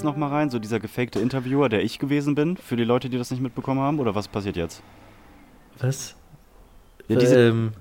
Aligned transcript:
Jetzt 0.00 0.04
nochmal 0.04 0.30
rein? 0.30 0.48
So 0.48 0.58
dieser 0.58 0.80
gefakte 0.80 1.20
Interviewer, 1.20 1.68
der 1.68 1.82
ich 1.84 1.98
gewesen 1.98 2.34
bin, 2.34 2.56
für 2.56 2.76
die 2.76 2.84
Leute, 2.84 3.10
die 3.10 3.18
das 3.18 3.30
nicht 3.30 3.42
mitbekommen 3.42 3.80
haben? 3.80 3.98
Oder 4.00 4.14
was 4.14 4.28
passiert 4.28 4.56
jetzt? 4.56 4.82
Was? 5.78 6.14
Ja, 7.08 7.18
diese, 7.18 7.48
ähm, 7.48 7.72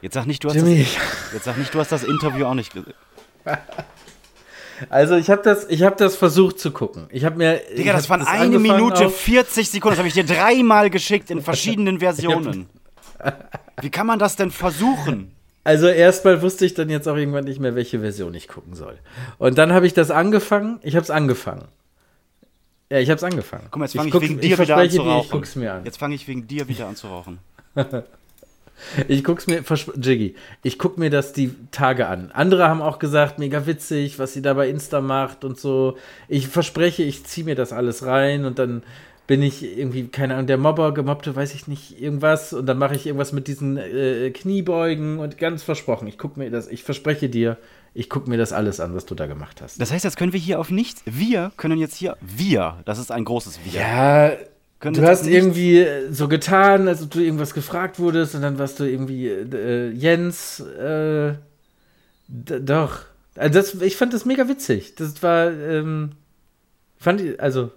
jetzt 0.00 0.14
sag 0.14 0.24
nicht, 0.26 0.42
du 0.42 0.48
hast 0.48 0.56
das, 0.56 0.68
jetzt 1.34 1.44
sag 1.44 1.58
nicht, 1.58 1.74
du 1.74 1.78
hast 1.80 1.92
das 1.92 2.02
Interview 2.04 2.46
auch 2.46 2.54
nicht 2.54 2.72
gesehen. 2.72 2.94
Also 4.88 5.16
ich 5.16 5.28
habe 5.28 5.42
das, 5.42 5.66
ich 5.68 5.82
habe 5.82 5.94
das 5.96 6.16
versucht 6.16 6.58
zu 6.58 6.70
gucken. 6.70 7.06
Ich 7.10 7.26
habe 7.26 7.36
mir, 7.36 7.60
Digga, 7.76 7.92
das 7.92 8.04
hab 8.08 8.18
waren 8.20 8.26
eine 8.26 8.58
Minute 8.58 9.08
auf- 9.08 9.20
40 9.20 9.68
Sekunden. 9.68 9.90
Das 9.92 9.98
habe 9.98 10.08
ich 10.08 10.14
dir 10.14 10.24
dreimal 10.24 10.88
geschickt 10.88 11.30
in 11.30 11.42
verschiedenen 11.42 11.98
Versionen. 12.00 12.66
Wie 13.82 13.90
kann 13.90 14.06
man 14.06 14.18
das 14.18 14.36
denn 14.36 14.50
versuchen? 14.50 15.32
Also 15.62 15.88
erstmal 15.88 16.40
wusste 16.42 16.64
ich 16.64 16.74
dann 16.74 16.88
jetzt 16.88 17.06
auch 17.08 17.16
irgendwann 17.16 17.44
nicht 17.44 17.60
mehr, 17.60 17.74
welche 17.74 18.00
Version 18.00 18.34
ich 18.34 18.48
gucken 18.48 18.74
soll. 18.74 18.98
Und 19.38 19.58
dann 19.58 19.72
habe 19.72 19.86
ich 19.86 19.92
das 19.94 20.10
angefangen. 20.10 20.80
Ich 20.82 20.96
habe 20.96 21.04
es 21.04 21.10
angefangen. 21.10 21.64
Ja, 22.90 22.98
ich 22.98 23.08
habe 23.10 23.18
es 23.18 23.24
angefangen. 23.24 23.64
Guck 23.70 23.78
mal, 23.78 23.84
jetzt 23.84 23.94
fange 23.94 24.08
ich, 24.08 24.12
guck- 24.12 24.22
wegen 24.22 24.34
ich 24.36 24.40
dir 24.40 24.58
wieder 24.58 24.76
an 24.76 24.90
zu 24.90 24.96
dir, 24.96 25.02
rauchen. 25.08 25.24
Ich 25.26 25.30
guck's 25.30 25.56
mir 25.56 25.74
an. 25.74 25.84
Jetzt 25.84 25.98
fange 25.98 26.14
ich 26.14 26.26
wegen 26.26 26.46
dir 26.48 26.66
wieder 26.68 26.88
an 26.88 26.96
zu 26.96 27.06
rauchen. 27.08 27.38
Ich 29.08 29.24
guck's 29.24 29.46
mir, 29.46 29.62
Jiggy, 30.00 30.34
ich 30.62 30.78
guck 30.78 30.96
mir 30.96 31.10
das 31.10 31.34
die 31.34 31.54
Tage 31.70 32.06
an. 32.06 32.30
Andere 32.32 32.66
haben 32.66 32.80
auch 32.80 32.98
gesagt, 32.98 33.38
mega 33.38 33.66
witzig, 33.66 34.18
was 34.18 34.32
sie 34.32 34.40
da 34.40 34.54
bei 34.54 34.70
Insta 34.70 35.02
macht 35.02 35.44
und 35.44 35.60
so. 35.60 35.98
Ich 36.28 36.48
verspreche, 36.48 37.02
ich 37.02 37.24
ziehe 37.24 37.44
mir 37.44 37.54
das 37.54 37.74
alles 37.74 38.06
rein 38.06 38.46
und 38.46 38.58
dann 38.58 38.82
bin 39.30 39.42
ich 39.42 39.62
irgendwie, 39.78 40.08
keine 40.08 40.34
Ahnung, 40.34 40.48
der 40.48 40.58
Mobber, 40.58 40.92
Gemobbte, 40.92 41.36
weiß 41.36 41.54
ich 41.54 41.68
nicht, 41.68 42.02
irgendwas 42.02 42.52
und 42.52 42.66
dann 42.66 42.78
mache 42.78 42.96
ich 42.96 43.06
irgendwas 43.06 43.32
mit 43.32 43.46
diesen 43.46 43.76
äh, 43.76 44.32
Kniebeugen 44.32 45.20
und 45.20 45.38
ganz 45.38 45.62
versprochen, 45.62 46.08
ich 46.08 46.18
guck 46.18 46.36
mir 46.36 46.50
das, 46.50 46.66
ich 46.66 46.82
verspreche 46.82 47.28
dir, 47.28 47.56
ich 47.94 48.10
guck 48.10 48.26
mir 48.26 48.38
das 48.38 48.52
alles 48.52 48.80
an, 48.80 48.92
was 48.92 49.06
du 49.06 49.14
da 49.14 49.28
gemacht 49.28 49.62
hast. 49.62 49.80
Das 49.80 49.92
heißt, 49.92 50.02
jetzt 50.02 50.16
können 50.16 50.32
wir 50.32 50.40
hier 50.40 50.58
auf 50.58 50.72
nichts. 50.72 51.02
Wir 51.06 51.52
können 51.56 51.78
jetzt 51.78 51.94
hier. 51.94 52.16
Wir, 52.20 52.78
das 52.84 52.98
ist 52.98 53.12
ein 53.12 53.24
großes 53.24 53.60
Wir. 53.62 53.80
Ja, 53.80 54.32
Können 54.80 54.96
du 54.96 55.06
hast 55.06 55.28
irgendwie 55.28 55.78
äh, 55.78 56.10
so 56.10 56.26
getan, 56.26 56.88
als 56.88 57.00
ob 57.00 57.12
du 57.12 57.20
irgendwas 57.20 57.54
gefragt 57.54 58.00
wurdest 58.00 58.34
und 58.34 58.42
dann 58.42 58.58
warst 58.58 58.80
du 58.80 58.84
irgendwie 58.84 59.28
äh, 59.28 59.90
Jens. 59.92 60.58
Äh, 60.58 61.34
doch. 62.26 63.02
Also 63.36 63.60
das, 63.60 63.74
ich 63.80 63.94
fand 63.94 64.12
das 64.12 64.24
mega 64.24 64.48
witzig. 64.48 64.96
Das 64.96 65.22
war, 65.22 65.52
ähm, 65.52 66.16
fand 66.98 67.20
ich, 67.20 67.40
also, 67.40 67.70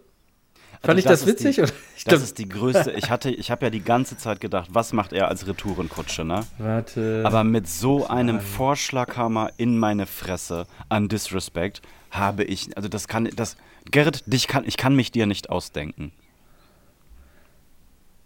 fand 0.83 0.99
ich 0.99 1.05
das, 1.05 1.21
ist 1.21 1.27
witzig? 1.27 1.55
Die, 1.55 1.61
das 1.61 1.73
glaub- 2.05 2.21
ist 2.21 2.37
die 2.37 2.49
größte. 2.49 2.91
Ich 2.91 3.09
hatte, 3.09 3.31
ich 3.31 3.51
habe 3.51 3.65
ja 3.65 3.69
die 3.69 3.83
ganze 3.83 4.17
Zeit 4.17 4.39
gedacht, 4.41 4.69
was 4.71 4.93
macht 4.93 5.13
er 5.13 5.27
als 5.27 5.47
Retourenkutsche, 5.47 6.23
ne? 6.23 6.41
Warte. 6.57 7.23
Aber 7.25 7.43
mit 7.43 7.67
so 7.67 8.07
einem 8.07 8.39
Vorschlaghammer 8.41 9.51
in 9.57 9.77
meine 9.77 10.05
Fresse 10.05 10.67
an 10.89 11.07
Disrespect 11.07 11.81
habe 12.11 12.43
ich, 12.43 12.75
also 12.77 12.89
das 12.89 13.07
kann, 13.07 13.29
das, 13.35 13.57
Gerrit, 13.91 14.23
dich 14.25 14.47
kann, 14.47 14.65
ich 14.65 14.77
kann 14.77 14.95
mich 14.95 15.11
dir 15.11 15.25
nicht 15.25 15.49
ausdenken. 15.49 16.11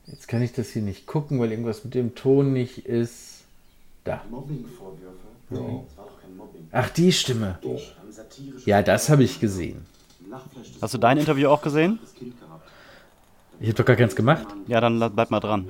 Jetzt 0.08 0.28
kann 0.28 0.42
ich 0.42 0.54
das 0.54 0.70
hier 0.70 0.82
nicht 0.82 1.06
gucken, 1.06 1.40
weil 1.40 1.52
irgendwas 1.52 1.84
mit 1.84 1.94
dem 1.94 2.16
Ton 2.16 2.54
nicht 2.54 2.86
ist. 2.86 3.44
Da. 4.04 4.22
Mobbingvorwürfe? 4.30 5.18
Ja. 5.50 5.58
Das 5.58 5.98
war 5.98 6.06
doch 6.06 6.22
kein 6.22 6.38
Mobbing. 6.38 6.68
Ach, 6.72 6.90
die 6.90 7.12
Stimme. 7.12 7.60
Doch. 7.62 7.82
Ja, 8.66 8.82
das 8.82 9.10
habe 9.10 9.24
ich 9.24 9.40
gesehen. 9.40 9.86
Hast 10.82 10.94
du 10.94 10.98
dein 10.98 11.18
Interview 11.18 11.50
auch 11.50 11.62
gesehen? 11.62 12.00
das 12.02 12.14
Kind 12.14 12.40
gehabt. 12.40 12.47
Ich 13.60 13.68
habe 13.70 13.74
doch 13.78 13.86
gar 13.86 13.96
keins 13.96 14.16
gemacht. 14.16 14.48
Ja, 14.68 14.80
dann 14.82 15.00
bleib 15.14 15.32
mal 15.32 15.40
dran. 15.40 15.70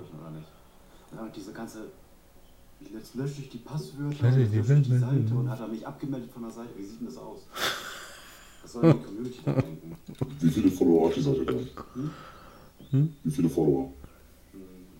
Ja, 1.14 1.28
diese 1.36 1.54
ganze. 1.54 1.80
Jetzt 2.94 3.16
lösche 3.16 3.42
ich 3.42 3.50
die 3.50 3.58
Passwörter, 3.58 4.14
jetzt 4.14 4.22
lösche 4.22 4.42
ich 4.42 4.88
die 4.88 4.98
Seite 4.98 5.34
und 5.36 5.50
hat 5.50 5.60
er 5.60 5.68
mich 5.68 5.86
abgemeldet 5.86 6.32
von 6.32 6.44
der 6.44 6.52
Seite. 6.52 6.70
Wie 6.78 6.84
sieht 6.84 7.00
denn 7.00 7.08
das 7.08 7.18
aus? 7.18 7.46
Was 8.64 8.72
soll 8.74 8.94
die 8.94 9.00
Community 9.00 9.40
da 9.46 9.54
denken? 9.54 9.98
Wie 10.40 10.50
viele 10.50 10.72
Follower 10.72 11.10
hat 11.10 11.16
die 11.16 11.22
Seite 11.22 11.46
denn? 11.46 13.12
Wie 13.24 13.32
viele 13.32 13.50
Follower? 13.50 13.92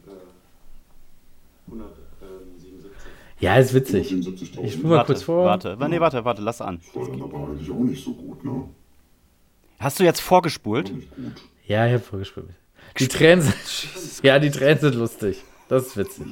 Äh, 0.08 1.72
177. 1.72 3.02
Ja, 3.40 3.56
ist 3.58 3.74
witzig. 3.74 4.12
177.000. 4.12 4.62
Ich 4.64 4.74
spule 4.74 4.88
mal 4.90 4.96
Warte, 4.98 5.08
kurz 5.14 5.24
vor. 5.24 5.46
warte, 5.46 5.78
nee, 5.90 6.00
warte, 6.00 6.26
warte, 6.26 6.42
lass 6.42 6.62
an. 6.62 6.80
Das 6.80 6.96
war 6.96 7.08
dann 7.10 7.22
aber 7.22 7.48
eigentlich 7.50 7.70
auch 7.72 7.80
nicht 7.80 8.04
so 8.04 8.14
gut, 8.14 8.44
ne? 8.44 8.70
Hast 9.80 10.00
du 10.00 10.04
jetzt 10.04 10.22
vorgespult? 10.22 10.92
Ja, 11.68 11.86
ich 11.86 11.94
habe 11.94 12.04
vorgespielt. 12.04 12.48
Die 13.00 13.08
Tränen 13.08 13.42
sind. 13.44 14.24
Ja, 14.24 14.40
die 14.40 14.50
Tränen 14.50 14.80
sind 14.80 14.96
lustig. 14.96 15.44
Das 15.70 15.88
ist 15.88 15.98
witzig. 15.98 16.26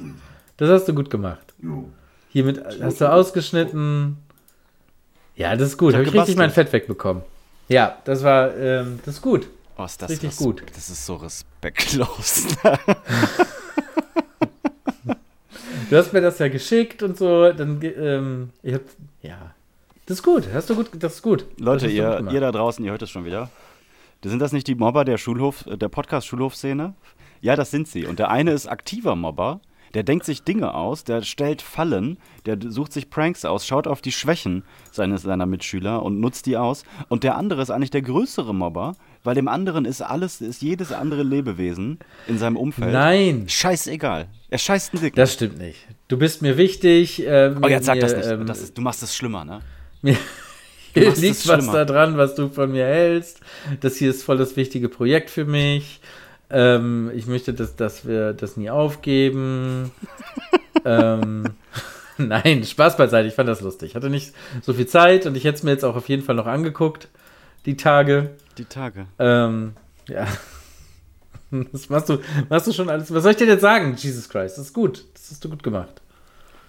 Das 0.57 0.69
hast 0.69 0.87
du 0.87 0.93
gut 0.93 1.09
gemacht. 1.09 1.53
Hiermit 2.29 2.63
hast 2.81 3.01
du 3.01 3.11
ausgeschnitten. 3.11 4.17
Ja, 5.35 5.55
das 5.55 5.69
ist 5.69 5.77
gut. 5.77 5.93
Habe 5.93 6.03
ich 6.03 6.13
richtig 6.13 6.37
mein 6.37 6.51
Fett 6.51 6.71
wegbekommen. 6.71 7.23
Ja, 7.67 7.97
das 8.05 8.23
war, 8.23 8.55
ähm, 8.55 8.99
das 9.05 9.15
ist 9.15 9.21
gut. 9.21 9.47
Oh, 9.77 9.83
ist 9.83 10.01
das 10.01 10.09
Richtig 10.09 10.37
gut. 10.37 10.63
Das 10.73 10.89
ist 10.89 11.05
so 11.05 11.15
respektlos. 11.15 12.47
Du 15.89 15.97
hast 15.97 16.13
mir 16.13 16.21
das 16.21 16.39
ja 16.39 16.47
geschickt 16.47 17.03
und 17.03 17.17
so. 17.17 17.51
Dann, 17.51 17.79
ähm, 17.83 18.49
ich 18.63 18.73
hab, 18.73 18.81
ja, 19.21 19.53
das 20.05 20.17
ist 20.17 20.23
gut. 20.23 20.43
Hast 20.53 20.69
du 20.69 20.75
gut, 20.75 20.89
das 20.93 21.15
ist 21.15 21.21
gut. 21.21 21.45
Leute, 21.59 21.87
ihr, 21.87 22.27
ihr 22.31 22.39
da 22.39 22.51
draußen, 22.51 22.83
ihr 22.83 22.91
hört 22.91 23.03
es 23.03 23.09
schon 23.09 23.25
wieder. 23.25 23.49
Sind 24.23 24.39
das 24.39 24.53
nicht 24.53 24.67
die 24.67 24.75
Mobber 24.75 25.05
der 25.05 25.17
Schulhof, 25.17 25.65
äh, 25.67 25.77
der 25.77 25.89
Podcast-Schulhof-Szene? 25.89 26.93
Ja, 27.41 27.55
das 27.55 27.71
sind 27.71 27.87
sie. 27.87 28.05
Und 28.05 28.19
der 28.19 28.31
eine 28.31 28.51
ist 28.51 28.67
aktiver 28.67 29.15
Mobber, 29.15 29.61
der 29.95 30.03
denkt 30.03 30.25
sich 30.25 30.43
Dinge 30.43 30.73
aus, 30.73 31.05
der 31.05 31.21
stellt 31.21 31.61
Fallen, 31.61 32.17
der 32.45 32.57
sucht 32.61 32.91
sich 32.91 33.09
Pranks 33.09 33.45
aus, 33.45 33.65
schaut 33.65 33.87
auf 33.87 34.01
die 34.01 34.11
Schwächen 34.11 34.63
seines, 34.91 35.21
seiner 35.21 35.45
Mitschüler 35.45 36.03
und 36.03 36.19
nutzt 36.19 36.47
die 36.47 36.57
aus. 36.57 36.83
Und 37.07 37.23
der 37.23 37.37
andere 37.37 37.61
ist 37.61 37.69
eigentlich 37.69 37.91
der 37.91 38.01
größere 38.01 38.53
Mobber, 38.53 38.97
weil 39.23 39.35
dem 39.35 39.47
anderen 39.47 39.85
ist 39.85 40.01
alles, 40.01 40.41
ist 40.41 40.61
jedes 40.61 40.91
andere 40.91 41.23
Lebewesen 41.23 41.99
in 42.27 42.37
seinem 42.37 42.57
Umfeld. 42.57 42.91
Nein, 42.91 43.45
Scheißegal. 43.47 44.27
Er 44.49 44.57
scheißt 44.57 44.93
einen 44.93 45.01
Dick. 45.01 45.15
das 45.15 45.33
stimmt 45.33 45.59
nicht. 45.59 45.87
Du 46.09 46.17
bist 46.17 46.41
mir 46.41 46.57
wichtig. 46.57 47.25
Äh, 47.25 47.55
oh, 47.61 47.67
jetzt 47.67 47.85
sag 47.85 47.99
das 48.01 48.15
nicht. 48.15 48.27
Ähm, 48.27 48.45
das 48.45 48.61
ist, 48.61 48.77
du 48.77 48.81
machst 48.81 49.01
es 49.01 49.15
schlimmer, 49.15 49.45
ne? 49.45 49.61
Mir 50.01 50.17
liegt 50.95 51.47
was 51.47 51.67
da 51.67 51.85
dran, 51.85 52.17
was 52.17 52.35
du 52.35 52.49
von 52.49 52.71
mir 52.71 52.85
hältst. 52.85 53.41
Das 53.81 53.97
hier 53.97 54.09
ist 54.09 54.23
voll 54.23 54.37
das 54.37 54.55
wichtige 54.55 54.89
Projekt 54.89 55.29
für 55.29 55.45
mich. 55.45 55.99
Ähm, 56.49 57.11
ich 57.15 57.27
möchte, 57.27 57.53
dass, 57.53 57.75
dass 57.75 58.07
wir 58.07 58.33
das 58.33 58.57
nie 58.57 58.69
aufgeben. 58.69 59.91
ähm, 60.85 61.45
nein, 62.17 62.63
Spaß 62.63 62.97
beiseite. 62.97 63.27
Ich 63.27 63.33
fand 63.33 63.49
das 63.49 63.61
lustig. 63.61 63.91
Ich 63.91 63.95
hatte 63.95 64.09
nicht 64.09 64.33
so 64.61 64.73
viel 64.73 64.87
Zeit 64.87 65.25
und 65.25 65.35
ich 65.35 65.43
hätte 65.43 65.57
es 65.57 65.63
mir 65.63 65.71
jetzt 65.71 65.83
auch 65.83 65.95
auf 65.95 66.09
jeden 66.09 66.23
Fall 66.23 66.35
noch 66.35 66.47
angeguckt, 66.47 67.09
die 67.65 67.77
Tage. 67.77 68.31
Die 68.57 68.65
Tage. 68.65 69.07
Ähm, 69.19 69.73
ja. 70.07 70.27
Das 71.71 71.89
machst 71.89 72.09
du, 72.09 72.17
machst 72.49 72.67
du 72.67 72.73
schon 72.73 72.89
alles. 72.89 73.13
Was 73.13 73.23
soll 73.23 73.31
ich 73.31 73.37
dir 73.37 73.45
jetzt 73.45 73.61
sagen? 73.61 73.95
Jesus 73.95 74.27
Christ, 74.27 74.57
das 74.57 74.65
ist 74.65 74.73
gut. 74.73 75.05
Das 75.13 75.29
hast 75.29 75.45
du 75.45 75.49
gut 75.49 75.63
gemacht. 75.63 76.01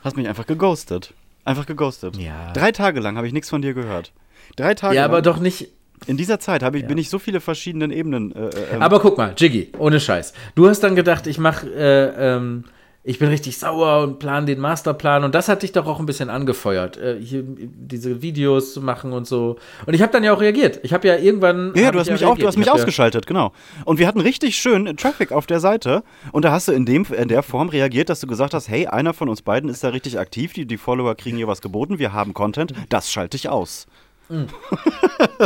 Hast 0.05 0.17
mich 0.17 0.29
einfach 0.29 0.47
geghostet. 0.47 1.13
Einfach 1.47 1.65
geghostet. 1.67 2.17
Ja. 2.17 2.53
Drei 2.53 2.73
Tage 2.73 3.01
lang 3.01 3.17
habe 3.17 3.27
ich 3.27 3.33
nichts 3.33 3.49
von 3.49 3.63
dir 3.63 3.73
gehört. 3.73 4.13
Drei 4.57 4.75
Tage 4.75 4.97
Ja, 4.97 5.03
lang. 5.03 5.11
aber 5.13 5.23
doch 5.23 5.39
nicht. 5.39 5.69
In 6.07 6.19
dieser 6.19 6.39
Zeit 6.39 6.63
habe 6.63 6.77
ich, 6.79 6.87
bin 6.87 6.99
ich 6.99 7.09
so 7.09 7.19
viele 7.19 7.41
verschiedenen 7.41 7.91
Ebenen. 7.91 8.35
Äh, 8.35 8.49
äh, 8.49 8.75
ähm, 8.75 8.83
Aber 8.83 9.01
guck 9.01 9.17
mal, 9.17 9.33
Jiggy, 9.37 9.73
ohne 9.79 9.99
Scheiß. 9.99 10.35
Du 10.55 10.69
hast 10.69 10.81
dann 10.81 10.95
gedacht, 10.95 11.27
ich 11.27 11.39
mach, 11.39 11.65
äh, 11.65 12.35
ähm, 12.37 12.65
ich 13.09 13.21
bin 13.21 13.29
richtig 13.29 13.57
sauer 13.57 14.03
und 14.03 14.19
plan 14.19 14.47
den 14.47 14.59
Masterplan 14.59 15.23
und 15.23 15.33
das 15.35 15.49
hat 15.49 15.63
dich 15.63 15.71
doch 15.71 15.87
auch 15.87 16.01
ein 16.01 16.07
bisschen 16.07 16.29
angefeuert, 16.29 16.97
äh, 16.97 17.17
hier 17.21 17.45
diese 17.47 18.21
Videos 18.21 18.75
zu 18.75 18.81
machen 18.83 19.13
und 19.13 19.29
so. 19.29 19.57
Und 19.87 19.95
ich 19.95 20.03
habe 20.03 20.13
dann 20.13 20.25
ja 20.25 20.35
auch 20.35 20.41
reagiert. 20.41 20.81
Ich 20.83 20.93
habe 20.93 21.07
ja 21.07 21.17
irgendwann. 21.17 21.73
ja, 21.77 21.93
du 21.93 22.01
hast 22.01 22.11
mich 22.11 22.25
auch, 22.25 22.37
du 22.37 22.47
hast 22.47 22.55
Ich 22.55 22.59
mich 22.59 22.67
ja- 22.67 22.73
ausgeschaltet, 22.73 23.27
genau. 23.27 23.53
Und 23.85 24.01
wir 24.01 24.09
hatten 24.09 24.21
richtig 24.21 24.57
schön 24.57 24.97
Traffic 24.97 25.31
auf 25.31 25.47
der 25.47 25.61
Seite. 25.61 26.03
Und 26.33 26.45
da 26.45 26.51
hast 26.51 26.67
du 26.67 26.73
in, 26.73 26.85
dem, 26.85 27.07
in 27.17 27.29
der 27.29 27.45
Form 27.45 27.69
reagiert, 27.69 28.09
dass 28.09 28.19
du 28.19 28.27
gesagt 28.27 28.53
hast, 28.55 28.69
hey, 28.69 28.89
einer 28.89 29.15
von 29.15 29.29
uns 29.29 29.41
beiden 29.41 29.71
ist 29.71 29.85
da 29.85 29.91
richtig 29.91 30.19
aktiv, 30.19 30.53
die, 30.53 30.67
die 30.67 30.77
Follower 30.77 31.15
kriegen 31.15 31.37
hier 31.37 31.47
was 31.47 31.61
geboten, 31.63 32.01
wir 32.01 32.13
haben 32.13 32.35
Content, 32.35 32.75
das 32.89 33.11
schalte 33.11 33.37
ich 33.37 33.49
aus. 33.49 33.87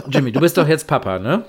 Jimmy, 0.09 0.32
du 0.32 0.41
bist 0.41 0.56
doch 0.56 0.67
jetzt 0.69 0.87
Papa, 0.87 1.19
ne? 1.19 1.44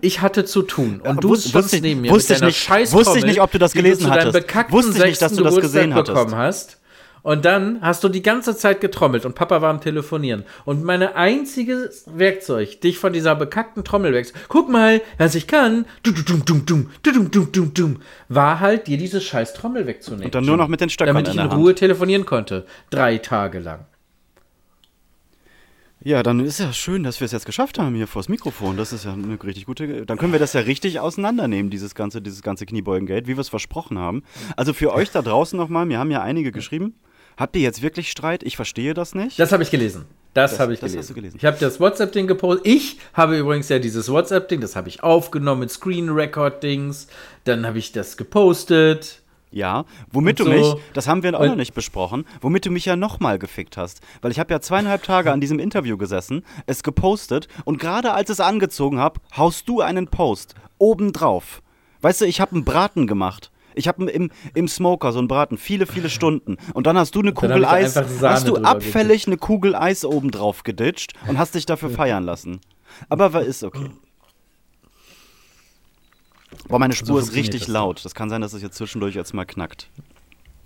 Ich 0.00 0.20
hatte 0.20 0.44
zu 0.44 0.62
tun 0.62 1.00
und 1.04 1.22
du 1.24 1.32
wus- 1.32 1.74
ich- 1.74 1.82
neben 1.82 2.00
mir 2.02 2.10
wusste 2.10 2.32
mit 2.32 2.36
ich 2.36 2.40
deiner 2.40 2.46
nicht- 2.48 2.58
scheiß 2.58 2.92
wusste 2.92 3.18
ich 3.18 3.24
nicht, 3.24 3.40
ob 3.40 3.50
du 3.50 3.58
das 3.58 3.72
gelesen 3.72 4.08
deinem 4.08 4.32
hattest. 4.32 4.72
Wusste 4.72 4.98
ich 4.98 5.04
nicht, 5.04 5.22
dass 5.22 5.34
du 5.34 5.42
das 5.44 5.56
gesehen 5.56 5.94
hattest. 5.94 6.14
bekommen 6.14 6.36
hast. 6.36 6.78
Und 7.24 7.44
dann 7.44 7.80
hast 7.82 8.02
du 8.02 8.08
die 8.08 8.22
ganze 8.22 8.56
Zeit 8.56 8.80
getrommelt 8.80 9.24
und 9.24 9.36
Papa 9.36 9.62
war 9.62 9.70
am 9.70 9.80
Telefonieren. 9.80 10.42
Und 10.64 10.82
meine 10.82 11.14
einziges 11.14 12.04
Werkzeug, 12.12 12.80
dich 12.80 12.98
von 12.98 13.12
dieser 13.12 13.36
bekackten 13.36 13.84
Trommel 13.84 14.12
weg. 14.12 14.32
Guck 14.48 14.68
mal, 14.68 15.00
was 15.18 15.36
ich 15.36 15.46
kann, 15.46 15.86
du, 16.02 16.10
du, 16.10 16.22
dum, 16.22 16.44
dum, 16.44 16.66
dum, 16.66 16.90
du, 17.04 17.12
dum, 17.12 17.30
dum, 17.30 17.52
dum, 17.52 17.74
dum, 17.74 18.02
war 18.28 18.58
halt, 18.58 18.88
dir 18.88 18.98
diese 18.98 19.20
scheiß 19.20 19.54
Trommel 19.54 19.86
wegzunehmen. 19.86 20.24
Und 20.24 20.34
dann 20.34 20.44
nur 20.44 20.56
noch 20.56 20.66
mit 20.66 20.80
den 20.80 20.90
Stöckern 20.90 21.14
Damit 21.14 21.28
in 21.28 21.34
ich 21.34 21.40
in 21.40 21.48
der 21.48 21.56
Ruhe 21.56 21.76
telefonieren 21.76 22.26
konnte. 22.26 22.66
Drei 22.90 23.18
Tage 23.18 23.60
lang. 23.60 23.86
Ja, 26.04 26.22
dann 26.22 26.40
ist 26.40 26.58
ja 26.58 26.72
schön, 26.72 27.02
dass 27.02 27.20
wir 27.20 27.26
es 27.26 27.32
jetzt 27.32 27.46
geschafft 27.46 27.78
haben 27.78 27.94
hier 27.94 28.06
vors 28.06 28.28
Mikrofon. 28.28 28.76
Das 28.76 28.92
ist 28.92 29.04
ja 29.04 29.12
eine 29.12 29.42
richtig 29.42 29.66
gute. 29.66 30.04
Dann 30.06 30.18
können 30.18 30.32
wir 30.32 30.40
das 30.40 30.52
ja 30.52 30.60
richtig 30.62 30.98
auseinandernehmen, 31.00 31.70
dieses 31.70 31.94
ganze, 31.94 32.20
dieses 32.20 32.42
ganze 32.42 32.66
Kniebeugengate, 32.66 33.26
wie 33.26 33.36
wir 33.36 33.40
es 33.40 33.48
versprochen 33.48 33.98
haben. 33.98 34.22
Also 34.56 34.72
für 34.72 34.92
euch 34.92 35.10
da 35.10 35.22
draußen 35.22 35.56
nochmal, 35.56 35.86
mir 35.86 35.98
haben 35.98 36.10
ja 36.10 36.20
einige 36.22 36.50
geschrieben. 36.52 36.94
Habt 37.36 37.56
ihr 37.56 37.62
jetzt 37.62 37.80
wirklich 37.82 38.10
Streit? 38.10 38.42
Ich 38.42 38.56
verstehe 38.56 38.92
das 38.94 39.14
nicht. 39.14 39.38
Das 39.38 39.52
habe 39.52 39.62
ich 39.62 39.70
gelesen. 39.70 40.04
Das, 40.34 40.52
Das- 40.52 40.60
habe 40.60 40.74
ich 40.74 40.80
das 40.80 40.92
gelesen. 40.92 40.98
hast 41.00 41.10
du 41.10 41.14
gelesen. 41.14 41.36
Ich 41.38 41.44
habe 41.44 41.56
das 41.58 41.80
WhatsApp-Ding 41.80 42.26
gepostet. 42.26 42.66
Ich 42.66 42.98
habe 43.14 43.38
übrigens 43.38 43.68
ja 43.70 43.78
dieses 43.78 44.10
WhatsApp-Ding, 44.10 44.60
das 44.60 44.76
habe 44.76 44.88
ich 44.88 45.02
aufgenommen 45.02 45.60
mit 45.60 45.70
Screen-Record-Dings. 45.70 47.06
Dann 47.44 47.66
habe 47.66 47.78
ich 47.78 47.92
das 47.92 48.16
gepostet. 48.16 49.21
Ja, 49.52 49.84
womit 50.10 50.40
Und 50.40 50.46
du 50.48 50.52
mich, 50.54 50.64
so. 50.64 50.80
das 50.94 51.06
haben 51.06 51.22
wir 51.22 51.34
auch 51.36 51.40
Und- 51.40 51.48
noch 51.50 51.56
nicht 51.56 51.74
besprochen, 51.74 52.24
womit 52.40 52.64
du 52.66 52.70
mich 52.70 52.86
ja 52.86 52.96
nochmal 52.96 53.38
gefickt 53.38 53.76
hast. 53.76 54.00
Weil 54.22 54.30
ich 54.32 54.38
habe 54.40 54.52
ja 54.52 54.60
zweieinhalb 54.60 55.02
Tage 55.02 55.30
an 55.30 55.40
diesem 55.42 55.58
Interview 55.58 55.98
gesessen, 55.98 56.42
es 56.66 56.82
gepostet 56.82 57.48
und 57.66 57.78
gerade 57.78 58.12
als 58.14 58.30
es 58.30 58.40
angezogen 58.40 58.98
habe, 58.98 59.20
haust 59.36 59.68
du 59.68 59.82
einen 59.82 60.08
Post 60.08 60.54
obendrauf. 60.78 61.62
Weißt 62.00 62.20
du, 62.22 62.24
ich 62.24 62.40
habe 62.40 62.52
einen 62.56 62.64
Braten 62.64 63.06
gemacht. 63.06 63.50
Ich 63.74 63.88
habe 63.88 64.10
im, 64.10 64.30
im 64.54 64.68
Smoker 64.68 65.12
so 65.12 65.18
einen 65.18 65.28
Braten, 65.28 65.56
viele, 65.56 65.86
viele 65.86 66.10
Stunden. 66.10 66.56
Und 66.74 66.86
dann 66.86 66.98
hast 66.98 67.14
du 67.14 67.20
eine 67.20 67.32
Kugel 67.32 67.64
Eis, 67.64 67.96
hast 68.22 68.48
du 68.48 68.56
abfällig 68.56 69.26
eine 69.26 69.36
Kugel 69.38 69.74
Eis 69.74 70.04
obendrauf 70.04 70.62
geditscht 70.62 71.12
und 71.26 71.38
hast 71.38 71.54
dich 71.54 71.64
dafür 71.66 71.88
feiern 71.90 72.24
lassen. 72.24 72.60
Aber 73.08 73.32
war 73.32 73.42
ist 73.42 73.64
okay. 73.64 73.90
Boah, 76.68 76.78
meine 76.78 76.94
Spur 76.94 77.18
ist 77.18 77.26
funktioniert 77.26 77.54
richtig 77.54 77.60
das. 77.62 77.68
laut. 77.68 78.04
Das 78.04 78.14
kann 78.14 78.30
sein, 78.30 78.40
dass 78.40 78.52
es 78.52 78.62
jetzt 78.62 78.76
zwischendurch 78.76 79.14
jetzt 79.14 79.34
mal 79.34 79.44
knackt. 79.44 79.88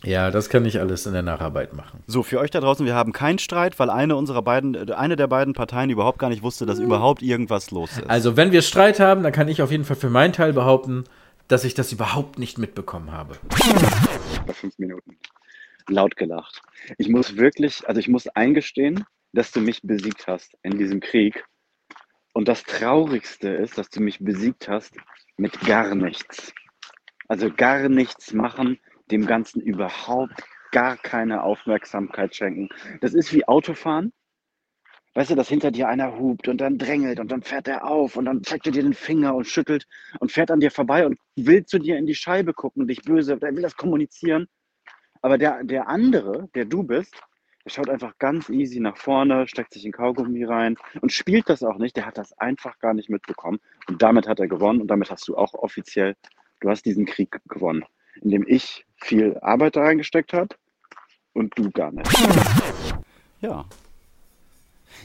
Ja, 0.04 0.30
das 0.30 0.50
kann 0.50 0.64
ich 0.66 0.78
alles 0.78 1.06
in 1.06 1.14
der 1.14 1.22
Nacharbeit 1.22 1.72
machen. 1.72 2.02
So, 2.06 2.22
für 2.22 2.38
euch 2.38 2.50
da 2.50 2.60
draußen, 2.60 2.84
wir 2.84 2.94
haben 2.94 3.12
keinen 3.12 3.38
Streit, 3.38 3.78
weil 3.78 3.90
eine 3.90 4.14
unserer 4.16 4.42
beiden, 4.42 4.74
äh, 4.74 4.92
eine 4.92 5.16
der 5.16 5.26
beiden 5.26 5.54
Parteien 5.54 5.90
überhaupt 5.90 6.18
gar 6.18 6.28
nicht 6.28 6.42
wusste, 6.42 6.66
dass 6.66 6.78
überhaupt 6.78 7.22
irgendwas 7.22 7.70
los 7.70 7.90
ist. 7.96 8.08
Also, 8.08 8.36
wenn 8.36 8.52
wir 8.52 8.62
Streit 8.62 9.00
haben, 9.00 9.22
dann 9.22 9.32
kann 9.32 9.48
ich 9.48 9.62
auf 9.62 9.70
jeden 9.70 9.84
Fall 9.84 9.96
für 9.96 10.10
meinen 10.10 10.32
Teil 10.32 10.52
behaupten, 10.52 11.04
dass 11.48 11.64
ich 11.64 11.74
das 11.74 11.92
überhaupt 11.92 12.38
nicht 12.38 12.58
mitbekommen 12.58 13.10
habe. 13.10 13.36
bei 14.46 14.52
fünf 14.52 14.78
Minuten 14.78 15.16
laut 15.88 16.16
gelacht. 16.16 16.62
Ich 16.98 17.08
muss 17.08 17.36
wirklich, 17.36 17.88
also 17.88 18.00
ich 18.00 18.08
muss 18.08 18.28
eingestehen, 18.28 19.04
dass 19.32 19.52
du 19.52 19.60
mich 19.60 19.82
besiegt 19.82 20.26
hast 20.26 20.56
in 20.62 20.78
diesem 20.78 21.00
Krieg. 21.00 21.44
Und 22.32 22.48
das 22.48 22.64
Traurigste 22.64 23.48
ist, 23.48 23.78
dass 23.78 23.88
du 23.88 24.00
mich 24.00 24.18
besiegt 24.18 24.68
hast 24.68 24.94
mit 25.36 25.60
gar 25.60 25.94
nichts. 25.94 26.52
Also 27.28 27.50
gar 27.52 27.88
nichts 27.88 28.32
machen, 28.32 28.78
dem 29.10 29.26
Ganzen 29.26 29.60
überhaupt 29.60 30.42
gar 30.72 30.96
keine 30.96 31.42
Aufmerksamkeit 31.42 32.34
schenken. 32.34 32.68
Das 33.00 33.14
ist 33.14 33.32
wie 33.32 33.46
Autofahren. 33.46 34.12
Weißt 35.14 35.30
du, 35.30 35.34
dass 35.34 35.48
hinter 35.48 35.70
dir 35.70 35.88
einer 35.88 36.18
hupt 36.18 36.46
und 36.46 36.60
dann 36.60 36.76
drängelt 36.76 37.18
und 37.20 37.32
dann 37.32 37.42
fährt 37.42 37.68
er 37.68 37.86
auf 37.86 38.16
und 38.16 38.26
dann 38.26 38.44
zeigt 38.44 38.66
er 38.66 38.72
dir 38.72 38.82
den 38.82 38.92
Finger 38.92 39.34
und 39.34 39.46
schüttelt 39.46 39.86
und 40.20 40.30
fährt 40.30 40.50
an 40.50 40.60
dir 40.60 40.70
vorbei 40.70 41.06
und 41.06 41.18
will 41.36 41.64
zu 41.64 41.78
dir 41.78 41.96
in 41.96 42.04
die 42.04 42.14
Scheibe 42.14 42.52
gucken, 42.52 42.86
dich 42.86 43.00
böse, 43.00 43.38
der 43.38 43.54
will 43.54 43.62
das 43.62 43.76
kommunizieren. 43.76 44.46
Aber 45.22 45.38
der, 45.38 45.64
der 45.64 45.88
andere, 45.88 46.50
der 46.54 46.66
du 46.66 46.82
bist, 46.82 47.18
der 47.66 47.70
schaut 47.70 47.90
einfach 47.90 48.12
ganz 48.20 48.48
easy 48.48 48.78
nach 48.78 48.96
vorne, 48.96 49.48
steckt 49.48 49.74
sich 49.74 49.84
in 49.84 49.90
Kaugummi 49.90 50.44
rein 50.44 50.76
und 51.00 51.12
spielt 51.12 51.48
das 51.48 51.64
auch 51.64 51.78
nicht. 51.78 51.96
Der 51.96 52.06
hat 52.06 52.16
das 52.16 52.32
einfach 52.38 52.78
gar 52.78 52.94
nicht 52.94 53.10
mitbekommen. 53.10 53.58
Und 53.88 54.00
damit 54.02 54.28
hat 54.28 54.38
er 54.38 54.46
gewonnen 54.46 54.80
und 54.80 54.86
damit 54.86 55.10
hast 55.10 55.26
du 55.26 55.36
auch 55.36 55.52
offiziell, 55.54 56.14
du 56.60 56.70
hast 56.70 56.84
diesen 56.86 57.06
Krieg 57.06 57.36
gewonnen, 57.48 57.84
indem 58.22 58.44
ich 58.46 58.86
viel 59.02 59.36
Arbeit 59.42 59.74
da 59.74 59.80
reingesteckt 59.82 60.32
habe 60.32 60.54
und 61.32 61.58
du 61.58 61.68
gar 61.72 61.90
nicht. 61.90 62.08
ja. 63.40 63.64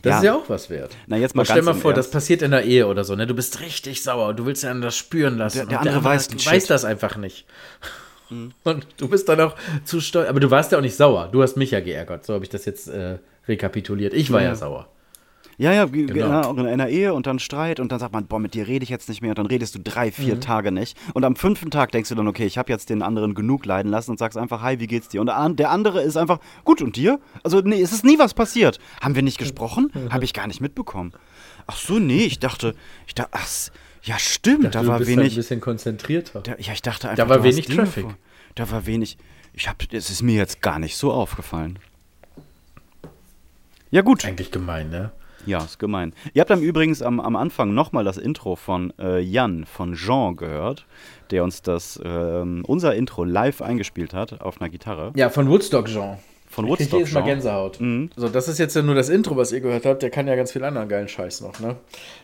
Das 0.04 0.12
Ja. 0.12 0.18
ist 0.18 0.24
ja 0.24 0.36
auch 0.36 0.48
was 0.50 0.70
wert. 0.70 0.96
Na, 1.08 1.18
jetzt 1.18 1.36
mal 1.36 1.42
Und 1.42 1.46
stell 1.48 1.62
mal 1.64 1.74
vor, 1.74 1.94
das 1.94 2.10
passiert 2.12 2.42
in 2.44 2.52
der 2.52 2.64
Ehe 2.64 2.88
oder 2.88 3.04
so, 3.04 3.16
ne? 3.16 3.26
Du 3.28 3.34
bist 3.36 3.60
richtig 3.60 4.02
sauer, 4.04 4.30
und 4.30 4.38
du 4.40 4.46
willst 4.46 4.64
ja 4.64 4.74
das 4.76 4.96
spüren 4.96 5.38
lassen. 5.38 5.58
Der- 5.58 5.66
der 5.66 5.80
und 5.82 5.88
andere 5.88 6.04
weiß 6.04 6.28
den 6.30 6.38
weiß. 6.46 6.64
Mhm. 6.66 6.68
das 6.70 6.86
einfach 6.86 7.18
nicht. 7.18 7.46
Und 8.64 8.88
du 8.98 9.08
bist 9.08 9.28
dann 9.30 9.40
auch 9.42 9.56
zu 9.84 10.00
stolz. 10.02 10.30
Aber 10.30 10.40
du 10.40 10.50
warst 10.52 10.72
ja 10.72 10.78
auch 10.78 10.82
nicht 10.82 10.96
sauer. 10.96 11.30
Du 11.32 11.42
hast 11.44 11.58
mich 11.58 11.72
ja 11.72 11.80
geärgert. 11.80 12.26
So 12.26 12.34
habe 12.34 12.44
ich 12.44 12.50
das 12.50 12.66
jetzt 12.66 12.88
äh, 12.88 13.18
rekapituliert. 13.48 14.14
Ich 14.14 14.32
war 14.32 14.42
ja, 14.42 14.50
Ja. 14.50 14.56
sauer. 14.56 14.88
Ja, 15.58 15.72
ja, 15.74 15.86
genau. 15.86 16.14
Genau. 16.14 16.42
auch 16.42 16.58
in 16.58 16.66
einer 16.66 16.88
Ehe 16.90 17.14
und 17.14 17.28
dann 17.28 17.38
Streit 17.38 17.80
und 17.80 17.92
dann 17.92 18.00
sagt 18.00 18.14
man, 18.14 18.26
boah, 18.26 18.40
mit 18.40 18.56
dir 18.56 18.68
rede 18.68 18.82
ich 18.84 18.90
jetzt 18.90 19.10
nicht 19.10 19.22
mehr 19.22 19.30
und 19.32 19.38
dann 19.38 19.46
redest 19.46 19.76
du 19.76 19.80
drei, 19.80 20.12
vier 20.12 20.40
Tage 20.40 20.72
nicht. 20.72 20.98
Und 21.14 21.24
am 21.24 21.36
fünften 21.36 21.70
Tag 21.70 21.92
denkst 21.92 22.10
du 22.10 22.16
dann, 22.16 22.28
okay, 22.28 22.48
ich 22.48 22.58
habe 22.58 22.72
jetzt 22.72 22.90
den 22.90 23.04
anderen 23.04 23.36
genug 23.36 23.66
leiden 23.68 23.92
lassen 23.92 24.10
und 24.12 24.18
sagst 24.18 24.40
einfach, 24.40 24.64
hi, 24.64 24.80
wie 24.80 24.88
geht's 24.88 25.10
dir? 25.10 25.22
Und 25.22 25.28
der 25.28 25.38
an- 25.38 25.58
der 25.58 25.70
andere 25.70 26.02
ist 26.02 26.18
einfach, 26.18 26.40
gut, 26.64 26.82
und 26.82 26.96
dir? 26.96 27.20
Also, 27.44 27.60
nee, 27.60 27.80
es 27.80 27.92
ist 27.92 28.04
nie 28.04 28.18
was 28.18 28.34
passiert. 28.34 28.80
Haben 29.02 29.14
wir 29.14 29.22
nicht 29.22 29.38
gesprochen? 29.38 29.92
Habe 30.10 30.24
ich 30.26 30.34
gar 30.34 30.48
nicht 30.48 30.62
mitbekommen. 30.62 31.12
Ach 31.68 31.76
so, 31.78 32.00
nee, 32.00 32.24
ich 32.24 32.40
dachte, 32.40 32.74
ich 33.06 33.14
dachte, 33.14 33.30
ach, 33.34 33.48
ja, 34.04 34.18
stimmt, 34.20 34.74
da 34.76 34.82
du 34.82 34.88
war 34.88 34.98
bist 35.00 35.10
halt 35.10 35.20
wenig. 35.20 35.34
ein 35.34 35.36
bisschen 35.36 35.62
konzentrierter. 35.62 36.42
Da, 36.42 36.56
ja, 36.58 36.74
ich 36.74 36.82
dachte 36.82 37.10
einfach, 37.10 37.30
war 37.30 37.38
du 37.38 37.44
hast 37.44 37.56
wenig 37.56 37.68
Traffic. 37.68 38.04
vor- 38.04 38.16
Da 38.56 38.70
war 38.72 38.86
wenig. 38.86 39.18
Ich 39.54 39.68
hab, 39.68 39.82
es 39.94 40.10
ist 40.10 40.22
mir 40.22 40.36
jetzt 40.36 40.62
gar 40.62 40.80
nicht 40.80 40.96
so 40.98 41.12
aufgefallen. 41.12 41.78
Ja, 43.92 44.02
gut. 44.02 44.24
Eigentlich 44.26 44.52
gemein, 44.52 44.90
ne? 44.90 45.12
Ja, 45.46 45.58
ist 45.64 45.80
gemein. 45.80 46.14
Ihr 46.34 46.42
habt 46.42 46.52
dann 46.52 46.62
übrigens 46.62 47.02
am, 47.02 47.20
am 47.20 47.36
Anfang 47.36 47.74
nochmal 47.74 48.04
das 48.04 48.18
Intro 48.18 48.56
von 48.56 48.94
äh, 49.00 49.20
Jan, 49.20 49.66
von 49.66 49.96
Jean 49.96 50.36
gehört, 50.36 50.86
der 51.32 51.44
uns 51.44 51.62
das, 51.64 52.00
ähm, 52.04 52.64
unser 52.68 52.94
Intro 52.96 53.24
live 53.24 53.62
eingespielt 53.62 54.14
hat 54.14 54.40
auf 54.42 54.62
einer 54.62 54.70
Gitarre. 54.70 55.12
Ja, 55.16 55.30
von 55.30 55.50
Woodstock 55.50 55.88
Jean. 55.88 56.20
Von 56.52 56.66
Ich 56.66 56.72
krieg 56.72 56.80
Woodstock 56.80 57.00
jedes 57.00 57.14
Mal. 57.14 57.24
Gänsehaut. 57.24 57.80
Mhm. 57.80 58.10
So, 58.18 58.28
das 58.28 58.50
ist 58.50 58.60
jetzt 58.60 58.76
ja 58.76 58.82
nur 58.82 58.94
das 58.94 59.08
Intro, 59.08 59.38
was 59.38 59.54
ihr 59.54 59.62
gehört 59.62 59.86
habt. 59.86 60.04
Der 60.04 60.10
kann 60.10 60.28
ja 60.28 60.36
ganz 60.36 60.52
viel 60.52 60.64
anderen 60.66 60.90
geilen 60.90 61.08
Scheiß 61.08 61.40
noch, 61.42 61.60
ne? 61.62 61.78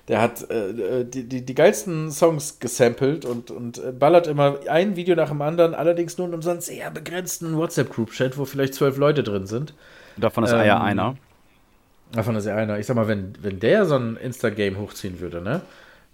Der 0.10 0.22
hat 0.22 0.50
äh, 0.52 1.06
die, 1.06 1.24
die, 1.24 1.46
die 1.46 1.56
geilsten 1.56 2.12
Songs 2.12 2.60
gesampelt 2.60 3.24
und, 3.24 3.52
und 3.52 3.78
äh, 3.78 3.94
ballert 3.94 4.28
immer 4.28 4.60
ein 4.68 4.98
Video 4.98 5.16
nach 5.16 5.30
dem 5.30 5.42
anderen, 5.42 5.74
allerdings 5.74 6.18
nur 6.18 6.28
in 6.28 6.34
unserem 6.34 6.60
sehr 6.60 6.92
begrenzten 6.92 7.56
WhatsApp-Group-Chat, 7.58 8.38
wo 8.38 8.44
vielleicht 8.44 8.74
zwölf 8.74 8.98
Leute 8.98 9.24
drin 9.24 9.48
sind. 9.48 9.74
Davon 10.18 10.44
ist 10.44 10.52
er 10.52 10.66
ja 10.66 10.76
Ähm, 10.78 10.82
einer. 10.84 11.16
Davon 12.12 12.36
ist 12.36 12.46
ja 12.46 12.56
einer. 12.56 12.78
Ich 12.80 12.86
sag 12.86 12.96
mal, 12.96 13.08
wenn, 13.08 13.34
wenn 13.42 13.60
der 13.62 13.86
so 13.86 13.96
ein 13.96 14.18
Insta-Game 14.18 14.78
hochziehen 14.78 15.22
würde, 15.22 15.42
ne? 15.42 15.62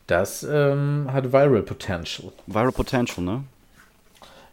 Das 0.05 0.43
ähm, 0.43 1.08
hat 1.12 1.32
Viral 1.34 1.63
Potential. 1.63 2.32
Viral 2.46 2.72
Potential, 2.72 3.25
ne? 3.25 3.43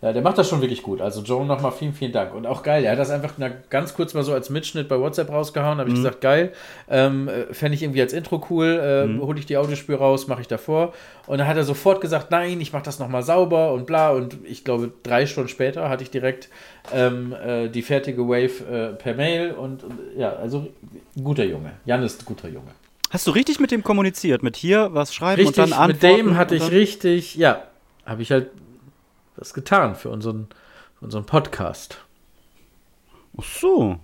Ja, 0.02 0.14
der 0.14 0.22
macht 0.22 0.38
das 0.38 0.48
schon 0.48 0.62
wirklich 0.62 0.82
gut. 0.82 1.02
Also 1.02 1.20
Joe, 1.20 1.44
nochmal 1.44 1.72
vielen, 1.72 1.92
vielen 1.92 2.12
Dank. 2.12 2.34
Und 2.34 2.46
auch 2.46 2.62
geil, 2.62 2.84
er 2.84 2.92
hat 2.92 2.98
das 2.98 3.10
einfach 3.10 3.34
ganz 3.68 3.92
kurz 3.92 4.14
mal 4.14 4.22
so 4.22 4.32
als 4.32 4.48
Mitschnitt 4.48 4.88
bei 4.88 4.98
WhatsApp 4.98 5.28
rausgehauen. 5.28 5.78
Habe 5.78 5.90
ich 5.90 5.96
gesagt, 5.96 6.22
geil. 6.22 6.52
Ähm, 6.88 7.28
äh, 7.28 7.52
Fände 7.52 7.74
ich 7.74 7.82
irgendwie 7.82 8.00
als 8.00 8.14
Intro 8.14 8.42
cool. 8.48 8.66
Äh, 8.66 9.20
Hole 9.22 9.38
ich 9.38 9.44
die 9.44 9.58
Audiospur 9.58 9.96
raus, 9.96 10.26
mache 10.26 10.40
ich 10.40 10.48
davor. 10.48 10.94
Und 11.26 11.36
dann 11.36 11.46
hat 11.46 11.58
er 11.58 11.64
sofort 11.64 12.00
gesagt, 12.00 12.30
nein, 12.30 12.62
ich 12.62 12.72
mache 12.72 12.84
das 12.84 12.98
nochmal 12.98 13.22
sauber 13.22 13.74
und 13.74 13.84
bla. 13.84 14.10
Und 14.12 14.38
ich 14.44 14.64
glaube, 14.64 14.90
drei 15.02 15.26
Stunden 15.26 15.50
später 15.50 15.90
hatte 15.90 16.02
ich 16.02 16.10
direkt 16.10 16.48
ähm, 16.94 17.34
äh, 17.34 17.68
die 17.68 17.82
fertige 17.82 18.26
Wave 18.26 18.64
äh, 18.70 18.94
per 18.94 19.14
Mail. 19.14 19.52
Und, 19.52 19.84
und 19.84 19.98
ja, 20.16 20.32
also 20.32 20.68
guter 21.22 21.44
Junge. 21.44 21.72
Jan 21.84 22.02
ist 22.02 22.22
ein 22.22 22.24
guter 22.24 22.48
Junge. 22.48 22.70
Hast 23.10 23.26
du 23.26 23.32
richtig 23.32 23.60
mit 23.60 23.70
dem 23.70 23.82
kommuniziert? 23.82 24.42
Mit 24.42 24.56
hier 24.56 24.88
was 24.92 25.12
schreiben 25.12 25.42
Richtig, 25.42 25.62
und 25.62 25.72
dann 25.72 25.88
mit 25.88 25.96
antworten? 25.96 26.16
dem 26.16 26.36
hatte 26.38 26.54
ich 26.54 26.70
richtig, 26.70 27.34
ja, 27.34 27.64
habe 28.06 28.22
ich 28.22 28.30
halt 28.30 28.46
was 29.36 29.54
getan 29.54 29.94
für 29.94 30.10
unseren, 30.10 30.48
für 30.98 31.04
unseren 31.06 31.24
Podcast. 31.26 31.98
Ach 33.38 33.44
so. 33.44 33.98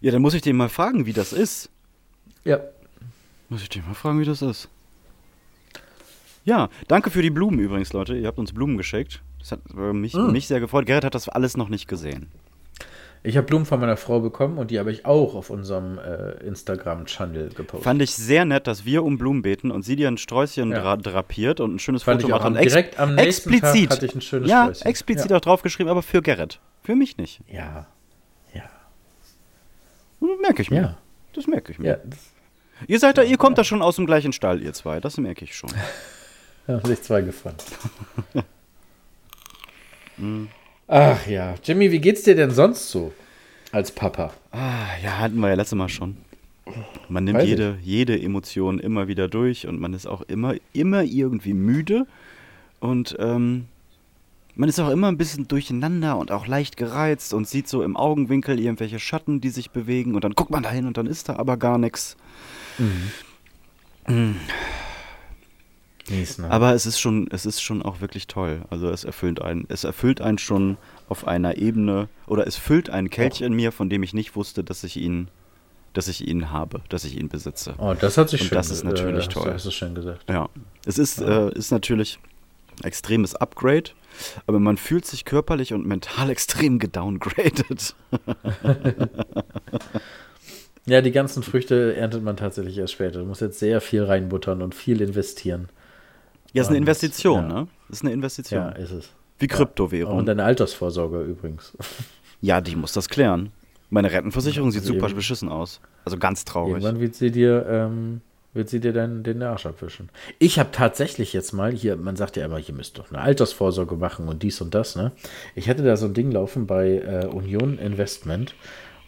Ja, 0.00 0.12
dann 0.12 0.22
muss 0.22 0.34
ich 0.34 0.42
den 0.42 0.56
mal 0.56 0.68
fragen, 0.68 1.06
wie 1.06 1.12
das 1.12 1.32
ist. 1.32 1.70
Ja. 2.44 2.60
Muss 3.48 3.62
ich 3.62 3.68
den 3.68 3.86
mal 3.86 3.94
fragen, 3.94 4.20
wie 4.20 4.24
das 4.24 4.42
ist. 4.42 4.68
Ja, 6.44 6.68
danke 6.88 7.10
für 7.10 7.22
die 7.22 7.30
Blumen 7.30 7.58
übrigens, 7.58 7.92
Leute. 7.92 8.16
Ihr 8.16 8.26
habt 8.26 8.38
uns 8.38 8.52
Blumen 8.52 8.76
geschickt. 8.76 9.22
Das 9.38 9.52
hat 9.52 9.60
äh, 9.76 9.92
mich, 9.92 10.14
Mm. 10.14 10.30
mich 10.32 10.46
sehr 10.46 10.60
gefreut. 10.60 10.86
Gerrit 10.86 11.04
hat 11.04 11.14
das 11.14 11.28
alles 11.28 11.56
noch 11.56 11.68
nicht 11.68 11.88
gesehen. 11.88 12.28
Ich 13.26 13.38
habe 13.38 13.46
Blumen 13.46 13.64
von 13.64 13.80
meiner 13.80 13.96
Frau 13.96 14.20
bekommen 14.20 14.58
und 14.58 14.70
die 14.70 14.78
habe 14.78 14.92
ich 14.92 15.06
auch 15.06 15.34
auf 15.34 15.48
unserem 15.48 15.98
äh, 15.98 16.32
Instagram-Channel 16.46 17.48
gepostet. 17.54 17.82
Fand 17.84 18.02
ich 18.02 18.14
sehr 18.14 18.44
nett, 18.44 18.66
dass 18.66 18.84
wir 18.84 19.02
um 19.02 19.16
Blumen 19.16 19.40
beten 19.40 19.70
und 19.70 19.82
sie 19.82 19.96
dir 19.96 20.08
ein 20.08 20.18
Sträußchen 20.18 20.70
Ja. 20.70 20.80
dra 20.82 20.96
drapiert 20.98 21.58
und 21.60 21.74
ein 21.74 21.78
schönes 21.78 22.02
Fand 22.02 22.20
Foto 22.20 22.34
macht. 22.36 22.44
Und 22.44 22.56
ex 22.56 22.72
direkt 22.74 22.98
am 23.00 23.14
nächsten 23.14 23.50
Tag 23.50 23.58
explizit. 23.62 23.90
hatte 23.90 24.04
ich 24.04 24.14
ein 24.14 24.20
schönes 24.20 24.50
ja, 24.50 24.64
Sträußchen. 24.64 24.86
explizit 24.86 25.30
Ja. 25.30 25.38
auch 25.38 25.40
draufgeschrieben, 25.40 25.90
aber 25.90 26.02
für 26.02 26.20
Gerrit. 26.20 26.60
Für 26.82 26.94
mich 26.94 27.16
nicht. 27.16 27.40
ja. 27.48 27.86
Ja. 28.52 28.70
Merke 30.42 30.60
ich 30.60 30.70
mir. 30.70 30.80
Ja. 30.82 30.98
Das 31.32 31.46
merke 31.46 31.72
ich 31.72 31.78
mir. 31.78 31.88
Ja. 31.88 31.96
Ihr 32.86 32.98
seid 32.98 33.16
da, 33.16 33.22
ihr 33.22 33.38
kommt 33.38 33.56
da 33.56 33.64
schon 33.64 33.80
aus 33.80 33.96
dem 33.96 34.04
gleichen 34.04 34.34
Stall, 34.34 34.60
ihr 34.62 34.74
zwei. 34.74 35.00
Das 35.00 35.16
merke 35.16 35.44
ich 35.46 35.56
schon. 35.56 35.70
haben 36.68 36.84
sich 36.84 37.00
zwei 37.02 37.22
gefunden. 37.22 37.58
Mm. 40.16 40.44
Ach 40.88 41.26
ja. 41.26 41.54
Jimmy, 41.64 41.90
wie 41.90 42.00
geht's 42.00 42.22
dir 42.22 42.34
denn 42.34 42.50
sonst 42.50 42.90
so 42.90 43.12
als 43.72 43.92
Papa? 43.92 44.32
Ah, 44.52 44.86
ja, 45.02 45.18
hatten 45.18 45.38
wir 45.40 45.48
ja 45.48 45.54
letztes 45.54 45.76
Mal 45.76 45.88
schon. 45.88 46.16
Man 47.08 47.24
nimmt 47.24 47.38
Weiß 47.38 47.44
ich. 47.44 47.50
jede, 47.50 47.78
jede 47.82 48.20
Emotion 48.20 48.78
immer 48.78 49.08
wieder 49.08 49.28
durch 49.28 49.66
und 49.66 49.80
man 49.80 49.92
ist 49.92 50.06
auch 50.06 50.22
immer, 50.22 50.54
immer 50.72 51.02
irgendwie 51.02 51.52
müde 51.52 52.06
und 52.80 53.16
ähm, 53.18 53.66
man 54.56 54.68
ist 54.68 54.78
auch 54.78 54.90
immer 54.90 55.08
ein 55.08 55.18
bisschen 55.18 55.48
durcheinander 55.48 56.16
und 56.16 56.30
auch 56.30 56.46
leicht 56.46 56.76
gereizt 56.76 57.34
und 57.34 57.48
sieht 57.48 57.68
so 57.68 57.82
im 57.82 57.96
Augenwinkel 57.96 58.58
irgendwelche 58.60 58.98
Schatten, 58.98 59.40
die 59.40 59.50
sich 59.50 59.70
bewegen 59.72 60.14
und 60.14 60.24
dann 60.24 60.32
guckt 60.34 60.50
man 60.50 60.62
dahin 60.62 60.86
und 60.86 60.96
dann 60.96 61.06
ist 61.06 61.28
da 61.28 61.36
aber 61.36 61.56
gar 61.56 61.76
nichts. 61.76 62.16
Ne? 66.10 66.50
Aber 66.50 66.74
es 66.74 66.86
ist 66.86 67.00
schon, 67.00 67.28
es 67.30 67.46
ist 67.46 67.62
schon 67.62 67.82
auch 67.82 68.00
wirklich 68.00 68.26
toll. 68.26 68.62
Also 68.70 68.90
es 68.90 69.04
erfüllt 69.04 69.40
einen, 69.40 69.64
es 69.68 69.84
erfüllt 69.84 70.20
einen 70.20 70.38
schon 70.38 70.76
auf 71.08 71.26
einer 71.26 71.56
Ebene 71.56 72.08
oder 72.26 72.46
es 72.46 72.56
füllt 72.56 72.90
ein 72.90 73.10
Kelch 73.10 73.40
in 73.40 73.54
mir, 73.54 73.72
von 73.72 73.88
dem 73.88 74.02
ich 74.02 74.12
nicht 74.12 74.36
wusste, 74.36 74.64
dass 74.64 74.84
ich 74.84 74.96
ihn 74.96 75.28
dass 75.94 76.08
ich 76.08 76.26
ihn 76.26 76.50
habe, 76.50 76.80
dass 76.88 77.04
ich 77.04 77.16
ihn 77.16 77.28
besitze. 77.28 77.74
Oh, 77.78 77.94
das 77.94 78.18
hat 78.18 78.28
sich 78.28 78.40
Und 78.40 78.48
schön 78.48 78.56
das 78.56 78.70
ist 78.70 78.82
natürlich 78.82 79.26
äh, 79.26 79.28
toll. 79.28 79.52
Das 79.52 79.64
ist 79.64 79.74
schön 79.74 79.94
gesagt. 79.94 80.28
Ja, 80.28 80.48
es 80.84 80.98
ist, 80.98 81.20
äh, 81.20 81.52
ist 81.52 81.70
natürlich 81.70 82.18
ein 82.80 82.84
extremes 82.88 83.36
Upgrade, 83.36 83.90
aber 84.48 84.58
man 84.58 84.76
fühlt 84.76 85.06
sich 85.06 85.24
körperlich 85.24 85.72
und 85.72 85.86
mental 85.86 86.30
extrem 86.30 86.80
gedowngraded. 86.80 87.94
Ja, 90.86 91.00
die 91.00 91.12
ganzen 91.12 91.42
Früchte 91.42 91.96
erntet 91.96 92.22
man 92.22 92.36
tatsächlich 92.36 92.76
erst 92.76 92.92
später. 92.92 93.20
Du 93.20 93.24
musst 93.24 93.40
jetzt 93.40 93.58
sehr 93.58 93.80
viel 93.80 94.04
reinbuttern 94.04 94.60
und 94.60 94.74
viel 94.74 95.00
investieren. 95.00 95.68
Ja, 96.54 96.62
ist 96.62 96.68
eine 96.68 96.78
Investition, 96.78 97.50
ja. 97.50 97.54
ne? 97.62 97.68
Ist 97.90 98.02
eine 98.02 98.12
Investition. 98.12 98.60
Ja, 98.60 98.68
ist 98.70 98.92
es. 98.92 99.10
Wie 99.38 99.48
Kryptowährung. 99.48 100.18
Und 100.18 100.26
deine 100.26 100.44
Altersvorsorge 100.44 101.20
übrigens. 101.22 101.76
ja, 102.40 102.60
die 102.60 102.76
muss 102.76 102.92
das 102.92 103.08
klären. 103.08 103.50
Meine 103.90 104.10
Rentenversicherung 104.10 104.70
sieht 104.70 104.84
super 104.84 105.06
Eben. 105.08 105.16
beschissen 105.16 105.48
aus. 105.48 105.80
Also 106.04 106.16
ganz 106.16 106.44
traurig. 106.44 106.74
Irgendwann 106.74 107.00
wird 107.00 107.16
sie 107.16 107.32
dir, 107.32 107.66
ähm, 107.68 108.20
wird 108.52 108.68
sie 108.68 108.78
dir 108.78 108.92
dann 108.92 109.24
den 109.24 109.42
Arsch 109.42 109.66
abwischen. 109.66 110.10
Ich 110.38 110.60
habe 110.60 110.70
tatsächlich 110.70 111.32
jetzt 111.32 111.52
mal 111.52 111.72
hier, 111.72 111.96
man 111.96 112.14
sagt 112.14 112.36
ja 112.36 112.44
immer, 112.44 112.60
ihr 112.60 112.74
müsst 112.74 112.98
doch 112.98 113.10
eine 113.10 113.20
Altersvorsorge 113.20 113.96
machen 113.96 114.28
und 114.28 114.44
dies 114.44 114.60
und 114.60 114.74
das, 114.74 114.94
ne? 114.94 115.10
Ich 115.56 115.68
hatte 115.68 115.82
da 115.82 115.96
so 115.96 116.06
ein 116.06 116.14
Ding 116.14 116.30
laufen 116.30 116.66
bei 116.68 116.98
äh, 116.98 117.26
Union 117.26 117.78
Investment 117.78 118.54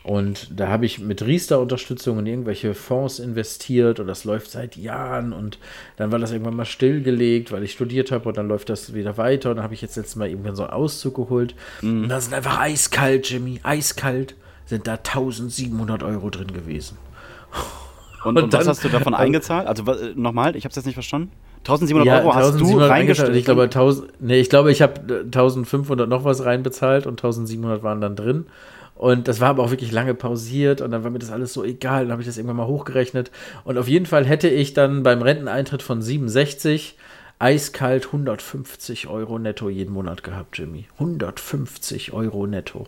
und 0.07 0.49
da 0.61 0.69
habe 0.69 0.87
ich 0.87 1.01
mit 1.01 1.21
Riester-Unterstützung 1.27 2.21
in 2.21 2.27
irgendwelche 2.27 2.75
Fonds 2.75 3.19
investiert 3.19 3.99
und 3.99 4.07
das 4.07 4.23
läuft 4.25 4.51
seit 4.53 4.77
Jahren 4.77 5.33
und 5.33 5.59
dann 5.97 6.13
war 6.13 6.21
das 6.21 6.31
irgendwann 6.31 6.55
mal 6.55 6.65
stillgelegt, 6.65 7.51
weil 7.51 7.65
ich 7.65 7.73
studiert 7.73 8.13
habe 8.13 8.29
und 8.29 8.37
dann 8.37 8.47
läuft 8.47 8.69
das 8.69 8.95
wieder 8.95 9.19
weiter 9.19 9.51
und 9.51 9.57
dann 9.57 9.65
habe 9.65 9.75
ich 9.75 9.83
jetzt 9.83 9.97
letztes 9.97 10.15
Mal 10.15 10.29
irgendwann 10.29 10.55
so 10.55 10.63
einen 10.63 10.73
Auszug 10.73 11.17
geholt 11.17 11.55
und 11.83 12.09
da 12.09 12.21
sind 12.21 12.35
einfach 12.35 12.61
eiskalt, 12.61 13.29
Jimmy, 13.29 13.59
eiskalt 13.65 14.37
sind 14.67 14.87
da 14.87 14.93
1700 14.95 16.03
Euro 16.05 16.31
drin 16.31 16.53
gewesen. 16.53 16.99
und, 18.25 18.37
und 18.39 18.45
und 18.45 18.53
was 18.53 18.61
dann- 18.61 18.69
hast 18.69 18.85
du 18.85 18.89
davon 18.89 19.15
eingezahlt? 19.15 19.67
Also 19.67 19.83
äh, 19.93 20.13
nochmal, 20.15 20.55
ich 20.57 20.65
habe 20.65 20.71
es 20.71 20.77
jetzt 20.77 20.87
nicht 20.87 20.95
verstanden. 20.95 21.33
1700 21.65 22.07
Ja, 22.07 22.21
Euro 22.21 22.33
hast 22.35 22.45
du 22.51 22.53
1700 22.59 22.91
reingestellt. 22.91 23.29
eingezahlt. 23.31 23.39
Ich 23.41 23.45
glaube, 23.45 23.63
1000, 23.65 24.13
nee, 24.21 24.39
ich 24.39 24.51
glaube, 24.51 24.71
ich 24.71 24.83
habe 24.83 25.01
1500 25.25 26.09
noch 26.09 26.23
was 26.25 26.45
reinbezahlt 26.45 27.07
und 27.09 27.15
1700 27.19 27.83
waren 27.83 28.01
dann 28.01 28.15
drin. 28.15 28.47
Und 28.97 29.29
das 29.29 29.41
war 29.41 29.51
aber 29.51 29.63
auch 29.63 29.71
wirklich 29.71 29.93
lange 29.93 30.15
pausiert 30.15 30.81
und 30.81 30.91
dann 30.91 31.05
war 31.05 31.11
mir 31.11 31.19
das 31.19 31.31
alles 31.31 31.53
so 31.53 31.63
egal. 31.63 32.05
Dann 32.05 32.13
habe 32.13 32.23
ich 32.23 32.29
das 32.29 32.39
irgendwann 32.39 32.57
mal 32.57 32.67
hochgerechnet. 32.67 33.31
Und 33.65 33.77
auf 33.77 33.89
jeden 33.89 34.07
Fall 34.07 34.25
hätte 34.25 34.49
ich 34.49 34.73
dann 34.73 35.03
beim 35.03 35.21
Renteneintritt 35.23 35.83
von 35.83 36.01
67 36.01 36.97
eiskalt 37.39 38.07
150 38.07 39.09
Euro 39.09 39.39
netto 39.39 39.69
jeden 39.69 39.93
Monat 39.93 40.23
gehabt, 40.25 40.57
Jimmy. 40.57 40.87
150 40.99 42.13
Euro 42.15 42.47
netto. 42.47 42.87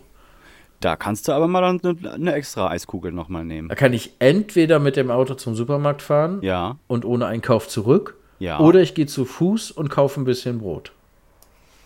Da 0.81 0.97
kannst 0.97 1.29
du 1.29 1.33
aber 1.33 1.49
mal 1.49 1.61
dann 1.61 1.81
eine, 2.00 2.12
eine 2.12 2.33
extra 2.33 2.69
Eiskugel 2.71 3.12
nochmal 3.12 3.45
nehmen. 3.45 3.69
Da 3.69 3.75
kann 3.75 3.93
ich 3.93 4.12
entweder 4.21 4.79
mit 4.79 4.97
dem 4.97 5.11
Auto 5.11 5.35
zum 5.35 5.55
Supermarkt 5.55 6.00
fahren 6.03 6.38
Ja, 6.41 6.77
und 6.87 7.05
ohne 7.05 7.27
Einkauf 7.27 7.69
zurück. 7.69 8.17
Ja. 8.38 8.61
Oder 8.61 8.81
ich 8.81 8.95
gehe 8.95 9.07
zu 9.07 9.25
Fuß 9.25 9.73
und 9.73 9.91
kaufe 9.91 10.21
ein 10.21 10.25
bisschen 10.25 10.61
Brot. 10.61 10.93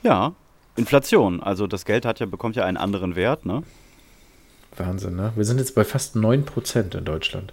ja. 0.02 0.32
Inflation. 0.74 1.42
Also 1.42 1.66
das 1.66 1.84
Geld 1.84 2.06
hat 2.06 2.18
ja, 2.18 2.24
bekommt 2.24 2.56
ja 2.56 2.64
einen 2.64 2.78
anderen 2.78 3.14
Wert, 3.14 3.44
ne? 3.44 3.62
Wahnsinn, 4.76 5.16
ne? 5.16 5.32
Wir 5.36 5.44
sind 5.44 5.58
jetzt 5.58 5.74
bei 5.74 5.84
fast 5.84 6.16
9% 6.16 6.96
in 6.96 7.04
Deutschland. 7.04 7.52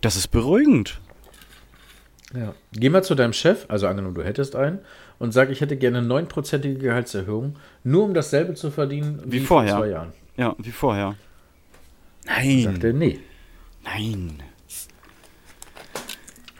Das 0.00 0.16
ist 0.16 0.28
beruhigend. 0.28 1.00
Ja. 2.34 2.54
Geh 2.72 2.88
mal 2.90 3.04
zu 3.04 3.14
deinem 3.14 3.32
Chef, 3.32 3.66
also 3.68 3.86
angenommen, 3.86 4.14
du 4.14 4.24
hättest 4.24 4.56
einen, 4.56 4.80
und 5.18 5.32
sag, 5.32 5.50
ich 5.50 5.60
hätte 5.60 5.76
gerne 5.76 5.98
eine 5.98 6.08
9%ige 6.08 6.78
Gehaltserhöhung, 6.78 7.56
nur 7.84 8.04
um 8.04 8.14
dasselbe 8.14 8.54
zu 8.54 8.70
verdienen 8.70 9.22
Wie 9.24 9.40
vor 9.40 9.58
vorher. 9.58 9.76
zwei 9.76 9.88
Jahren. 9.88 10.12
Ja, 10.36 10.54
wie 10.58 10.72
vorher. 10.72 11.14
Sagt 12.26 12.44
Nein. 12.44 12.80
er, 12.82 12.92
nee. 12.92 13.20
Nein. 13.84 14.42
Ich, 14.68 14.88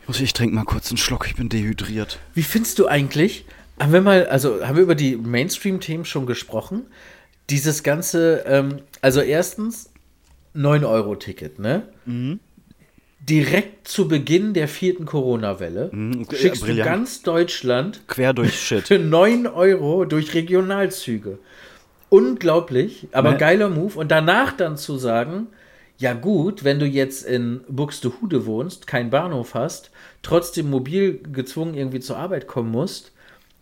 muss, 0.08 0.20
ich 0.20 0.32
trinke 0.32 0.54
mal 0.54 0.64
kurz 0.64 0.90
einen 0.90 0.98
Schluck, 0.98 1.26
ich 1.26 1.34
bin 1.34 1.48
dehydriert. 1.48 2.20
Wie 2.32 2.44
findest 2.44 2.78
du 2.78 2.86
eigentlich, 2.86 3.44
haben 3.80 3.92
wir 3.92 4.00
mal, 4.00 4.28
also 4.28 4.64
haben 4.64 4.76
wir 4.76 4.84
über 4.84 4.94
die 4.94 5.16
Mainstream-Themen 5.16 6.04
schon 6.04 6.26
gesprochen? 6.26 6.86
Dieses 7.50 7.82
ganze, 7.82 8.44
ähm, 8.46 8.78
also 9.02 9.20
erstens 9.20 9.90
9-Euro-Ticket, 10.54 11.58
ne? 11.58 11.88
Mhm. 12.04 12.40
Direkt 13.20 13.88
zu 13.88 14.08
Beginn 14.08 14.52
der 14.54 14.68
vierten 14.68 15.04
Corona-Welle 15.04 15.90
Mhm, 15.92 16.26
ja, 16.30 16.36
schickst 16.38 16.62
du 16.62 16.66
brillant. 16.66 16.88
ganz 16.88 17.22
Deutschland 17.22 18.02
Quer 18.08 18.32
durch 18.32 18.58
Shit. 18.60 18.86
für 18.86 18.98
9 18.98 19.46
Euro 19.46 20.04
durch 20.04 20.34
Regionalzüge. 20.34 21.38
Unglaublich, 22.08 23.08
aber 23.12 23.32
Ne? 23.32 23.36
geiler 23.36 23.68
Move. 23.68 23.98
Und 23.98 24.10
danach 24.10 24.52
dann 24.56 24.76
zu 24.76 24.96
sagen, 24.96 25.48
ja 25.98 26.12
gut, 26.12 26.62
wenn 26.62 26.78
du 26.78 26.86
jetzt 26.86 27.24
in 27.26 27.62
Buxtehude 27.68 28.46
wohnst, 28.46 28.86
keinen 28.86 29.10
Bahnhof 29.10 29.54
hast, 29.54 29.90
trotzdem 30.22 30.70
mobil 30.70 31.20
gezwungen 31.32 31.74
irgendwie 31.74 32.00
zur 32.00 32.16
Arbeit 32.16 32.46
kommen 32.46 32.70
musst, 32.70 33.12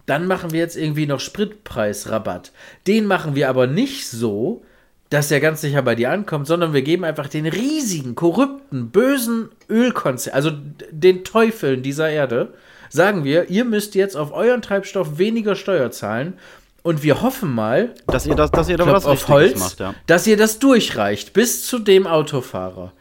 dann 0.07 0.27
machen 0.27 0.53
wir 0.53 0.61
jetzt 0.61 0.77
irgendwie 0.77 1.07
noch 1.07 1.21
Spritpreisrabatt. 1.21 2.53
Den 2.87 3.07
machen 3.07 3.35
wir 3.35 3.49
aber 3.49 3.67
nicht 3.67 4.09
so, 4.09 4.63
dass 5.11 5.29
der 5.29 5.41
ganz 5.41 5.61
sicher 5.61 5.83
bei 5.83 5.95
dir 5.95 6.11
ankommt, 6.11 6.47
sondern 6.47 6.73
wir 6.73 6.83
geben 6.83 7.05
einfach 7.05 7.29
den 7.29 7.47
riesigen, 7.47 8.15
korrupten, 8.15 8.91
bösen 8.91 9.49
Ölkonzern, 9.69 10.35
also 10.35 10.51
den 10.91 11.25
Teufeln 11.25 11.83
dieser 11.83 12.11
Erde, 12.11 12.53
sagen 12.89 13.25
wir, 13.25 13.49
ihr 13.51 13.65
müsst 13.65 13.95
jetzt 13.95 14.17
auf 14.17 14.33
euren 14.33 14.63
Treibstoff 14.63 15.19
weniger 15.19 15.57
Steuer 15.57 15.91
zahlen 15.91 16.35
und 16.83 17.03
wir 17.03 17.23
hoffen 17.23 17.53
mal, 17.53 17.95
Dass 18.07 18.27
ihr, 18.27 18.35
das, 18.35 18.51
dass 18.51 18.69
ihr 18.69 18.77
da 18.77 18.85
Klopf 18.85 18.97
was 18.97 19.07
auf 19.07 19.29
Holz, 19.29 19.59
macht, 19.59 19.81
ja. 19.81 19.95
dass 20.07 20.27
ihr 20.27 20.37
das 20.37 20.59
durchreicht 20.59 21.33
bis 21.33 21.67
zu 21.67 21.79
dem 21.79 22.07
Autofahrer. 22.07 22.93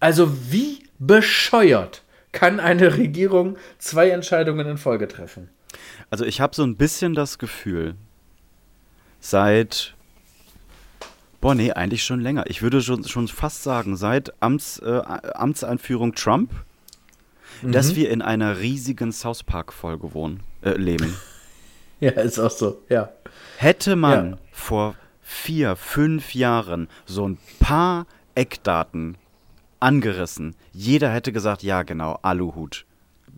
Also 0.00 0.30
wie 0.50 0.84
bescheuert 0.98 2.02
kann 2.32 2.60
eine 2.60 2.96
Regierung 2.96 3.56
zwei 3.78 4.10
Entscheidungen 4.10 4.66
in 4.66 4.78
Folge 4.78 5.06
treffen? 5.06 5.50
Also 6.10 6.24
ich 6.24 6.40
habe 6.40 6.54
so 6.54 6.62
ein 6.62 6.76
bisschen 6.76 7.14
das 7.14 7.38
Gefühl, 7.38 7.94
seit, 9.20 9.94
boah 11.40 11.54
nee, 11.54 11.72
eigentlich 11.72 12.04
schon 12.04 12.20
länger. 12.20 12.44
Ich 12.48 12.62
würde 12.62 12.80
schon, 12.82 13.04
schon 13.04 13.28
fast 13.28 13.62
sagen, 13.62 13.96
seit 13.96 14.32
Amts, 14.42 14.78
äh, 14.78 15.02
Amtseinführung 15.34 16.14
Trump, 16.14 16.52
dass 17.62 17.96
wir 17.96 18.10
in 18.10 18.20
einer 18.20 18.58
riesigen 18.58 19.12
South 19.12 19.42
Park-Folge 19.44 20.12
wohnen, 20.14 20.40
äh, 20.62 20.72
leben. 20.72 21.14
Ja, 22.00 22.10
ist 22.10 22.38
auch 22.38 22.50
so, 22.50 22.82
ja. 22.90 23.08
Hätte 23.56 23.96
man 23.96 24.32
Ja. 24.32 24.38
vor 24.52 24.94
vier, 25.22 25.74
fünf 25.76 26.34
Jahren 26.34 26.88
so 27.06 27.26
ein 27.26 27.38
paar 27.60 28.06
Eckdaten 28.34 29.16
angerissen, 29.80 30.54
jeder 30.72 31.08
hätte 31.10 31.32
gesagt, 31.32 31.62
ja 31.62 31.82
genau, 31.82 32.18
Aluhut. 32.20 32.84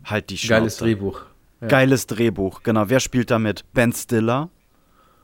Halt 0.03 0.31
die 0.31 0.37
Schnauze. 0.37 0.49
Geiles 0.59 0.77
Drehbuch. 0.77 1.21
Ja. 1.61 1.67
Geiles 1.67 2.07
Drehbuch, 2.07 2.63
genau. 2.63 2.89
Wer 2.89 2.99
spielt 2.99 3.31
damit? 3.31 3.65
Ben 3.73 3.91
Stiller, 3.91 4.49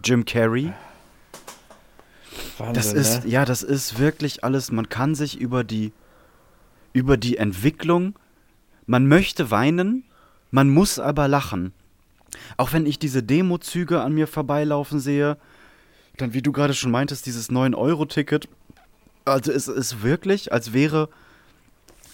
Jim 0.04 0.25
Carrey. 0.25 0.74
Wahnsinn, 2.58 2.74
Das 2.74 2.94
ist, 2.94 3.25
ne? 3.25 3.32
ja, 3.32 3.46
das 3.46 3.62
ist 3.63 4.00
wirklich 4.00 4.44
alles. 4.44 4.72
Man 4.72 4.90
kann 4.90 5.16
sich 5.16 5.40
über 5.40 5.63
die, 5.63 5.94
über 6.92 7.18
die 7.18 7.38
Entwicklung, 7.38 8.16
man 8.86 9.08
möchte 9.08 9.52
weinen, 9.52 10.04
man 10.52 10.70
muss 10.70 11.00
aber 11.00 11.28
lachen. 11.28 11.74
Auch 12.58 12.74
wenn 12.74 12.86
ich 12.86 13.00
diese 13.00 13.22
Demozüge 13.22 14.02
an 14.02 14.13
mir 14.13 14.28
vorbeilaufen 14.28 15.00
sehe, 15.00 15.38
dann, 16.18 16.34
wie 16.34 16.42
du 16.42 16.52
gerade 16.52 16.74
schon 16.74 16.92
meintest, 16.92 17.25
dieses 17.25 17.50
9-Euro-Ticket. 17.50 18.48
Also 19.25 19.52
es 19.52 19.68
ist 19.68 20.04
wirklich, 20.04 20.52
als 20.52 20.74
wäre 20.74 21.10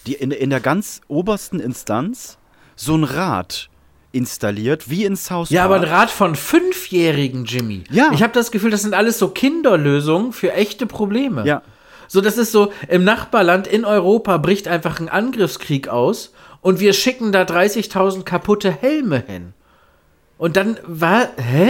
die 0.05 0.13
in, 0.13 0.31
in 0.31 0.49
der 0.49 0.59
ganz 0.61 1.01
obersten 1.07 1.59
Instanz 1.59 2.37
so 2.75 2.95
ein 2.95 3.03
Rad 3.03 3.68
installiert, 4.11 4.89
wie 4.89 5.05
in 5.05 5.15
South 5.15 5.49
Ja, 5.49 5.65
aber 5.65 5.75
ein. 5.75 5.83
Rat 5.83 6.09
von 6.09 6.35
Fünfjährigen, 6.35 7.45
Jimmy. 7.45 7.83
Ja. 7.91 8.11
Ich 8.13 8.23
habe 8.23 8.33
das 8.33 8.51
Gefühl, 8.51 8.71
das 8.71 8.81
sind 8.81 8.93
alles 8.93 9.19
so 9.19 9.29
Kinderlösungen 9.29 10.33
für 10.33 10.53
echte 10.53 10.85
Probleme. 10.85 11.45
Ja. 11.45 11.61
So, 12.07 12.21
das 12.21 12.37
ist 12.37 12.51
so, 12.51 12.71
im 12.87 13.03
Nachbarland 13.03 13.67
in 13.67 13.85
Europa 13.85 14.37
bricht 14.37 14.67
einfach 14.67 14.99
ein 14.99 15.09
Angriffskrieg 15.09 15.87
aus 15.89 16.33
und 16.61 16.79
wir 16.79 16.93
schicken 16.93 17.31
da 17.31 17.43
30.000 17.43 18.23
kaputte 18.23 18.71
Helme 18.71 19.23
hin. 19.27 19.53
Und 20.39 20.55
dann 20.57 20.77
war, 20.87 21.27
hä? 21.37 21.69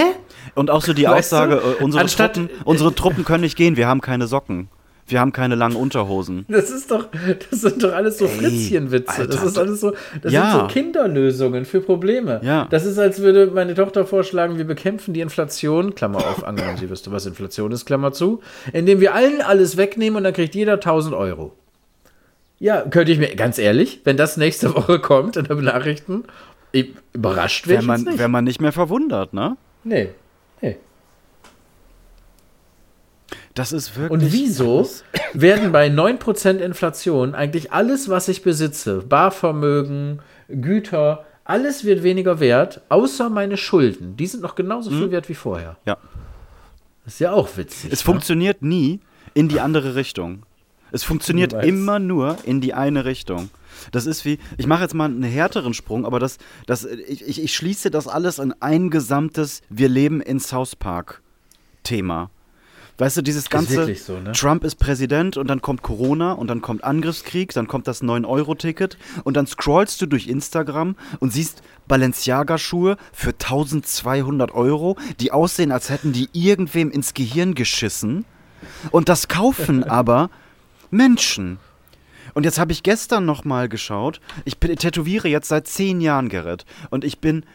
Und 0.55 0.69
auch 0.69 0.81
so 0.84 0.93
die 0.93 1.03
Weißt 1.03 1.34
Aussage, 1.34 1.55
du, 1.58 1.72
äh, 1.72 1.84
unsere, 1.84 2.01
anstatt- 2.03 2.36
Truppen, 2.36 2.50
unsere 2.63 2.96
Truppen 2.96 3.25
können 3.25 3.41
nicht 3.43 3.58
gehen, 3.58 3.75
wir 3.75 3.88
haben 3.88 4.00
keine 4.00 4.27
Socken. 4.27 4.69
Wir 5.10 5.20
haben 5.20 5.32
keine 5.32 5.56
langen 5.56 5.75
Unterhosen. 5.75 6.46
Das 6.48 6.70
ist 6.70 6.92
doch, 6.92 7.08
das 7.50 7.62
sind 7.62 7.84
doch 7.84 7.94
alles 7.94 8.20
so 8.20 8.25
Ey, 8.25 8.32
Fritzchenwitze. 8.32 9.28
das 9.28 9.44
ist 9.44 9.58
alles 9.58 9.82
so, 9.82 9.94
das 10.22 10.32
ja. 10.32 10.51
sind 10.51 10.62
so 10.62 10.68
Kinderlösungen 10.68 11.66
für 11.66 11.82
Probleme. 11.82 12.39
Ja. 12.44 12.68
Das 12.70 12.86
ist, 12.86 13.00
als 13.00 13.20
würde 13.20 13.48
meine 13.48 13.74
Tochter 13.74 14.06
vorschlagen, 14.06 14.58
wir 14.58 14.66
bekämpfen 14.66 15.13
die 15.13 15.22
Inflation, 15.22 15.96
Klammer 15.96 16.20
auf, 16.20 16.44
angenommen, 16.44 16.78
sie 16.78 16.89
wüsste, 16.89 17.12
was 17.12 17.25
Inflation 17.25 17.72
ist, 17.72 17.86
Klammer 17.86 18.12
zu, 18.12 18.42
indem 18.72 19.00
wir 19.00 19.16
allen 19.16 19.42
alles 19.42 19.78
wegnehmen 19.78 20.18
und 20.18 20.24
dann 20.24 20.34
kriegt 20.34 20.56
jeder 20.56 20.74
1000 20.74 21.16
Euro. 21.16 21.54
Ja, 22.60 22.82
könnte 22.82 23.12
ich 23.12 23.20
mir, 23.20 23.36
ganz 23.36 23.58
ehrlich, 23.58 24.01
wenn 24.04 24.18
das 24.18 24.38
nächste 24.38 24.75
Woche 24.75 25.00
kommt 25.00 25.38
in 25.38 25.46
den 25.46 25.63
Nachrichten, 25.63 26.24
ich, 26.72 26.94
überrascht 27.13 27.68
wäre 27.68 27.78
Wäre 27.78 27.82
ich 27.82 27.88
man, 27.88 28.01
nicht. 28.04 28.20
wär 28.20 28.28
man 28.28 28.44
nicht 28.44 28.62
mehr 28.62 28.72
verwundert, 28.72 29.34
ne? 29.34 29.58
nee, 29.84 30.10
nee. 30.62 30.75
Das 33.60 33.74
ist 33.74 33.98
wirklich. 33.98 34.12
Und 34.12 34.32
wieso, 34.32 34.89
werden 35.34 35.74
bei 35.74 35.89
9% 35.89 36.60
Inflation 36.60 37.36
eigentlich 37.36 37.74
alles, 37.74 38.08
was 38.08 38.30
ich 38.30 38.42
besitze, 38.42 39.00
Barvermögen, 39.01 40.22
Güter, 40.48 41.25
alles 41.44 41.84
wird 41.84 42.01
weniger 42.01 42.39
wert, 42.39 42.80
außer 42.88 43.30
meine 43.30 43.58
Schulden. 43.58 44.16
Die 44.16 44.28
sind 44.28 44.42
noch 44.42 44.56
genauso 44.56 44.92
viel 44.92 45.12
wert 45.12 45.28
wie 45.28 45.34
vorher. 45.34 45.75
Ja. 45.86 45.98
Das 47.04 47.16
ist 47.16 47.20
ja 47.20 47.34
auch 47.34 47.50
witzig. 47.58 47.92
Es 47.92 48.00
ne? 48.00 48.06
funktioniert 48.06 48.62
nie 48.62 49.01
in 49.34 49.50
die 49.50 49.60
andere 49.60 49.96
Richtung. 49.96 50.44
Es 50.94 51.04
funktioniert 51.04 51.51
immer 51.51 52.00
nur 52.00 52.38
in 52.46 52.62
die 52.62 52.74
eine 52.74 53.04
Richtung. 53.04 53.50
Das 53.92 54.06
ist 54.06 54.24
wie, 54.24 54.39
ich 54.58 54.68
mache 54.68 54.84
jetzt 54.84 54.94
mal 54.94 55.06
einen 55.06 55.24
härteren 55.24 55.74
Sprung, 55.74 56.06
aber 56.06 56.20
das, 56.20 56.38
das, 56.66 56.86
ich, 56.86 57.28
ich, 57.28 57.44
ich 57.44 57.54
schließe 57.54 57.92
das 57.92 58.08
alles 58.08 58.39
in 58.39 58.54
ein 58.62 58.89
gesamtes 58.89 59.62
Wir 59.70 59.89
leben 59.89 60.22
in 60.22 60.39
South 60.39 60.78
Park 60.78 61.22
Thema. 61.84 62.30
Weißt 63.00 63.15
du, 63.15 63.22
dieses 63.22 63.50
ganze 63.50 63.77
wirklich 63.77 64.03
so, 64.03 64.20
ne? 64.20 64.34
Trump 64.34 64.65
ist 64.65 64.75
Präsident 64.75 65.38
und 65.38 65.48
dann 65.48 65.62
kommt 65.62 65.82
Corona 65.84 66.34
und 66.34 66.48
dann 66.48 66.62
kommt 66.62 66.84
Angriffskrieg, 66.84 67.53
dann 67.53 67.68
kommt 67.68 67.88
das 67.88 68.03
9-Euro-Ticket 68.03 68.98
und 69.24 69.38
dann 69.38 69.48
scrollst 69.48 70.01
du 70.01 70.06
durch 70.06 70.27
Instagram 70.27 70.98
und 71.20 71.32
siehst 71.32 71.63
Balenciaga-Schuhe 71.88 72.98
für 73.13 73.29
1200 73.29 74.53
Euro, 74.53 74.98
die 75.22 75.32
aussehen, 75.32 75.72
als 75.72 75.89
hätten 75.89 76.12
die 76.12 76.27
irgendwem 76.34 76.91
ins 76.91 77.13
Gehirn 77.13 77.56
geschissen. 77.56 78.25
Und 78.91 79.08
das 79.08 79.29
kaufen 79.29 79.84
aber 79.89 80.29
Menschen. 80.91 81.57
Und 82.33 82.44
jetzt 82.46 82.59
habe 82.59 82.72
ich 82.72 82.83
gestern 82.83 83.25
noch 83.25 83.46
mal 83.46 83.70
geschaut. 83.70 84.20
Ich 84.46 84.57
bin- 84.57 84.75
tätowiere 84.75 85.27
jetzt 85.27 85.48
seit 85.50 85.68
zehn 85.68 86.01
Jahren, 86.01 86.29
Gerrit. 86.29 86.65
Und 86.89 87.03
ich 87.03 87.20
bin 87.20 87.46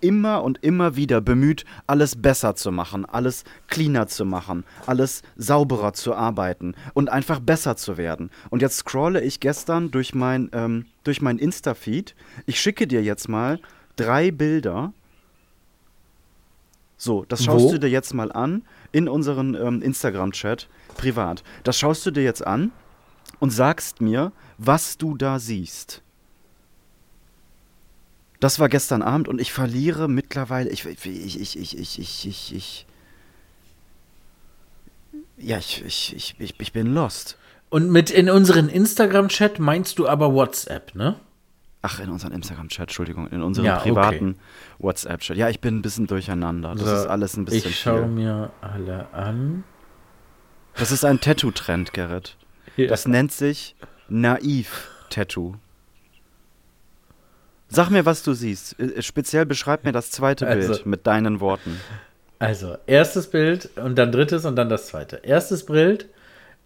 immer 0.00 0.42
und 0.42 0.62
immer 0.62 0.94
wieder 0.96 1.20
bemüht, 1.20 1.64
alles 1.86 2.20
besser 2.20 2.54
zu 2.54 2.70
machen, 2.70 3.04
alles 3.06 3.44
cleaner 3.68 4.06
zu 4.06 4.24
machen, 4.24 4.64
alles 4.86 5.22
sauberer 5.36 5.94
zu 5.94 6.14
arbeiten 6.14 6.74
und 6.94 7.08
einfach 7.08 7.40
besser 7.40 7.76
zu 7.76 7.96
werden. 7.96 8.30
Und 8.50 8.62
jetzt 8.62 8.76
scrolle 8.76 9.22
ich 9.22 9.40
gestern 9.40 9.90
durch 9.90 10.14
mein, 10.14 10.50
ähm, 10.52 10.86
durch 11.04 11.22
mein 11.22 11.38
Insta-Feed. 11.38 12.14
Ich 12.46 12.60
schicke 12.60 12.86
dir 12.86 13.02
jetzt 13.02 13.28
mal 13.28 13.58
drei 13.96 14.30
Bilder. 14.30 14.92
So, 16.96 17.24
das 17.26 17.42
schaust 17.42 17.64
Wo? 17.64 17.72
du 17.72 17.80
dir 17.80 17.90
jetzt 17.90 18.14
mal 18.14 18.30
an 18.30 18.62
in 18.92 19.08
unseren 19.08 19.54
ähm, 19.54 19.82
Instagram-Chat 19.82 20.68
privat. 20.96 21.42
Das 21.64 21.78
schaust 21.78 22.06
du 22.06 22.10
dir 22.10 22.22
jetzt 22.22 22.46
an 22.46 22.70
und 23.40 23.50
sagst 23.50 24.00
mir, 24.00 24.32
was 24.58 24.98
du 24.98 25.16
da 25.16 25.38
siehst. 25.38 26.02
Das 28.40 28.58
war 28.58 28.68
gestern 28.68 29.02
Abend 29.02 29.28
und 29.28 29.40
ich 29.40 29.52
verliere 29.52 30.08
mittlerweile. 30.08 30.68
Ich, 30.70 30.84
ich, 30.84 31.06
ich, 31.06 31.40
ich, 31.40 31.56
ich, 31.56 31.98
ich, 31.98 32.26
ich, 32.26 32.54
ich. 32.54 32.86
Ja, 35.36 35.58
ich, 35.58 35.84
ich, 35.84 36.16
ich, 36.16 36.34
ich, 36.38 36.54
ich 36.58 36.72
bin 36.72 36.92
lost. 36.92 37.38
Und 37.70 37.90
mit 37.90 38.10
in 38.10 38.28
unseren 38.28 38.68
Instagram-Chat 38.68 39.58
meinst 39.60 39.98
du 39.98 40.08
aber 40.08 40.34
WhatsApp, 40.34 40.94
ne? 40.94 41.16
Ach, 41.82 42.00
in 42.00 42.10
unseren 42.10 42.32
Instagram-Chat, 42.32 42.88
Entschuldigung, 42.88 43.28
in 43.28 43.42
unserem 43.42 43.66
ja, 43.66 43.78
privaten 43.78 44.30
okay. 44.30 44.38
WhatsApp-Chat. 44.80 45.36
Ja, 45.36 45.48
ich 45.48 45.60
bin 45.60 45.78
ein 45.78 45.82
bisschen 45.82 46.06
durcheinander. 46.06 46.74
Das 46.74 46.88
so, 46.88 46.94
ist 46.94 47.06
alles 47.06 47.36
ein 47.36 47.44
bisschen. 47.44 47.70
Ich 47.70 47.78
schaue 47.78 48.06
mir 48.06 48.50
alle 48.60 49.12
an. 49.12 49.64
Das 50.74 50.90
ist 50.90 51.04
ein 51.04 51.20
Tattoo-Trend, 51.20 51.92
Gerrit. 51.92 52.36
Das 52.76 53.06
nennt 53.06 53.32
sich 53.32 53.74
Naiv-Tattoo. 54.08 55.54
Sag 57.68 57.90
mir, 57.90 58.04
was 58.04 58.22
du 58.22 58.34
siehst. 58.34 58.78
Äh, 58.78 59.02
Speziell 59.02 59.46
beschreib 59.46 59.84
mir 59.84 59.92
das 59.92 60.10
zweite 60.10 60.46
Also- 60.46 60.72
Bild 60.74 60.86
mit 60.86 61.06
deinen 61.06 61.40
Worten. 61.40 61.80
Also, 62.38 62.76
erstes 62.86 63.28
Bild 63.28 63.70
und 63.76 63.96
dann 63.96 64.10
drittes 64.10 64.44
und 64.44 64.56
dann 64.56 64.68
das 64.68 64.88
zweite. 64.88 65.20
Erstes 65.22 65.64
Bild 65.64 66.06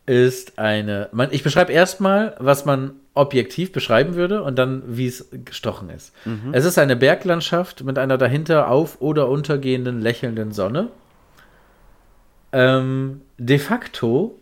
ist 0.07 0.59
eine. 0.59 1.09
Man, 1.13 1.29
ich 1.33 1.43
beschreibe 1.43 1.71
erstmal, 1.73 2.35
was 2.39 2.65
man 2.65 2.93
objektiv 3.13 3.73
beschreiben 3.73 4.15
würde 4.15 4.43
und 4.43 4.57
dann, 4.57 4.83
wie 4.87 5.07
es 5.07 5.29
gestochen 5.45 5.91
ist. 5.91 6.13
Es 6.53 6.65
ist 6.65 6.79
eine 6.79 6.97
Berglandschaft 6.97 7.83
mit 7.85 7.99
einer 7.99 8.17
dahinter 8.19 8.69
auf- 8.71 9.01
oder 9.01 9.29
untergehenden 9.29 10.01
lächelnden 10.01 10.53
Sonne. 10.53 10.89
Ähm, 12.53 13.21
de 13.39 13.59
facto 13.59 14.39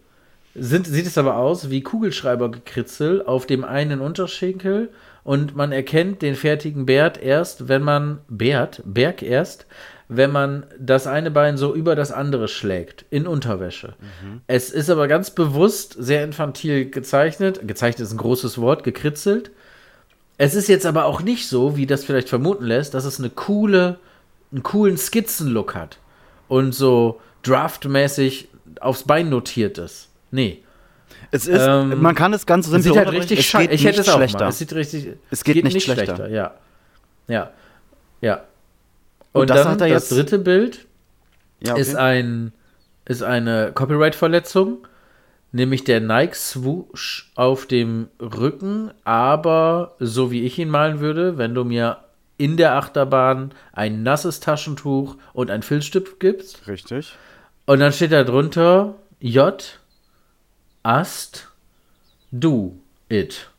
sind, 0.55 0.87
sieht 0.87 1.07
es 1.07 1.19
aber 1.19 1.37
aus 1.37 1.71
wie 1.71 1.83
Kugelschreibergekritzel 1.83 3.25
auf 3.25 3.47
dem 3.47 3.64
einen 3.64 4.01
Unterschenkel 4.01 4.90
und 5.25 5.57
man 5.57 5.73
erkennt 5.73 6.23
den 6.23 6.35
fertigen 6.35 6.87
Bert 6.87 7.21
erst, 7.21 7.69
wenn 7.69 7.83
man 7.83 8.21
Bert, 8.29 8.83
Berg 8.85 9.23
erst, 9.23 9.67
wenn 10.09 10.31
man 10.31 10.67
das 10.79 11.07
eine 11.07 11.31
Bein 11.31 11.57
so 11.57 11.75
über 11.75 11.97
das 11.97 12.12
andere 12.12 12.47
schlägt, 12.47 13.07
in 13.11 13.27
Unterwäsche. 13.27 13.95
Es 14.47 14.71
ist 14.71 14.90
aber 14.90 15.09
ganz 15.09 15.31
bewusst 15.31 15.97
sehr 15.99 16.23
infantil 16.23 16.90
gezeichnet. 16.90 17.67
Gezeichnet 17.67 18.07
ist 18.07 18.12
ein 18.12 18.19
großes 18.19 18.61
Wort, 18.61 18.85
gekritzelt. 18.85 19.51
Es 20.37 20.55
ist 20.55 20.69
jetzt 20.69 20.85
aber 20.85 21.07
auch 21.07 21.23
nicht 21.23 21.49
so, 21.49 21.77
wie 21.77 21.87
das 21.87 22.05
vielleicht 22.05 22.29
vermuten 22.29 22.64
lässt, 22.64 22.93
dass 22.93 23.05
es 23.05 23.19
eine 23.19 23.31
coole, 23.31 23.99
einen 24.53 24.62
coolen 24.62 24.99
Skizzenlook 24.99 25.75
hat 25.75 25.99
und 26.49 26.75
so 26.75 27.21
draftmäßig 27.43 28.49
aufs 28.81 29.05
Bein 29.05 29.31
notiert 29.31 29.79
ist. 29.79 30.11
Nee. 30.35 30.62
Es 31.31 31.47
ist, 31.47 31.61
Ähm, 31.62 32.01
man 32.03 32.14
kann 32.14 32.33
es 32.33 32.44
ganz 32.47 32.66
Es 32.66 32.73
simpel 32.73 32.92
sieht 32.92 32.97
halt 32.97 33.12
richtig 33.12 33.38
es 33.40 33.53
geht 33.53 33.73
Ich 33.73 33.85
hätte 33.85 33.99
nicht 33.99 34.09
es 34.09 34.14
auch 34.14 34.16
schlechter. 34.18 34.40
mal. 34.40 34.49
Es 34.49 34.59
sieht 34.59 34.73
richtig. 34.73 35.09
Es 35.31 35.44
geht 35.44 35.62
nicht 35.64 35.83
schlechter. 35.83 36.29
Ja. 36.29 36.55
Ja. 37.29 37.51
Ja. 38.20 38.42
Und 39.33 39.42
Und, 39.42 39.51
das 39.51 39.62
dann 39.62 39.73
hat 39.73 39.81
er 39.81 39.88
das 39.88 40.09
dritte 40.09 40.38
Bild 40.38 40.87
Ja, 41.61 41.73
okay. 41.73 41.81
ist 41.83 41.94
ein 41.97 42.53
ist 43.07 43.23
eine 43.23 43.73
Copyright-Verletzung, 43.75 44.87
nämlich 45.53 45.85
der 45.85 46.01
Nike 46.01 46.35
Swoosh 46.35 47.31
auf 47.35 47.66
dem 47.66 48.09
Rücken, 48.20 48.90
aber 49.05 49.94
so 49.99 50.31
wie 50.31 50.42
ich 50.44 50.59
ihn 50.59 50.70
malen 50.70 51.01
würde, 51.01 51.37
wenn 51.37 51.55
du 51.55 51.64
mir 51.64 51.99
in 52.38 52.57
der 52.57 52.75
Achterbahn 52.77 53.53
ein 53.73 54.03
nasses 54.03 54.40
Taschentuch 54.40 55.16
und 55.35 55.51
ein 55.51 55.62
Filzstift 55.62 56.18
gibst 56.18 56.66
Richtig. 56.66 57.12
und 57.66 57.79
dann 57.81 57.92
steht 57.92 58.11
da 58.12 58.25
drunter 58.25 58.94
J 59.20 59.62
Ast 60.85 61.49
Do 62.31 62.77
It. 63.09 63.51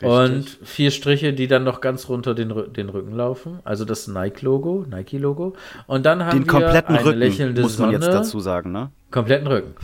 Und 0.00 0.58
vier 0.62 0.90
Striche, 0.92 1.32
die 1.32 1.48
dann 1.48 1.64
noch 1.64 1.80
ganz 1.80 2.08
runter 2.08 2.34
den, 2.34 2.52
den 2.72 2.88
Rücken 2.88 3.14
laufen. 3.16 3.58
Also 3.64 3.84
das 3.84 4.06
Nike-Logo, 4.06 4.84
Nike-Logo. 4.88 5.54
Und 5.88 6.06
dann 6.06 6.24
haben 6.24 6.38
Den 6.38 6.46
wir 6.46 6.52
kompletten 6.52 6.94
eine 6.94 7.04
Rücken, 7.04 7.18
lächelnde 7.18 7.62
muss 7.62 7.78
man 7.78 7.90
Sonne. 7.92 8.04
jetzt 8.04 8.14
dazu 8.14 8.38
sagen, 8.38 8.70
ne? 8.70 8.90
Kompletten 9.10 9.46
Rücken. 9.48 9.74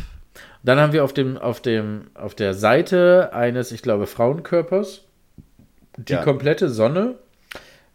Dann 0.63 0.79
haben 0.79 0.93
wir 0.93 1.03
auf 1.05 1.13
dem, 1.13 1.37
auf 1.37 1.61
dem, 1.61 2.09
auf 2.15 2.35
der 2.35 2.55
Seite 2.55 3.31
eines, 3.33 3.73
ich 3.73 3.83
glaube, 3.83 4.07
Frauenkörpers 4.07 5.01
die 5.97 6.13
Ja. 6.15 6.23
komplette 6.23 6.69
Sonne, 6.69 7.17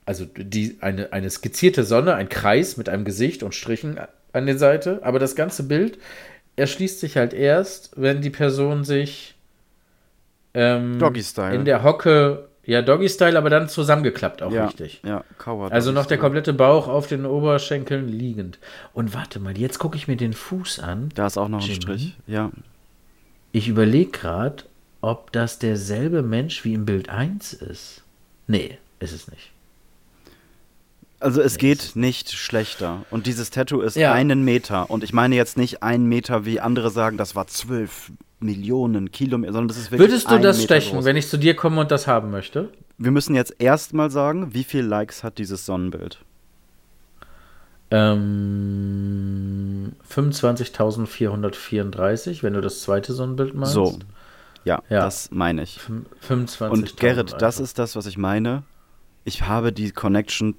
also 0.06 0.26
die, 0.26 0.78
eine, 0.82 1.14
eine 1.14 1.30
skizzierte 1.30 1.84
Sonne, 1.84 2.16
ein 2.16 2.30
Kreis 2.30 2.78
mit 2.78 2.90
einem 2.90 3.06
Gesicht 3.06 3.44
und 3.44 3.56
Strichen 3.56 3.98
an 4.34 4.46
der 4.46 4.58
Seite. 4.58 5.00
Aber 5.04 5.20
das 5.20 5.36
ganze 5.36 5.64
Bild 5.64 6.00
erschließt 6.56 7.00
sich 7.00 7.18
halt 7.18 7.34
erst, 7.34 7.92
wenn 7.96 8.22
die 8.22 8.30
Person 8.30 8.84
sich 8.84 9.36
ähm, 10.54 11.00
in 11.52 11.66
der 11.66 11.84
Hocke, 11.84 12.50
ja, 12.66 12.82
Doggy-Style, 12.82 13.38
aber 13.38 13.50
dann 13.50 13.70
zusammengeklappt 13.70 14.42
auch 14.42 14.52
ja, 14.52 14.66
richtig. 14.66 15.02
Ja, 15.06 15.24
Kauer. 15.38 15.72
Also 15.72 15.92
noch 15.92 16.06
der 16.06 16.18
komplette 16.18 16.54
Bauch 16.54 16.88
auf 16.88 17.08
den 17.08 17.26
Oberschenkeln 17.26 18.08
liegend. 18.08 18.60
Und 18.94 19.14
warte 19.14 19.40
mal, 19.40 19.58
jetzt 19.58 19.80
gucke 19.80 19.98
ich 19.98 20.08
mir 20.08 20.18
den 20.18 20.34
Fuß 20.34 20.80
an. 20.80 21.10
Da 21.16 21.28
ist 21.28 21.38
auch 21.38 21.48
noch 21.48 21.62
ein 21.62 21.68
Jimmy? 21.68 21.82
Strich. 21.82 22.18
Ja. 22.28 22.52
Ich 23.52 23.68
überlege 23.68 24.12
gerade, 24.12 24.64
ob 25.02 25.32
das 25.32 25.60
derselbe 25.60 26.22
Mensch 26.22 26.64
wie 26.66 26.74
im 26.74 26.86
Bild 26.86 27.10
1 27.10 27.54
ist. 27.54 28.04
Nee, 28.48 28.78
ist 29.00 29.14
es 29.14 29.30
nicht. 29.30 29.52
Also 31.22 31.42
es 31.42 31.58
geht 31.58 31.92
nicht 31.96 32.32
schlechter. 32.32 33.04
Und 33.12 33.28
dieses 33.28 33.50
Tattoo 33.52 33.82
ist 33.82 33.96
Ja. 33.98 34.14
einen 34.14 34.44
Meter. 34.46 34.90
Und 34.90 35.04
ich 35.04 35.12
meine 35.14 35.36
jetzt 35.36 35.58
nicht 35.58 35.84
einen 35.84 36.06
Meter, 36.06 36.46
wie 36.46 36.60
andere 36.62 36.90
sagen, 36.92 37.18
das 37.18 37.36
war 37.36 37.46
zwölf 37.48 38.10
Millionen 38.40 39.12
Kilometer, 39.12 39.52
sondern 39.52 39.68
das 39.68 39.78
ist 39.78 39.92
wirklich 39.92 40.10
Würdest 40.10 40.32
du 40.32 40.40
das 40.40 40.58
Meter 40.60 40.80
stechen, 40.80 40.96
groß. 40.96 41.04
wenn 41.06 41.18
ich 41.18 41.28
zu 41.28 41.38
dir 41.38 41.56
komme 41.58 41.82
und 41.82 41.92
das 41.92 42.08
haben 42.08 42.32
möchte? 42.32 42.70
Wir 42.98 43.12
müssen 43.12 43.36
jetzt 43.36 43.54
erstmal 43.60 44.10
sagen, 44.12 44.54
wie 44.54 44.64
viele 44.64 44.88
Likes 44.88 45.26
hat 45.26 45.38
dieses 45.40 45.66
Sonnenbild? 45.66 46.20
Ähm, 48.60 49.94
25.434, 50.10 52.44
wenn 52.44 52.54
du 52.54 52.62
das 52.62 52.82
zweite 52.82 53.14
Sonnenbild 53.14 53.56
meinst. 53.56 53.74
So. 53.74 53.98
Ja, 54.66 54.82
Ja. 54.90 55.00
das 55.02 55.32
meine 55.32 55.64
ich. 55.64 55.80
Fün- 55.80 56.06
25.000 56.22 56.72
Und 56.72 56.98
Gerrit, 56.98 57.36
das 57.40 57.60
ist 57.60 57.80
das, 57.80 57.96
was 57.96 58.06
ich 58.06 58.18
meine. 58.18 58.64
Ich 59.24 59.44
habe 59.44 59.72
die 59.72 59.92
Connection 59.92 60.56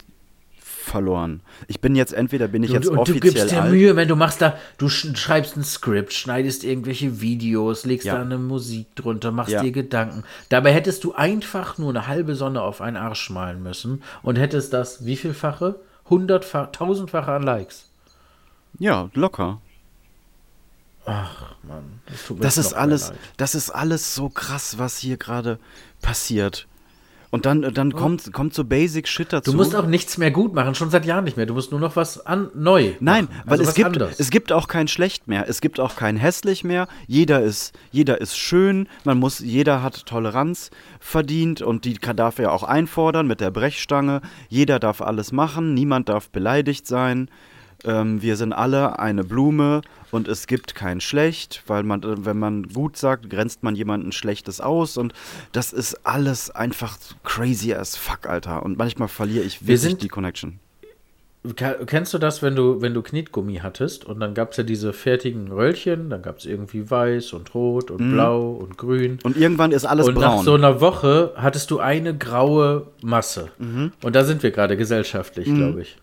verloren. 0.80 1.40
Ich 1.68 1.80
bin 1.80 1.94
jetzt 1.94 2.12
entweder 2.12 2.48
bin 2.48 2.62
ich 2.62 2.70
Du, 2.70 2.76
jetzt 2.76 2.88
und 2.88 2.96
du 2.96 3.00
offiziell 3.02 3.20
gibst 3.20 3.50
dir 3.52 3.62
alt. 3.62 3.70
Mühe, 3.72 3.96
wenn 3.96 4.08
du 4.08 4.16
machst 4.16 4.40
da, 4.40 4.56
du 4.78 4.88
sch 4.88 5.16
schreibst 5.16 5.56
ein 5.56 5.64
Skript, 5.64 6.12
schneidest 6.12 6.64
irgendwelche 6.64 7.20
Videos, 7.20 7.84
legst 7.84 8.06
Ja. 8.06 8.14
da 8.16 8.22
eine 8.22 8.38
Musik 8.38 8.94
drunter, 8.96 9.30
machst 9.30 9.52
Ja. 9.52 9.62
dir 9.62 9.72
Gedanken. 9.72 10.24
Dabei 10.48 10.72
hättest 10.72 11.04
du 11.04 11.14
einfach 11.14 11.78
nur 11.78 11.90
eine 11.90 12.06
halbe 12.06 12.34
Sonne 12.34 12.62
auf 12.62 12.80
einen 12.80 12.96
Arsch 12.96 13.30
malen 13.30 13.62
müssen 13.62 14.02
und 14.22 14.36
hättest 14.36 14.72
das, 14.72 15.04
wie 15.04 15.16
vielfache? 15.16 15.80
Hundertfach, 16.08 16.72
tausendfache 16.72 17.30
an 17.32 17.42
Likes. 17.42 17.86
Ja, 18.78 19.10
locker. 19.14 19.60
Mann. 21.06 22.00
Das, 22.06 22.38
Das 22.38 22.58
ist 22.58 22.72
alles, 22.74 23.12
das 23.36 23.54
ist 23.54 23.70
alles 23.70 24.14
so 24.14 24.28
krass, 24.28 24.78
was 24.78 24.98
hier 24.98 25.16
gerade 25.16 25.58
passiert. 26.02 26.66
Und 27.30 27.46
dann, 27.46 27.62
dann 27.62 27.92
kommt, 27.92 28.32
kommt 28.32 28.54
so 28.54 28.64
Basic 28.64 29.06
Shit 29.06 29.32
dazu. 29.32 29.52
Du 29.52 29.56
musst 29.56 29.76
auch 29.76 29.86
nichts 29.86 30.18
mehr 30.18 30.32
gut 30.32 30.52
machen, 30.52 30.74
schon 30.74 30.90
seit 30.90 31.06
Jahren 31.06 31.24
nicht 31.24 31.36
mehr. 31.36 31.46
Du 31.46 31.54
musst 31.54 31.70
nur 31.70 31.78
noch 31.78 31.94
was 31.94 32.26
an, 32.26 32.50
neu. 32.54 32.92
Nein, 32.98 33.26
machen. 33.26 33.42
weil 33.44 33.58
Also 33.58 33.70
es 33.70 33.74
gibt, 33.74 33.86
anderes. 33.86 34.18
es 34.18 34.30
gibt 34.30 34.50
auch 34.50 34.66
kein 34.66 34.88
schlecht 34.88 35.28
mehr. 35.28 35.48
Es 35.48 35.60
gibt 35.60 35.78
auch 35.78 35.94
kein 35.94 36.16
hässlich 36.16 36.64
mehr. 36.64 36.88
Jeder 37.06 37.40
ist, 37.40 37.72
jeder 37.92 38.20
ist 38.20 38.36
schön. 38.36 38.88
Man 39.04 39.18
muss, 39.18 39.38
jeder 39.38 39.80
hat 39.80 40.06
Toleranz 40.06 40.70
verdient 40.98 41.62
und 41.62 41.84
die 41.84 41.94
darf 41.94 42.40
er 42.40 42.52
auch 42.52 42.64
einfordern 42.64 43.28
mit 43.28 43.40
der 43.40 43.52
Brechstange. 43.52 44.22
Jeder 44.48 44.80
darf 44.80 45.00
alles 45.00 45.30
machen. 45.30 45.72
Niemand 45.74 46.08
darf 46.08 46.30
beleidigt 46.30 46.88
sein. 46.88 47.30
Ähm, 47.84 48.20
wir 48.22 48.36
sind 48.36 48.52
alle 48.52 48.98
eine 48.98 49.24
Blume 49.24 49.80
und 50.10 50.28
es 50.28 50.46
gibt 50.46 50.74
kein 50.74 51.00
Schlecht, 51.00 51.62
weil 51.66 51.82
man, 51.82 52.02
äh, 52.02 52.24
wenn 52.24 52.38
man 52.38 52.64
gut 52.64 52.96
sagt, 52.96 53.30
grenzt 53.30 53.62
man 53.62 53.74
jemanden 53.74 54.12
Schlechtes 54.12 54.60
aus 54.60 54.96
und 54.98 55.14
das 55.52 55.72
ist 55.72 56.06
alles 56.06 56.50
einfach 56.50 56.98
crazy 57.24 57.72
as 57.72 57.96
fuck, 57.96 58.26
Alter. 58.28 58.62
Und 58.62 58.76
manchmal 58.76 59.08
verliere 59.08 59.44
ich 59.44 59.66
Wir 59.66 59.80
wirklich 59.82 59.98
die 59.98 60.08
Connection. 60.08 60.58
Ke- 61.56 61.78
Kennst 61.86 62.12
du 62.12 62.18
das, 62.18 62.42
wenn 62.42 62.54
du, 62.54 62.82
wenn 62.82 62.92
du 62.92 63.00
Knetgummi 63.00 63.60
hattest 63.62 64.04
und 64.04 64.20
dann 64.20 64.34
gab 64.34 64.50
es 64.50 64.58
ja 64.58 64.62
diese 64.62 64.92
fertigen 64.92 65.50
Röllchen, 65.50 66.10
dann 66.10 66.20
gab 66.20 66.36
es 66.36 66.44
irgendwie 66.44 66.90
weiß 66.90 67.32
und 67.32 67.54
rot 67.54 67.90
und 67.90 68.12
blau 68.12 68.50
und 68.50 68.76
grün. 68.76 69.18
Und 69.22 69.38
irgendwann 69.38 69.72
ist 69.72 69.86
alles 69.86 70.06
und 70.08 70.18
nach 70.18 70.34
braun. 70.34 70.44
so 70.44 70.52
einer 70.52 70.82
Woche 70.82 71.32
hattest 71.36 71.70
du 71.70 71.78
eine 71.78 72.14
graue 72.14 72.88
Masse. 73.00 73.48
Und 73.58 74.14
da 74.14 74.24
sind 74.24 74.42
wir 74.42 74.50
gerade 74.50 74.76
gesellschaftlich, 74.76 75.46
glaube 75.46 75.80
ich. 75.80 75.96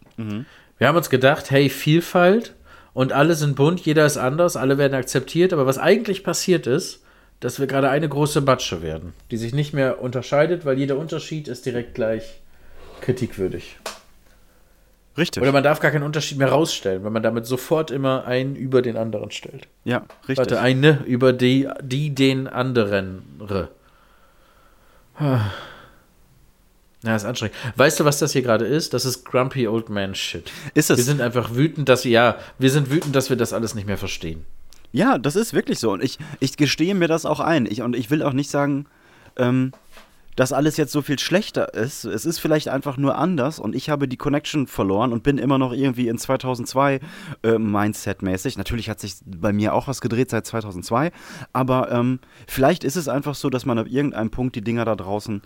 Wir 0.78 0.88
haben 0.88 0.98
uns 0.98 1.10
gedacht, 1.10 1.52
hey, 1.52 1.70
Vielfalt 1.70 2.54
und 2.94 3.14
alle 3.14 3.36
sind 3.36 3.56
bunt, 3.56 3.82
jeder 3.82 4.06
ist 4.06 4.18
anders, 4.18 4.56
alle 4.56 4.78
werden 4.78 4.94
akzeptiert. 4.94 5.54
Aber 5.54 5.66
was 5.66 5.78
eigentlich 5.78 6.24
passiert 6.24 6.68
ist, 6.68 7.04
dass 7.40 7.60
wir 7.60 7.68
gerade 7.68 7.90
eine 7.90 8.10
große 8.10 8.42
Batsche 8.42 8.82
werden, 8.82 9.14
die 9.32 9.38
sich 9.38 9.54
nicht 9.54 9.74
mehr 9.74 10.02
unterscheidet, 10.02 10.66
weil 10.66 10.78
jeder 10.78 10.98
Unterschied 10.98 11.48
ist 11.48 11.66
direkt 11.66 11.94
gleich 11.94 12.42
kritikwürdig. 13.02 13.78
Richtig. 15.18 15.42
Oder 15.42 15.52
man 15.52 15.64
darf 15.64 15.80
gar 15.80 15.90
keinen 15.92 16.04
Unterschied 16.04 16.38
mehr 16.38 16.50
rausstellen, 16.50 17.04
weil 17.04 17.10
man 17.12 17.24
damit 17.24 17.48
sofort 17.48 17.90
immer 17.90 18.26
einen 18.26 18.56
über 18.56 18.84
den 18.84 18.98
anderen 18.98 19.32
stellt. 19.32 19.68
ja, 19.84 20.04
richtig. 20.28 20.38
Warte, 20.38 20.60
eine 20.60 21.04
über 21.06 21.34
die, 21.34 21.68
die 21.82 22.14
den 22.14 22.48
anderen. 22.48 23.24
Ja, 27.04 27.16
ist 27.16 27.26
anstrengend. 27.26 27.56
Weißt 27.76 28.00
du, 28.00 28.06
was 28.06 28.20
das 28.20 28.34
hier 28.34 28.42
gerade 28.42 28.66
ist? 28.66 28.94
Das 28.94 29.06
ist 29.06 29.24
Grumpy 29.24 29.68
Old 29.68 29.90
Man 29.90 30.16
Shit. 30.16 30.52
Ist 30.74 30.90
es? 30.90 30.98
Wir 30.98 31.04
sind 31.04 31.22
einfach 31.22 31.54
wütend, 31.54 31.90
dass 31.90 32.04
ja, 32.04 32.38
wir 32.58 32.72
sind 32.72 32.90
wütend, 32.90 33.16
dass 33.16 33.30
wir 33.30 33.38
das 33.38 33.54
alles 33.54 33.76
nicht 33.76 33.86
mehr 33.86 33.98
verstehen. 33.98 34.46
Ja, 34.92 35.18
das 35.18 35.36
ist 35.36 35.54
wirklich 35.54 35.80
so. 35.80 35.92
Und 35.92 36.04
ich, 36.04 36.18
ich 36.40 36.58
gestehe 36.58 36.96
mir 36.96 37.08
das 37.08 37.26
auch 37.26 37.40
ein. 37.40 37.66
Ich, 37.66 37.82
und 37.82 37.96
ich 37.96 38.10
will 38.10 38.24
auch 38.24 38.34
nicht 38.34 38.50
sagen, 38.50 38.88
ähm, 39.36 39.74
dass 40.38 40.54
alles 40.54 40.78
jetzt 40.78 40.92
so 40.92 41.02
viel 41.02 41.20
schlechter 41.20 41.74
ist. 41.74 42.06
Es 42.06 42.26
ist 42.26 42.38
vielleicht 42.38 42.70
einfach 42.70 42.96
nur 42.96 43.18
anders 43.18 43.60
und 43.60 43.76
ich 43.76 43.90
habe 43.90 44.08
die 44.08 44.18
Connection 44.18 44.68
verloren 44.68 45.12
und 45.12 45.24
bin 45.24 45.40
immer 45.40 45.58
noch 45.58 45.74
irgendwie 45.74 46.08
in 46.08 46.18
2002 46.20 47.00
äh, 47.42 47.58
Mindset-mäßig. 47.58 48.56
Natürlich 48.58 48.88
hat 48.90 49.00
sich 49.00 49.16
bei 49.26 49.52
mir 49.52 49.74
auch 49.74 49.88
was 49.88 50.00
gedreht 50.00 50.30
seit 50.30 50.46
2002, 50.46 51.12
aber 51.54 51.92
ähm, 51.92 52.20
vielleicht 52.48 52.84
ist 52.84 52.98
es 52.98 53.08
einfach 53.08 53.34
so, 53.34 53.50
dass 53.50 53.66
man 53.66 53.80
ab 53.80 53.88
irgendeinem 53.90 54.30
Punkt 54.30 54.56
die 54.56 54.62
Dinger 54.62 54.86
da 54.86 54.96
draußen 54.96 55.42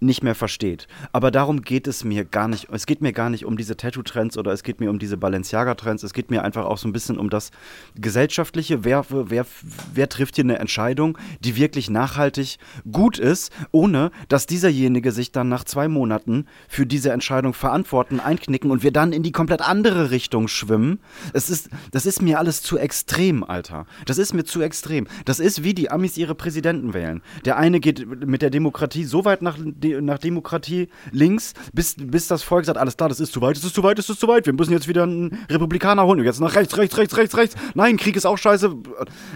nicht 0.00 0.22
mehr 0.22 0.34
versteht. 0.34 0.88
Aber 1.12 1.30
darum 1.30 1.62
geht 1.62 1.86
es 1.86 2.04
mir 2.04 2.24
gar 2.24 2.48
nicht. 2.48 2.68
Es 2.72 2.86
geht 2.86 3.02
mir 3.02 3.12
gar 3.12 3.30
nicht 3.30 3.44
um 3.44 3.56
diese 3.56 3.76
Tattoo-Trends 3.76 4.38
oder 4.38 4.52
es 4.52 4.62
geht 4.62 4.80
mir 4.80 4.90
um 4.90 4.98
diese 4.98 5.16
Balenciaga-Trends. 5.16 6.02
Es 6.02 6.12
geht 6.12 6.30
mir 6.30 6.42
einfach 6.42 6.64
auch 6.64 6.78
so 6.78 6.88
ein 6.88 6.92
bisschen 6.92 7.18
um 7.18 7.30
das 7.30 7.50
Gesellschaftliche. 7.94 8.84
Wer, 8.84 9.04
wer, 9.08 9.46
wer 9.92 10.08
trifft 10.08 10.36
hier 10.36 10.44
eine 10.44 10.58
Entscheidung, 10.58 11.18
die 11.40 11.56
wirklich 11.56 11.90
nachhaltig 11.90 12.58
gut 12.90 13.18
ist, 13.18 13.52
ohne 13.72 14.10
dass 14.28 14.46
dieserjenige 14.46 15.12
sich 15.12 15.32
dann 15.32 15.48
nach 15.48 15.64
zwei 15.64 15.88
Monaten 15.88 16.46
für 16.68 16.86
diese 16.86 17.12
Entscheidung 17.12 17.52
verantworten, 17.52 18.20
einknicken 18.20 18.70
und 18.70 18.82
wir 18.82 18.92
dann 18.92 19.12
in 19.12 19.22
die 19.22 19.32
komplett 19.32 19.60
andere 19.60 20.10
Richtung 20.10 20.48
schwimmen. 20.48 21.00
Es 21.34 21.50
ist, 21.50 21.68
das 21.90 22.06
ist 22.06 22.22
mir 22.22 22.38
alles 22.38 22.62
zu 22.62 22.78
extrem, 22.78 23.44
Alter. 23.44 23.86
Das 24.06 24.18
ist 24.18 24.32
mir 24.32 24.44
zu 24.44 24.62
extrem. 24.62 25.06
Das 25.24 25.40
ist 25.40 25.62
wie 25.62 25.74
die 25.74 25.90
Amis 25.90 26.16
ihre 26.16 26.34
Präsidenten 26.34 26.94
wählen. 26.94 27.22
Der 27.44 27.58
eine 27.58 27.80
geht 27.80 28.06
mit 28.26 28.42
der 28.42 28.50
Demokratie 28.50 29.04
so 29.04 29.24
weit 29.24 29.42
nach, 29.42 29.58
de, 29.92 30.00
nach 30.00 30.18
Demokratie 30.18 30.88
links, 31.12 31.54
bis, 31.72 31.96
bis 31.98 32.26
das 32.26 32.42
Volk 32.42 32.64
sagt, 32.64 32.78
alles 32.78 32.96
klar, 32.96 33.08
das 33.08 33.20
ist 33.20 33.32
zu 33.32 33.40
weit, 33.40 33.56
das 33.56 33.64
ist 33.64 33.74
zu 33.74 33.82
weit, 33.82 33.98
das 33.98 34.08
ist 34.08 34.20
zu 34.20 34.28
weit. 34.28 34.46
Wir 34.46 34.52
müssen 34.52 34.72
jetzt 34.72 34.88
wieder 34.88 35.02
einen 35.02 35.38
Republikaner 35.50 36.04
holen. 36.04 36.20
Und 36.20 36.26
jetzt 36.26 36.40
nach 36.40 36.54
rechts, 36.54 36.76
rechts, 36.76 36.96
rechts, 36.96 37.16
rechts, 37.16 37.36
rechts. 37.36 37.56
Nein, 37.74 37.96
Krieg 37.96 38.16
ist 38.16 38.26
auch 38.26 38.38
scheiße. 38.38 38.74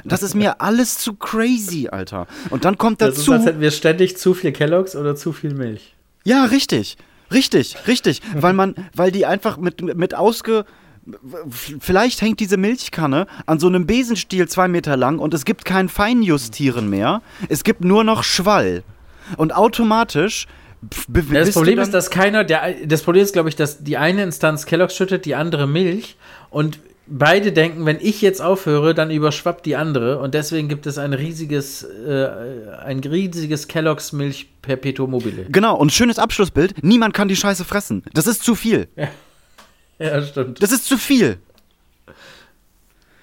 Das 0.04 0.22
ist 0.22 0.34
mir 0.34 0.60
alles 0.60 0.98
zu 0.98 1.14
crazy, 1.14 1.88
Alter. 1.90 2.26
Und 2.50 2.64
dann 2.64 2.78
kommt 2.78 3.00
Das 3.00 3.10
ist, 3.10 3.18
dazu. 3.20 3.32
als 3.32 3.46
hätten 3.46 3.60
wir 3.60 3.70
ständig 3.70 4.16
zu 4.16 4.34
viel 4.34 4.52
Kelloggs 4.52 4.96
oder 4.96 5.16
zu 5.16 5.32
viel 5.32 5.54
Milch. 5.54 5.94
Ja, 6.24 6.44
richtig. 6.44 6.96
Richtig, 7.32 7.76
richtig. 7.86 8.20
weil 8.34 8.52
man, 8.52 8.74
weil 8.94 9.10
die 9.10 9.26
einfach 9.26 9.56
mit, 9.56 9.82
mit 9.82 10.14
ausge. 10.14 10.64
Vielleicht 11.80 12.22
hängt 12.22 12.40
diese 12.40 12.56
Milchkanne 12.56 13.26
an 13.46 13.58
so 13.58 13.66
einem 13.66 13.86
Besenstiel 13.86 14.48
zwei 14.48 14.68
Meter 14.68 14.96
lang 14.96 15.18
und 15.18 15.34
es 15.34 15.44
gibt 15.44 15.64
kein 15.64 15.88
Feinjustieren 15.88 16.88
mehr. 16.88 17.20
Es 17.48 17.62
gibt 17.64 17.84
nur 17.84 18.04
noch 18.04 18.24
Schwall. 18.24 18.84
Und 19.36 19.54
automatisch. 19.54 20.46
Ja, 21.14 21.40
das 21.40 21.52
Problem 21.54 21.78
ist, 21.78 21.94
dass 21.94 22.10
keiner, 22.10 22.44
der, 22.44 22.74
das 22.84 23.02
Problem 23.02 23.22
ist, 23.22 23.32
glaube 23.32 23.48
ich, 23.48 23.56
dass 23.56 23.82
die 23.82 23.96
eine 23.96 24.22
Instanz 24.22 24.66
Kelloggs 24.66 24.94
schüttet, 24.94 25.24
die 25.24 25.34
andere 25.34 25.66
Milch 25.66 26.16
und 26.50 26.78
beide 27.06 27.52
denken, 27.52 27.86
wenn 27.86 27.98
ich 28.00 28.22
jetzt 28.22 28.40
aufhöre, 28.40 28.94
dann 28.94 29.10
überschwappt 29.10 29.66
die 29.66 29.76
andere 29.76 30.18
und 30.18 30.34
deswegen 30.34 30.68
gibt 30.68 30.86
es 30.86 30.98
ein 30.98 31.12
riesiges, 31.12 31.82
äh, 31.82 32.28
ein 32.84 33.00
riesiges 33.00 33.68
Kelloggs 33.68 34.12
Milch 34.12 34.48
Perpetuum 34.62 35.10
mobile. 35.10 35.46
Genau, 35.50 35.76
und 35.76 35.92
schönes 35.92 36.18
Abschlussbild: 36.18 36.82
niemand 36.82 37.14
kann 37.14 37.28
die 37.28 37.36
Scheiße 37.36 37.64
fressen. 37.64 38.02
Das 38.12 38.26
ist 38.26 38.42
zu 38.42 38.54
viel. 38.54 38.88
Ja, 39.98 40.22
stimmt. 40.26 40.62
Das 40.62 40.72
ist 40.72 40.86
zu 40.86 40.98
viel. 40.98 41.38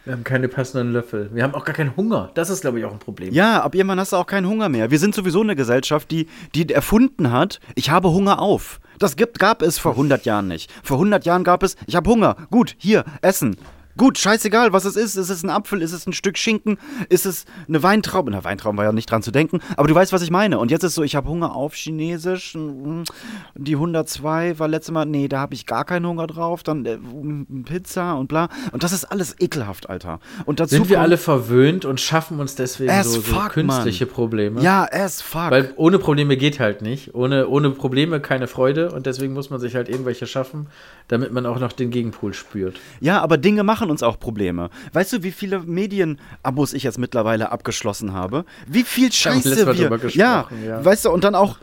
Wir 0.04 0.14
haben 0.14 0.24
keine 0.24 0.48
passenden 0.48 0.94
Löffel. 0.94 1.30
Wir 1.32 1.44
haben 1.44 1.54
auch 1.54 1.64
gar 1.64 1.76
keinen 1.76 1.96
Hunger. 1.96 2.32
Das 2.34 2.50
ist, 2.50 2.62
glaube 2.62 2.80
ich, 2.80 2.86
auch 2.86 2.92
ein 2.92 3.00
Problem. 3.00 3.32
Ja, 3.34 3.62
ab 3.62 3.76
irgendwann 3.76 4.00
hast 4.00 4.14
du 4.14 4.18
auch 4.18 4.26
keinen 4.26 4.48
Hunger 4.48 4.68
mehr. 4.68 4.90
Wir 4.90 4.98
sind 4.98 5.14
sowieso 5.14 5.42
eine 5.42 5.56
Gesellschaft, 5.56 6.10
die, 6.10 6.28
die 6.56 6.68
erfunden 6.74 7.32
hat, 7.32 7.60
ich 7.76 7.92
habe 7.92 8.10
Hunger 8.10 8.40
auf. 8.40 8.80
Das 8.98 9.16
gibt, 9.16 9.38
gab 9.38 9.62
es 9.62 9.78
vor 9.78 9.92
100 9.92 10.26
Jahren 10.26 10.48
nicht. 10.48 10.72
Vor 10.84 10.98
100 10.98 11.26
Jahren 11.26 11.44
gab 11.44 11.62
es, 11.62 11.76
ich 11.86 11.96
habe 11.96 12.10
Hunger. 12.10 12.36
Gut, 12.50 12.76
hier, 12.80 13.04
essen. 13.22 13.58
Gut, 13.98 14.18
scheißegal, 14.18 14.74
was 14.74 14.86
es 14.86 14.96
ist. 14.96 15.16
Ist 15.16 15.30
es 15.30 15.44
ein 15.44 15.50
Apfel? 15.50 15.82
Ist 15.82 15.92
es 15.94 16.08
ein 16.08 16.14
Stück 16.14 16.38
Schinken? 16.38 16.78
Ist 17.10 17.26
es 17.26 17.46
eine 17.68 17.84
Weintraube? 17.84 18.32
Na, 18.32 18.44
Weintrauben 18.44 18.78
war 18.78 18.86
ja 18.86 18.92
nicht 18.92 19.10
dran 19.10 19.24
zu 19.24 19.32
denken. 19.32 19.60
Aber 19.78 19.88
du 19.88 19.96
weißt, 19.96 20.14
was 20.14 20.22
ich 20.22 20.32
meine. 20.32 20.60
Und 20.60 20.72
jetzt 20.72 20.84
ist 20.84 20.96
so, 20.96 21.04
ich 21.04 21.16
habe 21.16 21.30
Hunger 21.30 21.56
auf 21.56 21.76
Chinesisch. 21.76 22.56
Mm, 22.56 23.04
Die 23.56 23.76
102 23.76 24.60
war 24.60 24.68
letztes 24.68 24.92
Mal, 24.94 25.06
nee, 25.06 25.28
da 25.28 25.40
habe 25.40 25.54
ich 25.54 25.66
gar 25.66 25.86
keinen 25.86 26.06
Hunger 26.08 26.28
drauf. 26.28 26.64
Dann 26.64 26.86
äh, 26.86 26.98
Pizza 27.64 28.16
und 28.16 28.28
bla. 28.28 28.50
Und 28.72 28.84
das 28.84 28.92
ist 28.92 29.06
alles 29.06 29.36
ekelhaft, 29.40 29.90
Alter. 29.90 30.20
Und 30.46 30.60
dazu 30.60 30.76
Sind 30.76 30.90
wir 30.90 31.02
alle 31.02 31.18
verwöhnt 31.18 31.86
und 31.86 32.00
schaffen 32.00 32.40
uns 32.40 32.56
deswegen 32.56 32.92
so, 33.04 33.10
so 33.12 33.22
fuck, 33.22 33.52
künstliche 33.52 34.06
Mann. 34.06 34.14
Probleme? 34.14 34.62
Ja, 34.62 34.88
as 34.92 35.22
fuck. 35.22 35.52
Weil 35.52 35.74
ohne 35.76 36.00
Probleme 36.00 36.38
geht 36.38 36.60
halt 36.60 36.82
nicht. 36.82 37.14
Ohne, 37.16 37.48
ohne 37.48 37.70
Probleme 37.72 38.20
keine 38.20 38.48
Freude 38.48 38.92
und 38.92 39.06
deswegen 39.06 39.34
muss 39.34 39.50
man 39.50 39.60
sich 39.60 39.76
halt 39.76 39.90
irgendwelche 39.90 40.28
schaffen, 40.28 40.68
damit 41.08 41.32
man 41.32 41.46
auch 41.46 41.60
noch 41.60 41.72
den 41.72 41.92
Gegenpol 41.92 42.34
spürt. 42.34 42.80
Ja, 43.00 43.22
aber 43.22 43.38
Dinge 43.38 43.64
machen 43.64 43.81
uns 43.90 44.04
auch 44.04 44.20
Probleme. 44.20 44.70
Weißt 44.94 45.14
du, 45.14 45.24
wie 45.24 45.32
viele 45.32 45.60
Medienabos 45.60 46.74
ich 46.74 46.84
jetzt 46.84 46.98
mittlerweile 47.00 47.52
abgeschlossen 47.52 48.14
habe? 48.14 48.46
Wie 48.68 48.84
viel 48.84 49.12
Scheiße 49.12 49.66
wir. 49.66 49.74
drüber 49.74 50.10
Ja, 50.10 50.48
ja. 50.66 50.84
weißt 50.84 51.06
du, 51.06 51.12
und 51.12 51.24
dann 51.24 51.36
auch. 51.36 51.58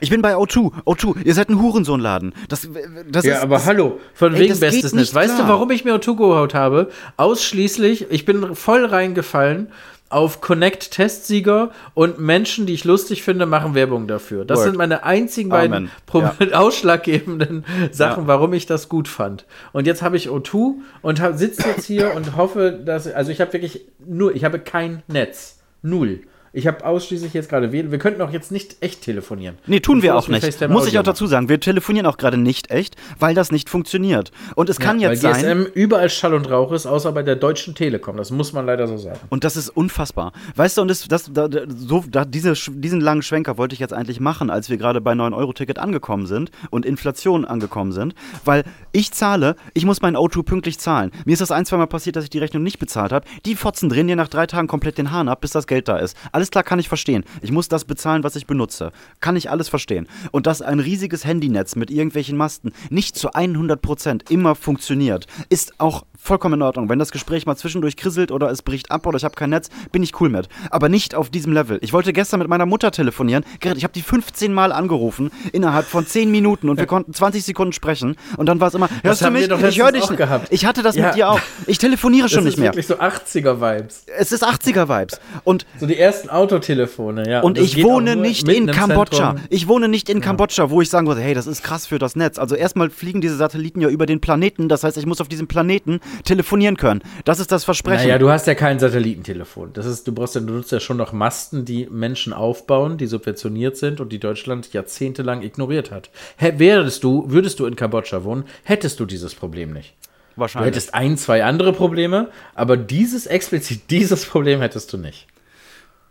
Ich 0.00 0.10
bin 0.10 0.22
bei 0.22 0.36
O2. 0.36 0.72
O2, 0.84 1.24
ihr 1.24 1.34
seid 1.34 1.48
ein 1.48 1.60
Hurensohnladen. 1.60 2.32
Das, 2.48 2.68
das 3.10 3.24
Ja, 3.24 3.36
ist, 3.38 3.42
aber 3.42 3.56
das, 3.56 3.66
hallo, 3.66 3.98
von 4.14 4.32
Ey, 4.32 4.40
wegen 4.40 4.60
bestes 4.60 4.92
nicht 4.92 4.94
Netz. 4.94 5.14
Weißt 5.14 5.34
klar. 5.34 5.46
du, 5.48 5.52
warum 5.52 5.70
ich 5.72 5.84
mir 5.84 5.96
O2 5.96 6.16
geholt 6.16 6.54
habe? 6.54 6.90
Ausschließlich, 7.16 8.06
ich 8.10 8.24
bin 8.24 8.54
voll 8.54 8.84
reingefallen 8.84 9.72
auf 10.10 10.40
Connect 10.40 10.90
Testsieger 10.90 11.70
und 11.94 12.18
Menschen, 12.18 12.66
die 12.66 12.74
ich 12.74 12.84
lustig 12.84 13.22
finde, 13.22 13.46
machen 13.46 13.74
Werbung 13.74 14.06
dafür. 14.06 14.44
Das 14.44 14.58
Word. 14.58 14.66
sind 14.66 14.76
meine 14.76 15.04
einzigen 15.04 15.50
beiden 15.50 15.90
Pro 16.06 16.22
ausschlaggebenden 16.52 17.64
Sachen, 17.92 18.22
Ja. 18.24 18.28
warum 18.28 18.52
ich 18.52 18.66
das 18.66 18.88
gut 18.88 19.08
fand. 19.08 19.44
Und 19.72 19.86
jetzt 19.86 20.02
habe 20.02 20.16
ich 20.16 20.28
O2 20.28 20.74
und 21.02 21.20
sitze 21.34 21.68
jetzt 21.68 21.84
hier 21.84 22.14
und 22.14 22.36
hoffe, 22.36 22.72
dass 22.84 23.06
also 23.06 23.30
ich 23.30 23.40
habe 23.40 23.52
wirklich 23.52 23.86
nur, 24.04 24.34
ich 24.34 24.44
habe 24.44 24.58
kein 24.58 25.02
Netz, 25.08 25.58
null. 25.82 26.20
Ich 26.52 26.66
habe 26.66 26.84
ausschließlich 26.84 27.34
jetzt 27.34 27.48
gerade 27.48 27.72
wählen. 27.72 27.90
Wir 27.90 27.98
könnten 27.98 28.22
auch 28.22 28.30
jetzt 28.30 28.50
nicht 28.52 28.76
echt 28.80 29.02
telefonieren. 29.02 29.56
Nee, 29.66 29.80
tun 29.80 30.02
wir 30.02 30.16
auch 30.16 30.28
nicht. 30.28 30.44
FaceTime 30.44 30.72
Muss 30.72 30.84
ich 30.84 30.90
Audio 30.90 31.00
auch 31.00 31.04
dazu 31.04 31.26
sagen, 31.26 31.48
wir 31.48 31.60
telefonieren 31.60 32.06
auch 32.06 32.16
gerade 32.16 32.36
nicht 32.38 32.70
echt, 32.70 32.96
weil 33.18 33.34
das 33.34 33.52
nicht 33.52 33.68
funktioniert. 33.68 34.32
Und 34.54 34.68
es 34.68 34.78
kann 34.78 34.98
Ja, 35.00 35.10
jetzt 35.10 35.22
weil 35.22 35.34
sein. 35.34 35.64
GSM 35.64 35.72
überall 35.74 36.08
Schall 36.10 36.34
und 36.34 36.50
Rauch 36.50 36.72
ist, 36.72 36.86
außer 36.86 37.12
bei 37.12 37.22
der 37.22 37.36
Deutschen 37.36 37.74
Telekom. 37.74 38.16
Das 38.16 38.30
muss 38.30 38.52
man 38.52 38.66
leider 38.66 38.86
so 38.86 38.96
sagen. 38.96 39.18
Und 39.28 39.44
das 39.44 39.56
ist 39.56 39.68
unfassbar. 39.70 40.32
Weißt 40.56 40.78
du, 40.78 40.82
und 40.82 40.88
das, 40.88 41.06
das, 41.06 41.30
da, 41.32 41.48
so, 41.68 42.04
da, 42.08 42.24
diese, 42.24 42.54
diesen 42.54 43.00
langen 43.00 43.22
Schwenker 43.22 43.58
wollte 43.58 43.74
ich 43.74 43.80
jetzt 43.80 43.92
eigentlich 43.92 44.20
machen, 44.20 44.50
als 44.50 44.70
wir 44.70 44.76
gerade 44.78 45.00
bei 45.00 45.12
9-Euro-Ticket 45.12 45.78
angekommen 45.78 46.26
sind 46.26 46.50
und 46.70 46.86
Inflation 46.86 47.44
angekommen 47.44 47.92
sind. 47.92 48.14
Weil 48.44 48.64
ich 48.92 49.12
zahle, 49.12 49.56
ich 49.74 49.84
muss 49.84 50.00
mein 50.02 50.16
O2 50.16 50.42
pünktlich 50.42 50.78
zahlen. 50.78 51.12
Mir 51.24 51.32
ist 51.32 51.40
das 51.40 51.50
ein, 51.50 51.66
zwei 51.66 51.76
Mal 51.76 51.86
passiert, 51.86 52.16
dass 52.16 52.24
ich 52.24 52.30
die 52.30 52.38
Rechnung 52.38 52.62
nicht 52.62 52.78
bezahlt 52.78 53.12
habe. 53.12 53.26
Die 53.44 53.54
Fotzen 53.54 53.88
drehen 53.88 54.06
dir 54.08 54.16
nach 54.16 54.28
drei 54.28 54.46
Tagen 54.46 54.68
komplett 54.68 54.98
den 54.98 55.10
Hahn 55.10 55.28
ab, 55.28 55.40
bis 55.42 55.50
das 55.52 55.66
Geld 55.66 55.88
da 55.88 55.96
ist. 55.98 56.16
Alles 56.38 56.52
klar, 56.52 56.62
kann 56.62 56.78
ich 56.78 56.88
verstehen. 56.88 57.24
Ich 57.42 57.50
muss 57.50 57.66
das 57.66 57.84
bezahlen, 57.84 58.22
was 58.22 58.36
ich 58.36 58.46
benutze. 58.46 58.92
Kann 59.18 59.34
ich 59.34 59.50
alles 59.50 59.68
verstehen. 59.68 60.06
Und 60.30 60.46
dass 60.46 60.62
ein 60.62 60.78
riesiges 60.78 61.24
Handynetz 61.24 61.74
mit 61.74 61.90
irgendwelchen 61.90 62.36
Masten 62.36 62.70
nicht 62.90 63.16
zu 63.16 63.30
100% 63.30 64.30
immer 64.30 64.54
funktioniert, 64.54 65.26
ist 65.48 65.80
auch 65.80 66.04
vollkommen 66.28 66.54
in 66.54 66.62
Ordnung. 66.62 66.88
Wenn 66.88 66.98
das 66.98 67.10
Gespräch 67.10 67.46
mal 67.46 67.56
zwischendurch 67.56 67.96
krisselt 67.96 68.30
oder 68.30 68.50
es 68.50 68.62
bricht 68.62 68.90
ab 68.90 69.06
oder 69.06 69.16
ich 69.16 69.24
habe 69.24 69.34
kein 69.34 69.50
Netz, 69.50 69.68
bin 69.92 70.02
ich 70.02 70.20
cool 70.20 70.28
mit. 70.28 70.48
Aber 70.70 70.88
nicht 70.88 71.14
auf 71.14 71.30
diesem 71.30 71.52
Level. 71.52 71.78
Ich 71.80 71.92
wollte 71.92 72.12
gestern 72.12 72.38
mit 72.38 72.48
meiner 72.48 72.66
Mutter 72.66 72.90
telefonieren. 72.90 73.44
Gerrit, 73.60 73.78
ich 73.78 73.84
habe 73.84 73.94
die 73.94 74.02
15 74.02 74.52
Mal 74.52 74.70
angerufen 74.72 75.30
innerhalb 75.52 75.86
von 75.86 76.06
10 76.06 76.30
Minuten 76.30 76.68
und 76.68 76.78
wir 76.78 76.86
konnten 76.94 77.12
20 77.14 77.42
Sekunden 77.42 77.72
sprechen. 77.72 78.16
Und 78.36 78.46
dann 78.46 78.60
war 78.60 78.68
es 78.68 78.74
immer, 78.74 78.88
hörst 79.02 79.22
du 79.24 79.30
mich? 79.30 79.48
Ich 79.50 79.80
höre 79.82 79.90
dich 79.92 80.08
nicht. 80.10 80.22
Ich 80.50 80.66
hatte 80.66 80.82
das 80.82 80.94
Ja. 80.96 81.06
mit 81.06 81.16
dir 81.16 81.30
auch. 81.30 81.40
Ich 81.66 81.78
telefoniere 81.78 82.28
schon 82.28 82.44
das 82.44 82.44
nicht 82.44 82.54
ist 82.54 82.60
mehr. 82.60 82.68
wirklich 82.68 82.86
so 82.86 82.96
80er-Vibes. 82.96 84.04
Es 84.18 84.30
ist 84.30 84.44
80er-Vibes. 84.46 85.20
Und 85.44 85.64
So 85.80 85.86
die 85.86 85.96
ersten 85.98 86.28
Autotelefone, 86.28 87.28
ja. 87.28 87.40
und 87.40 87.56
das 87.58 87.64
ich 87.64 87.82
wohne 87.82 88.16
nicht 88.16 88.46
in 88.48 88.66
Kambodscha. 88.66 89.28
Zentrum. 89.30 89.46
Ich 89.48 89.66
wohne 89.68 89.88
nicht 89.88 90.08
in 90.10 90.20
Kambodscha, 90.20 90.70
wo 90.70 90.82
ich 90.82 90.90
sagen 90.90 91.06
würde, 91.06 91.20
hey, 91.22 91.34
das 91.34 91.46
ist 91.46 91.62
krass 91.62 91.86
für 91.86 91.98
das 91.98 92.16
Netz. 92.16 92.38
Also 92.38 92.54
erstmal 92.54 92.90
fliegen 92.90 93.20
diese 93.20 93.36
Satelliten 93.36 93.80
ja 93.80 93.88
über 93.88 94.04
den 94.06 94.20
Planeten. 94.20 94.68
Das 94.68 94.84
heißt, 94.84 94.98
ich 94.98 95.06
muss 95.06 95.20
auf 95.20 95.28
diesem 95.28 95.46
Planeten 95.46 96.00
telefonieren 96.24 96.76
können. 96.76 97.02
Das 97.24 97.40
ist 97.40 97.52
das 97.52 97.64
Versprechen. 97.64 98.04
Naja, 98.04 98.18
du 98.18 98.30
hast 98.30 98.46
ja 98.46 98.54
kein 98.54 98.78
Satellitentelefon. 98.78 99.72
Das 99.72 99.86
ist, 99.86 100.06
du 100.06 100.12
brauchst 100.12 100.34
ja, 100.34 100.40
du 100.40 100.52
nutzt 100.52 100.72
ja 100.72 100.80
schon 100.80 100.96
noch 100.96 101.12
Masten, 101.12 101.64
die 101.64 101.86
Menschen 101.90 102.32
aufbauen, 102.32 102.98
die 102.98 103.06
subventioniert 103.06 103.76
sind 103.76 104.00
und 104.00 104.12
die 104.12 104.18
Deutschland 104.18 104.72
jahrzehntelang 104.72 105.42
ignoriert 105.42 105.90
hat. 105.90 106.10
Hä, 106.36 106.54
wärst 106.56 107.04
du, 107.04 107.24
würdest 107.28 107.60
du 107.60 107.66
in 107.66 107.76
Kambodscha 107.76 108.24
wohnen, 108.24 108.44
hättest 108.64 109.00
du 109.00 109.06
dieses 109.06 109.34
Problem 109.34 109.72
nicht. 109.72 109.94
Du 110.34 110.42
Wahrscheinlich. 110.42 110.68
hättest 110.68 110.94
ein, 110.94 111.16
zwei 111.16 111.44
andere 111.44 111.72
Probleme, 111.72 112.28
aber 112.54 112.76
dieses 112.76 113.26
explizit 113.26 113.90
dieses 113.90 114.24
Problem 114.24 114.60
hättest 114.60 114.92
du 114.92 114.98
nicht. 114.98 115.26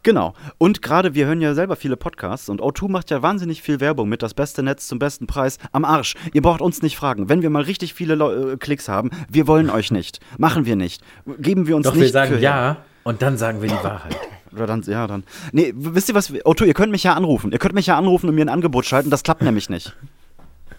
Genau. 0.07 0.33
Und 0.57 0.81
gerade 0.81 1.15
wir 1.15 1.25
hören 1.25 1.41
ja 1.41 1.53
selber 1.53 1.75
viele 1.75 1.97
Podcasts 1.97 2.47
und 2.47 2.61
O2 2.61 2.87
macht 2.89 3.09
ja 3.11 3.21
wahnsinnig 3.21 3.61
viel 3.61 3.81
Werbung 3.81 4.07
mit 4.07 4.23
das 4.23 4.33
beste 4.33 4.63
Netz 4.63 4.87
zum 4.87 4.99
besten 4.99 5.27
Preis 5.27 5.57
am 5.73 5.83
Arsch. 5.83 6.15
Ihr 6.31 6.41
braucht 6.41 6.61
uns 6.61 6.81
nicht 6.81 6.95
fragen. 6.95 7.27
Wenn 7.27 7.41
wir 7.41 7.49
mal 7.49 7.63
richtig 7.63 7.93
viele 7.93 8.15
Leu- 8.15 8.53
äh, 8.53 8.55
Klicks 8.57 8.87
haben, 8.87 9.11
wir 9.29 9.47
wollen 9.47 9.69
euch 9.69 9.91
nicht. 9.91 10.21
Machen 10.37 10.65
wir 10.65 10.77
nicht. 10.77 11.03
Geben 11.39 11.67
wir 11.67 11.75
uns 11.75 11.87
Doch 11.87 11.93
nicht 11.93 12.03
wir 12.03 12.09
sagen 12.11 12.35
für 12.35 12.39
ja 12.39 12.77
und 13.03 13.21
dann 13.21 13.37
sagen 13.37 13.61
wir 13.61 13.67
die 13.67 13.83
Wahrheit. 13.83 14.15
Oder 14.53 14.65
dann, 14.65 14.81
ja, 14.83 15.07
dann. 15.07 15.25
Nee, 15.51 15.73
wisst 15.75 16.07
ihr 16.07 16.15
was? 16.15 16.31
Otto, 16.45 16.63
ihr 16.63 16.73
könnt 16.73 16.93
mich 16.93 17.03
ja 17.03 17.13
anrufen. 17.13 17.51
Ihr 17.51 17.59
könnt 17.59 17.75
mich 17.75 17.87
ja 17.87 17.97
anrufen 17.97 18.29
und 18.29 18.35
mir 18.35 18.45
ein 18.45 18.49
Angebot 18.49 18.85
schalten. 18.85 19.09
Das 19.09 19.23
klappt 19.23 19.41
nämlich 19.41 19.69
nicht. 19.69 19.93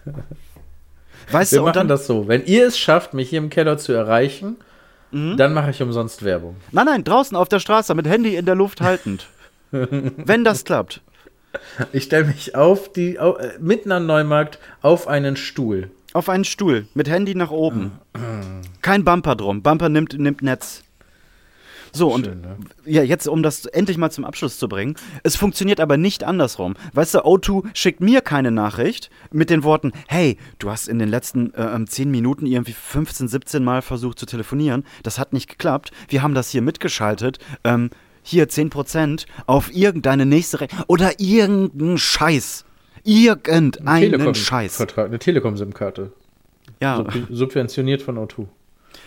Weißt 1.31 1.51
Wir 1.51 1.57
du, 1.57 1.61
und 1.65 1.67
machen 1.67 1.73
dann. 1.81 1.87
das 1.87 2.07
so. 2.07 2.27
Wenn 2.27 2.45
ihr 2.45 2.65
es 2.65 2.79
schafft, 2.79 3.13
mich 3.13 3.29
hier 3.29 3.37
im 3.37 3.51
Keller 3.51 3.77
zu 3.77 3.93
erreichen, 3.93 4.57
Mhm. 5.11 5.37
dann 5.37 5.53
mache 5.53 5.71
ich 5.71 5.81
umsonst 5.81 6.23
Werbung. 6.23 6.55
Nein, 6.71 6.85
nein, 6.85 7.03
draußen 7.03 7.35
auf 7.35 7.49
der 7.49 7.59
Straße 7.59 7.95
mit 7.95 8.07
Handy 8.07 8.35
in 8.35 8.45
der 8.45 8.55
Luft 8.55 8.81
haltend. 8.81 9.27
Wenn 9.71 10.43
das 10.43 10.63
klappt. 10.63 11.01
Ich 11.93 12.03
stelle 12.03 12.25
mich 12.25 12.55
auf 12.55 12.91
die 12.91 13.19
au, 13.19 13.35
äh, 13.37 13.53
mitten 13.59 13.91
am 13.91 14.05
Neumarkt 14.05 14.59
auf 14.81 15.07
einen 15.07 15.35
Stuhl. 15.35 15.89
Auf 16.13 16.29
einen 16.29 16.45
Stuhl 16.45 16.87
mit 16.93 17.09
Handy 17.09 17.35
nach 17.35 17.51
oben. 17.51 17.91
Kein 18.81 19.03
Bumper 19.03 19.35
drum. 19.35 19.61
Bumper 19.61 19.89
nimmt, 19.89 20.17
nimmt 20.17 20.41
Netz. 20.41 20.83
So, 21.91 22.13
und 22.13 22.25
Schön, 22.25 22.41
ne? 22.41 22.57
ja, 22.85 23.03
jetzt, 23.03 23.27
um 23.27 23.43
das 23.43 23.65
endlich 23.65 23.97
mal 23.97 24.11
zum 24.11 24.25
Abschluss 24.25 24.57
zu 24.57 24.67
bringen. 24.67 24.95
Es 25.23 25.35
funktioniert 25.35 25.79
aber 25.79 25.97
nicht 25.97 26.23
andersrum. 26.23 26.75
Weißt 26.93 27.15
du, 27.15 27.19
O2 27.19 27.63
schickt 27.73 28.01
mir 28.01 28.21
keine 28.21 28.51
Nachricht 28.51 29.09
mit 29.31 29.49
den 29.49 29.63
Worten: 29.63 29.91
Hey, 30.07 30.37
du 30.59 30.69
hast 30.69 30.87
in 30.87 30.99
den 30.99 31.09
letzten 31.09 31.53
äh, 31.53 31.63
ähm, 31.63 31.87
10 31.87 32.11
Minuten 32.11 32.45
irgendwie 32.45 32.73
15, 32.73 33.27
17 33.27 33.63
Mal 33.63 33.81
versucht 33.81 34.19
zu 34.19 34.25
telefonieren. 34.25 34.85
Das 35.03 35.19
hat 35.19 35.33
nicht 35.33 35.49
geklappt. 35.49 35.91
Wir 36.07 36.21
haben 36.21 36.33
das 36.33 36.49
hier 36.49 36.61
mitgeschaltet. 36.61 37.39
Ähm, 37.63 37.89
hier 38.21 38.47
10% 38.47 39.25
auf 39.47 39.73
irgendeine 39.73 40.25
nächste 40.25 40.61
Re 40.61 40.67
Oder 40.87 41.19
irgendeinen 41.19 41.97
Scheiß. 41.97 42.65
Irgendeinen 43.03 44.35
Scheiß. 44.35 44.75
Vertrag, 44.75 45.07
eine 45.07 45.19
Telekom-SIM-Karte. 45.19 46.11
Ja. 46.81 46.97
Sub 46.97 47.13
subventioniert 47.29 48.01
von 48.01 48.17
O2. 48.17 48.47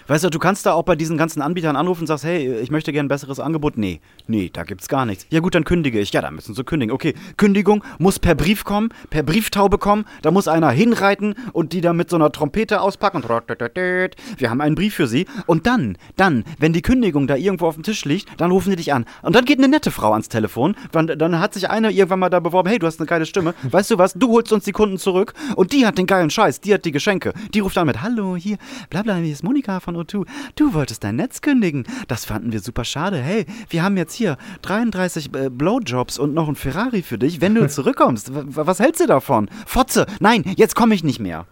Weißt 0.07 0.25
du, 0.25 0.31
du 0.31 0.38
kannst 0.38 0.67
da 0.67 0.73
auch 0.73 0.83
bei 0.83 0.97
diesen 0.97 1.17
ganzen 1.17 1.43
Anbietern 1.43 1.77
anrufen 1.77 2.03
und 2.03 2.07
sagst, 2.07 2.25
hey, 2.25 2.61
ich 2.61 2.71
möchte 2.71 2.93
gerne 2.93 3.07
ein 3.07 3.09
besseres 3.09 3.41
Angebot. 3.41 3.79
Nee, 3.79 4.01
nee, 4.27 4.51
da 4.53 4.65
gibt's 4.65 4.88
gar 4.88 5.07
nichts. 5.07 5.27
Ja 5.31 5.41
gut, 5.41 5.55
dann 5.55 5.65
kündige 5.65 6.01
ich. 6.01 6.12
Ja, 6.12 6.21
dann 6.21 6.35
müssen 6.35 6.55
sie 6.55 6.65
kündigen. 6.65 6.93
Okay, 6.93 7.15
Kündigung 7.37 7.85
muss 7.99 8.19
per 8.19 8.35
Brief 8.35 8.65
kommen, 8.65 8.91
per 9.11 9.23
Brieftaube 9.23 9.79
kommen. 9.79 10.05
Da 10.23 10.31
muss 10.31 10.49
einer 10.49 10.71
hinreiten 10.71 11.35
und 11.53 11.73
die 11.73 11.81
dann 11.81 11.97
mit 11.97 12.11
so 12.11 12.17
einer 12.17 12.33
Trompete 12.33 12.81
auspacken. 12.81 13.23
Wir 13.23 14.51
haben 14.51 14.61
einen 14.61 14.75
Brief 14.75 14.95
für 14.95 15.07
sie. 15.07 15.27
Und 15.47 15.67
dann, 15.67 15.97
dann, 16.17 16.45
wenn 16.59 16.73
die 16.73 16.83
Kündigung 16.83 17.27
da 17.27 17.37
irgendwo 17.37 17.67
auf 17.67 17.75
dem 17.75 17.83
Tisch 17.83 18.05
liegt, 18.05 18.41
dann 18.41 18.51
rufen 18.51 18.71
sie 18.71 18.77
dich 18.77 18.93
an. 18.93 19.05
Und 19.23 19.37
dann 19.37 19.45
geht 19.45 19.59
eine 19.59 19.69
nette 19.69 19.91
Frau 19.91 20.12
ans 20.12 20.29
Telefon. 20.29 20.75
Dann, 20.93 21.07
dann 21.07 21.38
hat 21.41 21.55
sich 21.55 21.71
einer 21.71 21.91
irgendwann 21.91 22.21
mal 22.21 22.31
da 22.31 22.41
beworben, 22.41 22.69
hey, 22.69 22.79
du 22.79 22.87
hast 22.87 23.01
eine 23.01 23.07
geile 23.07 23.27
Stimme. 23.27 23.55
Weißt 23.62 23.91
du 23.91 23.99
was, 23.99 24.15
du 24.15 24.29
holst 24.29 24.53
uns 24.53 24.65
die 24.65 24.73
Kunden 24.73 24.99
zurück. 24.99 25.35
Und 25.57 25.73
die 25.73 25.87
hat 25.87 25.99
den 25.99 26.07
geilen 26.07 26.31
Scheiß, 26.31 26.61
die 26.61 26.75
hat 26.75 26.85
die 26.85 26.93
Geschenke. 26.93 27.33
Die 27.55 27.61
ruft 27.61 27.77
dann 27.77 27.87
mit, 27.87 28.03
hallo, 28.03 28.37
hier, 28.37 28.59
bla 28.91 29.03
bla, 29.03 29.17
hier 29.17 29.33
ist 29.33 29.43
Monika 29.43 29.81
von 29.81 29.91
O2. 29.96 30.26
Du 30.57 30.74
wolltest 30.74 31.05
dein 31.05 31.16
Netz 31.16 31.40
kündigen. 31.40 31.85
Das 32.09 32.24
fanden 32.24 32.52
wir 32.52 32.61
super 32.61 32.85
schade. 32.85 33.18
Hey, 33.18 33.46
wir 33.68 33.83
haben 33.83 33.96
jetzt 33.96 34.14
hier 34.14 34.37
33 34.62 35.35
äh, 35.35 35.50
Blowjobs 35.50 36.18
und 36.18 36.35
noch 36.35 36.48
ein 36.48 36.57
Ferrari 36.57 37.02
für 37.02 37.18
dich, 37.18 37.40
wenn 37.40 37.55
du 37.55 37.68
zurückkommst. 37.70 38.31
Was 38.33 38.81
hältst 38.81 39.00
du 39.00 39.07
davon? 39.07 39.48
Fotze, 39.66 40.07
nein, 40.20 40.44
jetzt 40.57 40.74
komme 40.74 40.94
ich 40.94 41.05
nicht 41.05 41.18
mehr. 41.20 41.46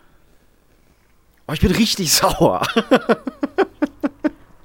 Oh, 1.49 1.53
ich 1.53 1.61
bin 1.61 1.73
richtig 1.73 2.13
sauer. 2.13 2.63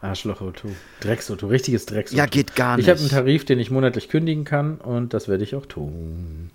Arschloch 0.02 0.42
O2. 0.42 0.68
Drecks 1.02 1.32
O2. 1.32 1.50
Richtiges 1.50 1.86
Drecks 1.88 2.12
O2. 2.12 2.16
Ja, 2.18 2.26
geht 2.28 2.56
gar 2.56 2.78
Ich 2.78 2.88
habe 2.90 3.02
nicht. 3.02 3.12
einen 3.14 3.24
Tarif, 3.26 3.46
den 3.46 3.60
ich 3.60 3.72
monatlich 3.72 4.10
kündigen 4.10 4.44
kann 4.44 4.78
und 4.78 5.14
das 5.14 5.28
werde 5.28 5.44
ich 5.44 5.56
auch 5.56 5.66
tun. 5.66 6.52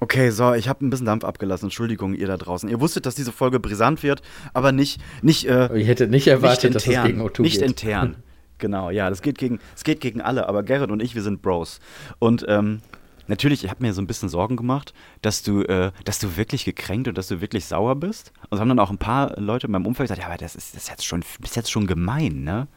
Okay, 0.00 0.30
so, 0.30 0.54
ich 0.54 0.68
habe 0.68 0.84
ein 0.84 0.90
bisschen 0.90 1.06
Dampf 1.06 1.24
abgelassen. 1.24 1.66
Entschuldigung, 1.66 2.14
ihr 2.14 2.26
da 2.26 2.36
draußen. 2.36 2.68
Ihr 2.68 2.80
wusstet, 2.80 3.06
dass 3.06 3.14
diese 3.14 3.32
Folge 3.32 3.60
brisant 3.60 4.02
wird, 4.02 4.22
aber 4.52 4.72
nicht, 4.72 5.00
nicht, 5.22 5.46
äh, 5.48 5.76
Ich 5.76 5.88
hätte 5.88 6.08
nicht 6.08 6.26
erwartet, 6.26 6.74
dass 6.74 6.86
nicht 6.86 6.96
es 6.96 7.04
intern. 7.04 7.06
gegen 7.06 7.20
O2 7.22 7.42
nicht 7.42 7.58
geht. 7.60 7.68
intern. 7.68 8.16
Genau, 8.58 8.90
ja, 8.90 9.10
das 9.10 9.22
geht 9.22 9.38
gegen, 9.38 9.58
es 9.74 9.82
geht 9.82 10.00
gegen 10.00 10.20
alle, 10.20 10.48
aber 10.48 10.62
Gerrit 10.62 10.92
und 10.92 11.02
ich, 11.02 11.16
wir 11.16 11.22
sind 11.22 11.42
Bros. 11.42 11.80
Und 12.20 12.44
ähm, 12.46 12.80
natürlich, 13.26 13.64
ich 13.64 13.70
habe 13.70 13.82
mir 13.82 13.92
so 13.92 14.00
ein 14.00 14.06
bisschen 14.06 14.28
Sorgen 14.28 14.54
gemacht, 14.56 14.94
dass 15.20 15.42
du, 15.42 15.62
äh, 15.64 15.90
dass 16.04 16.20
du 16.20 16.36
wirklich 16.36 16.64
gekränkt 16.64 17.08
und 17.08 17.18
dass 17.18 17.26
du 17.26 17.40
wirklich 17.40 17.64
sauer 17.64 17.96
bist. 17.96 18.32
Und 18.50 18.54
es 18.54 18.60
haben 18.60 18.68
dann 18.68 18.78
auch 18.78 18.90
ein 18.90 18.98
paar 18.98 19.36
Leute 19.40 19.66
in 19.66 19.72
meinem 19.72 19.84
Umfeld 19.86 20.08
gesagt, 20.08 20.20
ja, 20.20 20.28
aber 20.28 20.36
das 20.38 20.54
ist, 20.54 20.76
das 20.76 20.84
ist 20.84 20.90
jetzt 20.90 21.04
schon, 21.04 21.24
das 21.40 21.50
ist 21.50 21.56
jetzt 21.56 21.72
schon 21.72 21.88
gemein, 21.88 22.44
ne? 22.44 22.68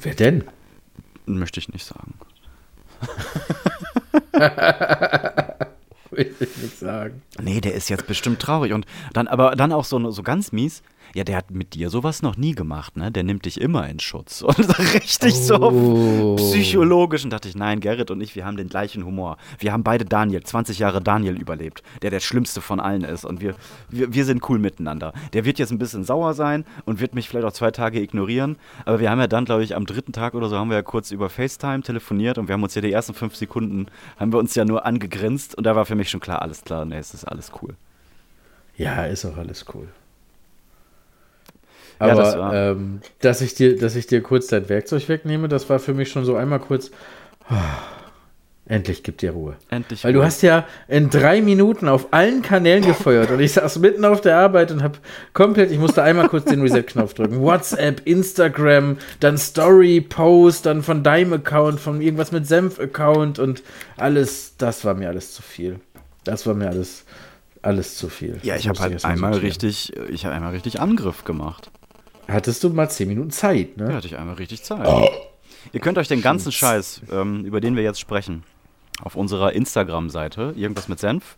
Wer 0.00 0.14
denn? 0.14 0.44
Möchte 1.24 1.60
ich 1.60 1.70
nicht 1.70 1.86
sagen. 1.86 2.12
Will 6.16 6.34
ich 6.40 6.56
nicht 6.56 6.78
sagen. 6.78 7.22
Nee, 7.40 7.60
der 7.60 7.74
ist 7.74 7.88
jetzt 7.90 8.06
bestimmt 8.06 8.40
traurig. 8.40 8.72
Und 8.72 8.86
dann, 9.12 9.28
aber 9.28 9.54
dann 9.54 9.72
auch 9.72 9.84
so, 9.84 10.10
so 10.10 10.22
ganz 10.22 10.52
mies. 10.52 10.82
Ja, 11.14 11.24
der 11.24 11.36
hat 11.36 11.50
mit 11.50 11.74
dir 11.74 11.90
sowas 11.90 12.22
noch 12.22 12.36
nie 12.36 12.54
gemacht, 12.54 12.96
ne? 12.96 13.10
Der 13.10 13.22
nimmt 13.22 13.44
dich 13.44 13.60
immer 13.60 13.88
in 13.88 14.00
Schutz. 14.00 14.42
Und 14.42 14.56
so 14.56 14.82
richtig 14.94 15.34
so 15.34 15.56
Oh. 15.60 16.36
psychologisch. 16.36 17.24
Und 17.24 17.30
dachte 17.30 17.48
ich, 17.48 17.54
nein, 17.56 17.80
Gerrit 17.80 18.10
und 18.10 18.20
ich, 18.20 18.34
wir 18.36 18.44
haben 18.44 18.56
den 18.56 18.68
gleichen 18.68 19.04
Humor. 19.04 19.36
Wir 19.58 19.72
haben 19.72 19.82
beide 19.82 20.04
Daniel, 20.04 20.42
20 20.42 20.78
Jahre 20.78 21.00
Daniel 21.00 21.36
überlebt, 21.40 21.82
der 22.02 22.10
der 22.10 22.20
schlimmste 22.20 22.60
von 22.60 22.80
allen 22.80 23.02
ist. 23.04 23.24
Und 23.24 23.40
wir, 23.40 23.54
wir, 23.88 24.12
wir 24.12 24.24
sind 24.24 24.48
cool 24.48 24.58
miteinander. 24.58 25.12
Der 25.32 25.44
wird 25.44 25.58
jetzt 25.58 25.70
ein 25.72 25.78
bisschen 25.78 26.04
sauer 26.04 26.34
sein 26.34 26.64
und 26.84 27.00
wird 27.00 27.14
mich 27.14 27.28
vielleicht 27.28 27.46
auch 27.46 27.52
zwei 27.52 27.70
Tage 27.70 28.00
ignorieren. 28.00 28.56
Aber 28.84 29.00
wir 29.00 29.10
haben 29.10 29.20
ja 29.20 29.26
dann, 29.26 29.44
glaube 29.44 29.64
ich, 29.64 29.74
am 29.74 29.86
dritten 29.86 30.12
Tag 30.12 30.34
oder 30.34 30.48
so 30.48 30.56
haben 30.56 30.68
wir 30.70 30.76
ja 30.76 30.82
kurz 30.82 31.10
über 31.10 31.28
FaceTime 31.30 31.82
telefoniert 31.82 32.38
und 32.38 32.48
wir 32.48 32.52
haben 32.54 32.62
uns 32.62 32.74
ja 32.74 32.82
die 32.82 32.92
ersten 32.92 33.14
fünf 33.14 33.36
Sekunden, 33.36 33.86
haben 34.18 34.32
wir 34.32 34.38
uns 34.38 34.54
ja 34.54 34.64
nur 34.64 34.84
angegrinst. 34.86 35.54
Und 35.56 35.64
da 35.64 35.74
war 35.76 35.86
für 35.86 35.94
mich 35.94 36.10
schon 36.10 36.20
klar, 36.20 36.42
alles 36.42 36.62
klar, 36.62 36.84
nee, 36.84 36.98
es 36.98 37.14
ist 37.14 37.24
alles 37.24 37.52
cool. 37.62 37.74
Ja, 38.76 39.04
ist 39.06 39.24
auch 39.24 39.36
alles 39.36 39.64
cool. 39.74 39.88
Ja, 42.00 42.06
Aber 42.08 42.22
das 42.22 42.38
war- 42.38 42.54
ähm, 42.54 43.00
dass, 43.20 43.40
ich 43.40 43.54
dir, 43.54 43.78
dass 43.78 43.96
ich 43.96 44.06
dir 44.06 44.22
kurz 44.22 44.48
dein 44.48 44.68
Werkzeug 44.68 45.08
wegnehme, 45.08 45.48
das 45.48 45.68
war 45.70 45.78
für 45.78 45.94
mich 45.94 46.10
schon 46.10 46.24
so 46.24 46.36
einmal 46.36 46.60
kurz. 46.60 46.90
Endlich 48.68 49.04
gibt 49.04 49.22
dir 49.22 49.30
Ruhe. 49.30 49.54
Endlich. 49.70 50.02
Weil 50.02 50.12
du 50.12 50.18
Ruhe. 50.18 50.26
hast 50.26 50.42
ja 50.42 50.66
in 50.88 51.08
drei 51.08 51.40
Minuten 51.40 51.86
auf 51.88 52.08
allen 52.12 52.42
Kanälen 52.42 52.84
gefeuert 52.84 53.30
und 53.30 53.38
ich 53.38 53.52
saß 53.52 53.78
mitten 53.78 54.04
auf 54.04 54.20
der 54.22 54.36
Arbeit 54.38 54.72
und 54.72 54.82
habe 54.82 54.98
komplett, 55.34 55.70
ich 55.70 55.78
musste 55.78 56.02
einmal 56.02 56.28
kurz 56.28 56.46
den 56.46 56.60
Reset-Knopf 56.62 57.14
drücken. 57.14 57.40
WhatsApp, 57.40 58.02
Instagram, 58.04 58.96
dann 59.20 59.38
Story, 59.38 60.00
Post, 60.00 60.66
dann 60.66 60.82
von 60.82 61.04
deinem 61.04 61.32
Account, 61.34 61.78
von 61.78 62.00
irgendwas 62.00 62.32
mit 62.32 62.48
Senf-Account 62.48 63.38
und 63.38 63.62
alles, 63.98 64.54
das 64.58 64.84
war 64.84 64.94
mir 64.94 65.10
alles 65.10 65.32
zu 65.32 65.42
viel. 65.42 65.78
Das 66.24 66.44
war 66.44 66.54
mir 66.54 66.68
alles, 66.68 67.04
alles 67.62 67.96
zu 67.96 68.08
viel. 68.08 68.40
Ja, 68.42 68.54
Das 68.54 68.62
ich 68.64 68.68
habe 68.68 68.80
halt 68.80 69.04
einmal 69.04 69.34
richtig, 69.34 69.92
ich 70.10 70.24
habe 70.24 70.34
einmal 70.34 70.50
richtig 70.50 70.80
Angriff 70.80 71.22
gemacht. 71.22 71.70
Hattest 72.28 72.62
du 72.64 72.70
mal 72.70 72.90
zehn 72.90 73.08
Minuten 73.08 73.30
Zeit, 73.30 73.70
Ja, 73.76 73.84
ne? 73.88 73.94
hatte 73.94 74.06
ich 74.06 74.18
einmal 74.18 74.34
richtig 74.36 74.62
Zeit. 74.62 74.86
Ihr 75.72 75.80
könnt 75.80 75.98
euch 75.98 76.08
den 76.08 76.22
ganzen 76.22 76.52
Scheiß, 76.52 77.02
ähm, 77.12 77.44
über 77.44 77.60
den 77.60 77.76
wir 77.76 77.82
jetzt 77.82 78.00
sprechen, 78.00 78.42
auf 79.02 79.16
unserer 79.16 79.52
Instagram-Seite, 79.52 80.54
irgendwas 80.56 80.88
mit 80.88 80.98
Senf, 80.98 81.36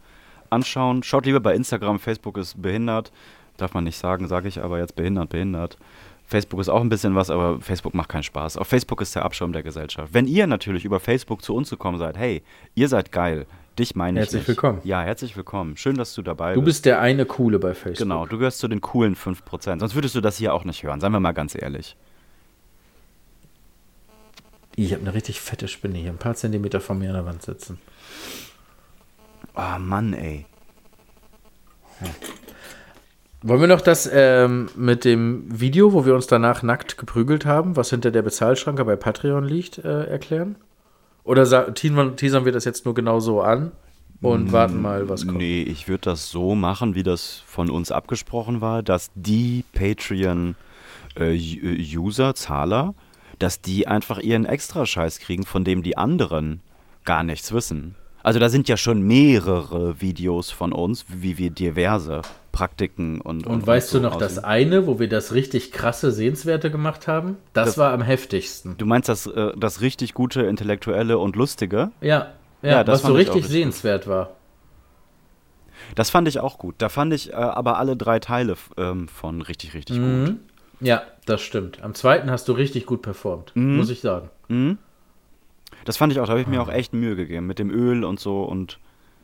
anschauen. 0.51 1.03
Schaut 1.03 1.27
lieber 1.27 1.40
bei 1.40 1.55
Instagram, 1.55 1.98
Facebook 1.98 2.37
ist 2.38 2.61
behindert. 2.61 3.12
Darf 3.57 3.74
man 3.74 3.85
nicht 3.85 3.98
sagen, 3.98 4.29
sage 4.29 4.48
ich 4.48 4.62
aber 4.62 4.79
jetzt 4.79 4.96
behindert, 4.96 5.31
behindert. 5.31 5.77
Facebook 6.24 6.61
ist 6.61 6.68
auch 6.68 6.81
ein 6.83 6.90
bisschen 6.90 7.14
was, 7.14 7.31
aber 7.31 7.61
Facebook 7.61 7.94
macht 7.94 8.11
keinen 8.11 8.22
Spaß. 8.22 8.59
Auf 8.59 8.68
Facebook 8.68 9.01
ist 9.01 9.14
der 9.14 9.24
Abschaum 9.24 9.53
der 9.53 9.62
Gesellschaft. 9.62 10.12
Wenn 10.12 10.27
ihr 10.27 10.46
natürlich 10.46 10.85
über 10.85 11.01
Facebook 11.01 11.42
zu 11.42 11.55
uns 11.55 11.70
gekommen 11.70 11.98
seid, 11.98 12.18
hey, 12.18 12.42
ihr 12.74 12.88
seid 12.88 13.12
geil, 13.12 13.46
dich 13.79 13.95
meine 13.97 14.19
ich 14.19 14.25
Herzlich 14.25 14.41
nicht. 14.41 14.49
willkommen. 14.49 14.81
Ja, 14.85 15.03
herzlich 15.03 15.37
willkommen. 15.37 15.77
Schön, 15.77 15.97
dass 15.97 16.14
du 16.14 16.23
dabei 16.23 16.55
Du 16.55 16.61
bist. 16.62 16.79
bist 16.79 16.87
der 16.87 17.01
eine 17.01 17.25
Coole 17.27 17.59
bei 17.59 17.75
Facebook. 17.75 17.99
Genau, 18.09 18.27
du 18.27 18.38
gehörst 18.38 18.59
zu 18.59 18.69
den 18.69 18.81
coolen 18.81 19.17
5%. 19.17 19.81
Sonst 19.81 19.95
würdest 19.95 20.14
du 20.14 20.21
das 20.21 20.37
hier 20.37 20.55
auch 20.55 20.64
nicht 20.64 20.83
hören, 20.83 21.01
seien 21.01 21.12
wir 21.12 21.21
mal 21.21 21.33
ganz 21.33 21.55
ehrlich. 21.55 21.97
Ich 24.77 24.93
habe 24.93 25.03
eine 25.03 25.14
richtig 25.14 25.41
fette 25.41 25.67
Spinne 25.67 25.99
hier, 25.99 26.11
ein 26.11 26.19
paar 26.19 26.35
Zentimeter 26.35 26.81
von 26.81 26.99
mir 26.99 27.09
an 27.09 27.14
der 27.17 27.27
Wand 27.27 27.43
sitzen. 27.43 27.79
Oh 29.57 29.79
Mann, 29.79 30.12
ey. 30.12 30.47
Wollen 33.43 33.61
wir 33.61 33.67
noch 33.69 33.81
das 33.81 34.09
ähm, 34.12 34.69
mit 34.77 35.05
dem 35.05 35.45
Video, 35.49 35.93
wo 35.93 36.07
wir 36.07 36.14
uns 36.14 36.27
danach 36.29 36.62
nackt 36.62 36.97
geprügelt 36.99 37.45
haben, 37.47 37.77
was 37.77 37.91
hinter 37.91 38.11
der 38.12 38.23
Bezahlschranke 38.23 38.85
bei 38.85 38.95
Patreon 38.97 39.45
liegt, 39.45 39.79
äh, 39.79 40.05
erklären? 40.05 40.57
Oder 41.29 41.75
teasern 41.75 42.17
teasern 42.17 42.45
wir 42.47 42.53
das 42.53 42.64
jetzt 42.64 42.87
nur 42.87 42.95
genau 42.95 43.21
so 43.21 43.43
an 43.43 43.73
und 44.23 44.51
warten 44.51 44.81
mal, 44.81 45.11
was 45.11 45.27
kommt? 45.27 45.37
Nee, 45.37 45.61
ich 45.61 45.87
würde 45.87 46.01
das 46.01 46.31
so 46.31 46.55
machen, 46.55 46.95
wie 46.95 47.03
das 47.03 47.43
von 47.45 47.69
uns 47.69 47.93
abgesprochen 47.93 48.62
war, 48.62 48.83
dass 48.83 49.11
die 49.14 49.62
Patreon-User, 49.75 52.35
Zahler, 52.35 52.95
dass 53.38 53.61
die 53.61 53.87
einfach 53.87 54.21
ihren 54.21 54.47
Extrascheiß 54.47 55.19
kriegen, 55.19 55.45
von 55.45 55.64
dem 55.64 55.83
die 55.83 55.99
anderen 55.99 56.62
gar 57.05 57.23
nichts 57.23 57.53
wissen. 57.53 57.95
Also 58.23 58.38
da 58.38 58.49
sind 58.49 58.67
ja 58.67 58.79
schon 58.79 59.03
mehrere 59.03 60.01
Videos 60.01 60.51
von 60.51 60.73
uns, 60.73 61.05
wie 61.09 61.37
wir 61.37 61.51
diverse 61.51 62.23
Praktiken 62.52 63.20
und 63.20 63.46
Und 63.46 63.66
weißt 63.66 63.90
so 63.90 63.98
du 63.98 64.04
noch 64.04 64.16
das 64.16 64.32
aussehen. 64.38 64.44
eine, 64.44 64.87
wo 64.87 64.98
wir 64.98 65.08
das 65.08 65.32
richtig 65.34 65.70
krasse 65.72 66.11
Sehenswerte 66.12 66.70
gemacht 66.70 67.06
haben? 67.06 67.37
Das, 67.52 67.66
Das- 67.70 67.78
war 67.78 67.92
am 67.92 68.02
heftigsten. 68.02 68.76
Du 68.78 68.87
meinst 68.87 69.08
das, 69.08 69.26
äh, 69.26 69.52
das 69.56 69.80
richtig 69.80 70.14
gute, 70.14 70.42
intellektuelle 70.42 71.18
und 71.18 71.37
lustige? 71.37 71.90
Ja, 72.00 72.32
ja, 72.62 72.70
Ja, 72.70 72.84
das 72.84 73.02
was 73.04 73.08
so 73.08 73.14
richtig 73.14 73.34
richtig 73.37 73.52
sehenswert 73.52 74.06
war. 74.08 74.30
Das 75.94 76.11
fand 76.11 76.26
ich 76.28 76.40
auch 76.40 76.58
gut. 76.58 76.74
Da 76.78 76.88
fand 76.88 77.12
ich 77.14 77.30
äh, 77.32 77.34
aber 77.37 77.78
alle 77.78 77.96
drei 77.96 78.18
Teile 78.18 78.56
ähm, 78.76 79.08
von 79.08 79.40
richtig, 79.42 79.74
richtig 79.74 79.96
gut. 79.96 80.06
Mhm. 80.06 80.40
Ja, 80.80 81.02
das 81.26 81.40
stimmt. 81.40 81.82
Am 81.82 81.94
zweiten 81.94 82.30
hast 82.30 82.48
du 82.48 82.52
richtig 82.52 82.87
gut 82.87 83.02
performt, 83.02 83.52
Mhm. 83.54 83.76
muss 83.76 83.90
ich 83.90 84.00
sagen. 84.00 84.30
Das 85.84 85.96
fand 85.96 86.12
ich 86.12 86.20
auch, 86.20 86.24
da 86.26 86.30
habe 86.30 86.40
ich 86.40 86.46
mir 86.46 86.62
auch 86.62 86.68
echt 86.68 86.92
Mühe 86.92 87.14
gegeben 87.16 87.46
mit 87.46 87.58
dem 87.58 87.70
Öl 87.70 88.04
und 88.04 88.18
so 88.20 88.42
und 88.44 88.78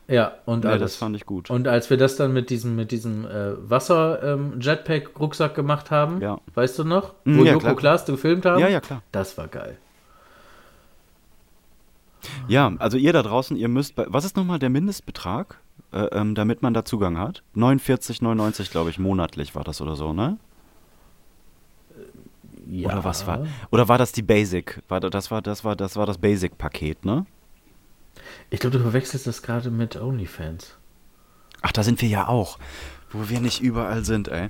Ja, 0.07 0.35
und 0.45 0.65
ja, 0.65 0.71
alles. 0.73 0.83
das 0.83 0.97
fand 0.97 1.17
ich 1.17 1.25
gut. 1.25 1.49
Und 1.49 1.67
als 1.67 1.89
wir 1.89 1.97
das 1.97 2.17
dann 2.17 2.33
mit 2.35 2.51
diesem, 2.51 2.77
mit 2.77 2.91
diesem 2.91 3.25
äh, 3.25 3.53
Wasser-Jetpack-Rucksack 3.71 5.55
gemacht 5.55 5.91
haben, 5.91 6.21
Ja. 6.21 6.39
weißt 6.55 6.79
du 6.79 6.85
noch? 6.85 7.15
Mm, 7.25 7.39
Wo 7.39 7.45
ja, 7.45 7.53
Joko. 7.55 7.75
Klaas 7.75 8.05
gefilmt 8.05 8.45
haben? 8.45 8.61
Ja, 8.61 8.69
ja, 8.69 8.81
klar. 8.81 9.03
Das 9.13 9.39
war 9.39 9.49
geil. 9.49 9.79
Ja, 12.49 12.73
also 12.79 12.97
ihr 12.99 13.13
da 13.13 13.23
draußen, 13.23 13.57
ihr 13.57 13.69
müsst, 13.69 13.95
bei, 13.97 14.07
was 14.09 14.25
ist 14.25 14.37
nochmal 14.37 14.59
der 14.59 14.71
Mindestbetrag, 14.71 15.59
äh, 15.93 16.05
ähm, 16.13 16.35
damit 16.35 16.63
man 16.63 16.75
da 16.75 16.85
Zugang 16.85 17.19
hat? 17.19 17.43
49,99 17.57 18.71
glaube 18.71 18.91
ich, 18.91 18.99
monatlich 18.99 19.55
war 19.55 19.65
das 19.65 19.81
oder 19.81 19.97
so, 19.97 20.13
ne? 20.13 20.39
Ja. 22.67 22.89
Oder 22.89 23.05
was 23.05 23.27
war? 23.27 23.47
Oder 23.71 23.89
war 23.89 23.99
das 23.99 24.13
die 24.13 24.23
Basic? 24.23 24.83
War 24.89 25.01
da- 25.01 25.11
das 25.11 25.31
war 25.31 25.43
das 25.43 25.65
war 25.65 25.77
das 25.77 25.97
war 25.97 26.07
das 26.07 26.17
Basic 26.17 26.57
Paket, 26.57 27.05
ne? 27.05 27.27
Ich 28.51 28.61
glaube, 28.61 28.77
du 28.79 28.83
verwechselst 28.83 29.27
das 29.27 29.43
gerade 29.43 29.71
mit 29.71 29.97
OnlyFans. 30.01 30.77
Ach, 31.63 31.73
da 31.73 31.83
sind 31.83 32.01
wir 32.03 32.09
ja 32.09 32.29
auch, 32.29 32.59
wo 33.11 33.29
wir 33.29 33.41
nicht 33.41 33.61
überall 33.61 34.05
sind, 34.05 34.29
ey. 34.29 34.49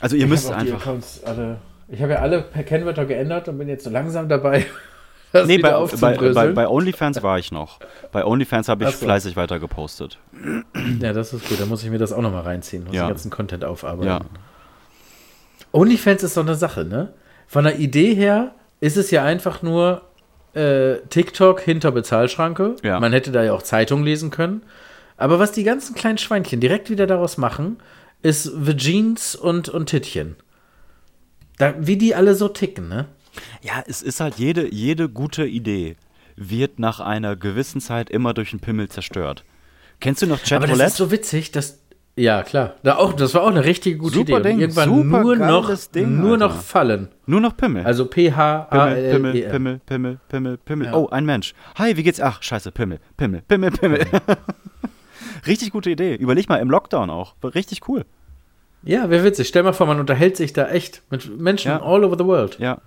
Also 0.00 0.16
ihr 0.16 0.24
ich 0.24 0.28
müsst 0.28 0.50
einfach 0.50 0.86
alle. 1.24 1.58
Ich 1.88 2.00
habe 2.02 2.12
ja 2.12 2.18
alle 2.20 2.42
per 2.42 2.62
Kennwörter 2.64 3.04
geändert 3.06 3.48
und 3.48 3.58
bin 3.58 3.68
jetzt 3.68 3.84
so 3.84 3.90
langsam 3.90 4.28
dabei, 4.28 4.66
das 5.32 5.46
Nee, 5.46 5.58
bei, 5.58 5.72
bei, 6.00 6.32
bei, 6.32 6.52
bei 6.52 6.68
OnlyFans 6.68 7.22
war 7.22 7.38
ich 7.38 7.52
noch. 7.52 7.78
Bei 8.12 8.24
OnlyFans 8.24 8.68
habe 8.68 8.84
ich 8.84 8.90
so. 8.90 9.04
fleißig 9.04 9.36
weiter 9.36 9.58
gepostet. 9.58 10.18
ja, 11.00 11.12
das 11.12 11.32
ist 11.32 11.48
gut. 11.48 11.60
Da 11.60 11.66
muss 11.66 11.82
ich 11.84 11.90
mir 11.90 11.98
das 11.98 12.12
auch 12.12 12.22
nochmal 12.22 12.42
reinziehen. 12.42 12.84
Muss 12.84 12.94
Ja. 12.94 13.04
den 13.04 13.08
ganzen 13.10 13.30
Content 13.30 13.64
aufarbeiten. 13.64 14.08
Ja. 14.08 14.20
OnlyFans 15.72 16.22
ist 16.22 16.34
so 16.34 16.40
eine 16.40 16.54
Sache, 16.54 16.84
ne? 16.84 17.12
Von 17.46 17.64
der 17.64 17.78
Idee 17.78 18.14
her 18.14 18.54
ist 18.80 18.96
es 18.96 19.10
ja 19.10 19.24
einfach 19.24 19.62
nur 19.62 20.02
äh, 20.54 20.98
TikTok 21.08 21.60
hinter 21.60 21.92
Bezahlschranke. 21.92 22.76
Ja. 22.82 23.00
Man 23.00 23.12
hätte 23.12 23.32
da 23.32 23.42
ja 23.42 23.52
auch 23.52 23.62
Zeitung 23.62 24.04
lesen 24.04 24.30
können. 24.30 24.62
Aber 25.16 25.38
was 25.38 25.52
die 25.52 25.64
ganzen 25.64 25.94
kleinen 25.94 26.18
Schweinchen 26.18 26.60
direkt 26.60 26.90
wieder 26.90 27.06
daraus 27.06 27.38
machen, 27.38 27.78
ist 28.22 28.50
Vagines 28.54 29.34
und, 29.34 29.68
und 29.68 29.86
Tittchen. 29.86 30.36
Da, 31.58 31.74
wie 31.78 31.96
die 31.96 32.14
alle 32.14 32.34
so 32.34 32.48
ticken, 32.48 32.88
ne? 32.88 33.06
Ja, 33.62 33.82
es 33.86 34.02
ist 34.02 34.20
halt 34.20 34.36
jede, 34.36 34.72
jede 34.72 35.08
gute 35.08 35.46
Idee 35.46 35.96
wird 36.36 36.78
nach 36.78 37.00
einer 37.00 37.36
gewissen 37.36 37.80
Zeit 37.80 38.10
immer 38.10 38.34
durch 38.34 38.52
einen 38.52 38.60
Pimmel 38.60 38.88
zerstört. 38.88 39.44
Kennst 40.00 40.22
du 40.22 40.26
noch 40.26 40.40
Aber 40.50 40.66
das 40.66 40.80
ist 40.80 40.96
so 40.96 41.10
witzig, 41.10 41.52
dass. 41.52 41.78
Ja, 42.14 42.42
klar. 42.42 42.74
Da 42.82 42.96
auch, 42.96 43.14
das 43.14 43.32
war 43.34 43.42
auch 43.42 43.48
eine 43.50 43.64
richtig 43.64 43.98
gute 43.98 44.16
Super 44.16 44.40
Idee. 44.40 44.50
Ding, 44.50 44.60
irgendwann 44.60 44.88
super 44.90 45.22
nur 45.22 45.36
noch, 45.36 45.74
Ding, 45.94 46.20
nur 46.20 46.32
Alter. 46.32 46.48
noch 46.48 46.60
fallen. 46.60 47.08
Nur 47.24 47.40
noch 47.40 47.56
Pimmel. 47.56 47.84
Also 47.84 48.04
P-H-A-L-E-M. 48.06 49.12
Pimmel, 49.22 49.32
Pimmel, 49.32 49.50
Pimmel, 49.50 49.80
Pimmel, 49.86 50.18
Pimmel, 50.28 50.58
Pimmel. 50.58 50.86
Ja. 50.88 50.94
Oh, 50.94 51.08
ein 51.08 51.24
Mensch. 51.24 51.54
Hi, 51.76 51.96
wie 51.96 52.02
geht's? 52.02 52.20
Ach, 52.20 52.42
scheiße, 52.42 52.70
Pimmel, 52.70 52.98
Pimmel, 53.16 53.42
Pimmel, 53.48 53.70
Pimmel. 53.70 54.00
Richtig 55.46 55.70
gute 55.72 55.90
Idee. 55.90 56.14
Überleg 56.16 56.48
mal, 56.50 56.56
im 56.58 56.68
Lockdown 56.70 57.08
auch. 57.08 57.34
Richtig 57.42 57.88
cool. 57.88 58.04
Ja, 58.82 59.08
wäre 59.08 59.24
witzig. 59.24 59.48
Stell 59.48 59.62
mal 59.62 59.72
vor, 59.72 59.86
man 59.86 59.98
unterhält 60.00 60.36
sich 60.36 60.52
da 60.52 60.68
echt 60.68 61.02
mit 61.10 61.40
Menschen 61.40 61.70
Ja. 61.70 61.82
all 61.82 62.04
over 62.04 62.16
the 62.18 62.24
world. 62.26 62.58
Ja. 62.58 62.78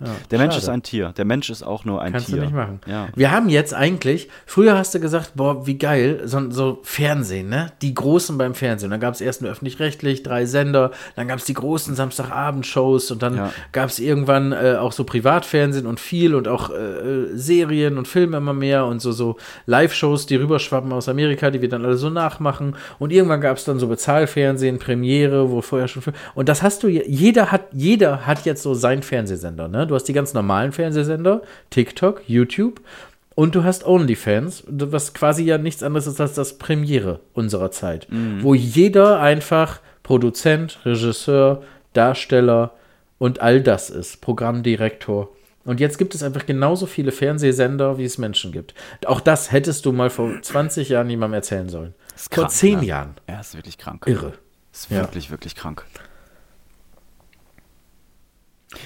Ja, 0.00 0.06
Der 0.30 0.38
Mensch 0.38 0.54
schade. 0.54 0.62
ist 0.62 0.68
ein 0.68 0.82
Tier. 0.82 1.12
Der 1.16 1.24
Mensch 1.24 1.50
ist 1.50 1.62
auch 1.64 1.84
nur 1.84 2.00
ein 2.00 2.12
Kannst 2.12 2.28
Tier. 2.28 2.36
du 2.36 2.42
nicht 2.42 2.54
machen. 2.54 2.80
Ja. 2.86 3.08
Wir 3.16 3.30
haben 3.32 3.48
jetzt 3.48 3.74
eigentlich, 3.74 4.28
früher 4.46 4.78
hast 4.78 4.94
du 4.94 5.00
gesagt, 5.00 5.32
boah, 5.34 5.66
wie 5.66 5.76
geil, 5.76 6.20
so, 6.24 6.50
so 6.50 6.78
Fernsehen, 6.84 7.48
ne? 7.48 7.72
Die 7.82 7.94
Großen 7.94 8.38
beim 8.38 8.54
Fernsehen. 8.54 8.90
Dann 8.90 9.00
gab 9.00 9.14
es 9.14 9.20
erst 9.20 9.42
nur 9.42 9.50
öffentlich-rechtlich, 9.50 10.22
drei 10.22 10.46
Sender, 10.46 10.92
dann 11.16 11.26
gab 11.26 11.38
es 11.40 11.44
die 11.46 11.54
großen 11.54 11.96
Samstagabendshows 11.96 13.10
und 13.10 13.22
dann 13.22 13.36
Ja. 13.36 13.52
gab 13.72 13.88
es 13.88 13.98
irgendwann 13.98 14.52
äh, 14.52 14.76
auch 14.78 14.92
so 14.92 15.04
Privatfernsehen 15.04 15.86
und 15.86 15.98
viel 16.00 16.34
und 16.34 16.48
auch 16.48 16.70
äh, 16.70 17.34
Serien 17.34 17.98
und 17.98 18.06
Filme 18.08 18.36
immer 18.36 18.52
mehr 18.52 18.86
und 18.86 19.00
so, 19.00 19.12
so 19.12 19.36
Live-Shows, 19.66 20.26
die 20.26 20.36
rüberschwappen 20.36 20.92
aus 20.92 21.08
Amerika, 21.08 21.50
die 21.50 21.60
wir 21.60 21.68
dann 21.68 21.84
alle 21.84 21.96
so 21.96 22.10
nachmachen. 22.10 22.76
Und 22.98 23.12
irgendwann 23.12 23.40
gab 23.40 23.56
es 23.56 23.64
dann 23.64 23.78
so 23.78 23.88
Bezahlfernsehen, 23.88 24.78
Premiere, 24.78 25.50
wo 25.50 25.60
vorher 25.60 25.88
schon. 25.88 26.02
Und 26.34 26.48
das 26.48 26.62
hast 26.62 26.82
du, 26.82 26.88
je- 26.88 27.04
jeder 27.06 27.50
hat, 27.50 27.62
jeder 27.72 28.26
hat 28.26 28.44
jetzt 28.44 28.62
so 28.62 28.74
seinen 28.74 29.02
Fernsehsender, 29.02 29.68
ne? 29.68 29.87
Du 29.88 29.94
hast 29.94 30.04
die 30.04 30.12
ganz 30.12 30.34
normalen 30.34 30.72
Fernsehsender, 30.72 31.42
TikTok, 31.70 32.22
YouTube. 32.28 32.80
Und 33.34 33.54
du 33.54 33.62
hast 33.62 33.86
OnlyFans, 33.86 34.64
was 34.66 35.14
quasi 35.14 35.44
ja 35.44 35.58
nichts 35.58 35.82
anderes 35.84 36.06
ist 36.08 36.20
als 36.20 36.34
das 36.34 36.58
Premiere 36.58 37.20
unserer 37.34 37.70
Zeit, 37.70 38.08
wo 38.40 38.52
jeder 38.54 39.20
einfach 39.20 39.80
Produzent, 40.02 40.80
Regisseur, 40.84 41.62
Darsteller 41.92 42.72
und 43.18 43.40
all 43.40 43.60
das 43.62 43.90
ist, 43.90 44.20
Programmdirektor. 44.22 45.28
Und 45.64 45.78
jetzt 45.80 45.98
gibt 45.98 46.14
es 46.16 46.22
einfach 46.22 46.46
genauso 46.46 46.86
viele 46.86 47.12
Fernsehsender, 47.12 47.98
wie 47.98 48.04
es 48.04 48.18
Menschen 48.18 48.50
gibt. 48.52 48.74
Auch 49.06 49.20
das 49.20 49.52
hättest 49.52 49.84
du 49.86 49.92
mal 49.92 50.10
vor 50.10 50.32
20 50.42 50.88
Jahren 50.88 51.10
jemandem 51.10 51.34
erzählen 51.34 51.68
sollen. 51.68 51.94
Ist 52.16 52.34
vor 52.34 52.44
krank, 52.44 52.54
10 52.54 52.80
ne? 52.80 52.86
Jahren. 52.86 53.14
Er 53.26 53.40
ist 53.40 53.54
wirklich 53.54 53.78
krank. 53.78 54.04
Irre. 54.06 54.32
Ist 54.72 54.90
Ja. 54.90 54.98
wirklich, 55.02 55.30
wirklich 55.30 55.54
krank. 55.54 55.84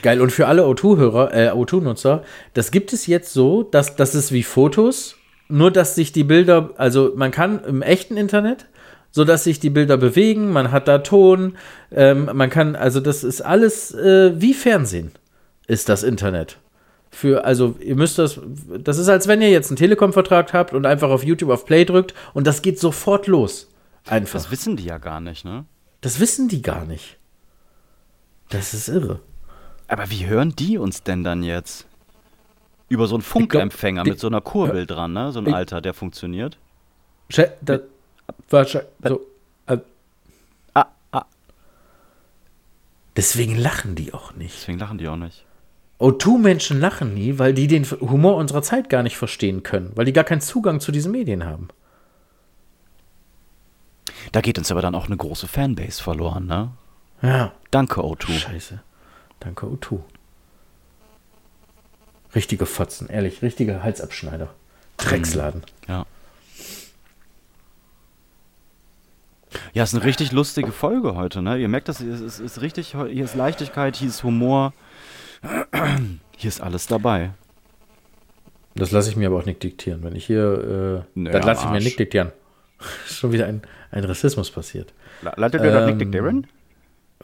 Geil. 0.03 0.21
Und 0.21 0.31
für 0.31 0.47
alle 0.47 0.63
O2-Hörer, 0.63 1.35
äh, 1.35 1.51
O2-Nutzer, 1.51 2.23
das 2.55 2.71
gibt 2.71 2.93
es 2.93 3.07
jetzt 3.07 3.33
so, 3.33 3.63
dass 3.63 3.97
das 3.97 4.15
ist 4.15 4.33
wie 4.33 4.43
Fotos, 4.43 5.17
nur 5.49 5.71
dass 5.71 5.95
sich 5.95 6.13
die 6.13 6.25
Bilder, 6.25 6.71
also 6.77 7.13
man 7.17 7.31
kann 7.31 7.65
im 7.65 7.83
echten 7.83 8.17
Internet, 8.17 8.67
so 9.11 9.25
dass 9.25 9.45
sich 9.45 9.61
die 9.61 9.71
Bilder 9.71 9.97
bewegen, 9.97 10.51
man 10.51 10.71
hat 10.71 10.89
da 10.89 10.99
Ton, 10.99 11.57
ähm, 11.91 12.31
man 12.33 12.49
kann, 12.49 12.77
also 12.77 13.01
das 13.01 13.25
ist 13.25 13.43
alles 13.43 13.93
äh, 13.93 14.41
wie 14.41 14.55
Fernsehen, 14.55 15.13
ist 15.67 15.89
das 15.89 16.03
Internet. 16.03 16.59
Für, 17.11 17.45
also 17.45 17.77
ihr 17.81 17.97
müsst 17.97 18.19
das, 18.19 18.41
das 18.79 18.97
ist 18.97 19.09
als 19.11 19.29
wenn 19.29 19.43
ihr 19.43 19.51
jetzt 19.51 19.69
einen 19.69 19.77
Telekom-Vertrag 19.77 20.55
habt 20.55 20.73
und 20.73 20.87
einfach 20.87 21.11
auf 21.11 21.25
YouTube 21.25 21.51
auf 21.51 21.67
Play 21.67 21.85
drückt 21.85 22.15
und 22.33 22.47
das 22.47 22.63
geht 22.63 22.79
sofort 22.79 23.27
los. 23.27 23.69
Einfach. 24.07 24.41
Das 24.41 24.51
wissen 24.51 24.77
die 24.77 24.85
ja 24.85 24.99
gar 24.99 25.21
nicht, 25.21 25.45
ne? 25.45 25.67
Das 26.01 26.19
wissen 26.19 26.49
die 26.49 26.63
gar 26.63 26.87
nicht. 26.87 27.19
Das 28.49 28.75
ist 28.75 28.89
irre. 28.89 29.21
Aber 29.89 30.11
wie 30.11 30.27
hören 30.27 30.55
die 30.57 30.79
uns 30.79 31.03
denn 31.03 31.25
dann 31.25 31.43
jetzt? 31.43 31.87
Über 32.89 33.07
so 33.07 33.15
einen 33.15 33.23
Funkempfänger 33.23 34.05
mit 34.05 34.21
so 34.21 34.27
einer 34.27 34.41
Kurbel 34.41 34.87
dran, 34.87 35.13
ne? 35.13 35.33
So 35.33 35.41
ein 35.41 35.53
alter, 35.53 35.81
der 35.81 35.95
funktioniert. 35.95 36.59
Da, 37.63 37.79
so, 38.51 39.21
äh, 39.67 39.79
Ah, 40.75 40.87
ah. 41.13 41.25
deswegen 43.17 43.57
lachen 43.57 43.95
die 43.95 44.13
auch 44.13 44.35
nicht. 44.35 44.55
Deswegen 44.55 44.79
lachen 44.79 44.99
die 44.99 45.09
auch 45.09 45.17
nicht. 45.17 45.45
O2-Menschen 46.01 46.81
lachen 46.81 47.15
nie, 47.15 47.39
weil 47.39 47.55
die 47.55 47.69
den 47.69 47.85
Humor 47.85 48.37
unserer 48.37 48.63
Zeit 48.63 48.89
gar 48.91 49.03
nicht 49.03 49.17
verstehen 49.17 49.63
können, 49.63 49.93
weil 49.95 50.05
die 50.05 50.13
gar 50.13 50.25
keinen 50.25 50.41
Zugang 50.41 50.81
zu 50.81 50.93
diesen 50.93 51.13
Medien 51.13 51.45
haben. 51.47 51.69
Da 54.33 54.41
geht 54.41 54.59
uns 54.59 54.71
aber 54.71 54.83
dann 54.83 54.95
auch 54.95 55.07
eine 55.07 55.17
große 55.17 55.47
Fanbase 55.47 56.03
verloren, 56.03 56.47
ne? 56.47 56.73
Ja, 57.23 57.53
Danke, 57.71 58.01
O2. 58.01 58.33
scheiße. 58.39 58.83
Danke, 59.43 59.67
O2. 59.67 60.01
Richtige 62.35 62.65
Fotzen, 62.65 63.09
ehrlich, 63.09 63.43
richtige 63.43 63.83
Halsabschneider. 63.83 64.49
Drecksladen. 64.97 65.63
Ja. 65.89 66.07
Ja, 69.75 69.83
ist 69.83 69.95
eine 69.95 70.05
richtig 70.05 70.33
lustige 70.33 70.71
Folge 70.73 71.15
heute, 71.15 71.43
ne? 71.43 71.59
Ihr 71.59 71.69
merkt 71.69 71.89
das, 71.89 72.01
es 72.01 72.21
ist, 72.21 72.39
ist 72.39 72.61
richtig, 72.61 72.93
hier 72.93 73.25
ist 73.25 73.35
Leichtigkeit, 73.35 73.97
hier 73.97 74.09
ist 74.09 74.23
Humor. 74.23 74.73
Hier 76.37 76.49
ist 76.49 76.61
alles 76.61 76.87
dabei. 76.89 77.31
Das 78.75 78.91
lasse 78.91 79.11
ich 79.11 79.17
mir 79.17 79.29
aber 79.29 79.39
auch 79.39 79.45
nicht 79.45 79.63
diktieren. 79.63 80.03
Wenn 80.03 80.17
ich 80.17 80.27
hier, 80.27 81.05
äh, 81.05 81.19
Nee, 81.19 81.31
das 81.31 81.45
lasse 81.45 81.65
ich 81.67 81.71
mir 81.71 81.81
nicht 81.81 81.99
diktieren. 81.99 82.33
Schon 83.07 83.31
wieder 83.33 83.47
ein, 83.47 83.63
ein 83.93 84.05
Rassismus 84.05 84.51
passiert. 84.51 84.93
Leitet 85.37 85.63
ihr 85.63 85.71
das 85.73 85.89
Ähm, 85.91 85.97
nicht, 85.99 86.15
Darren? 86.15 86.47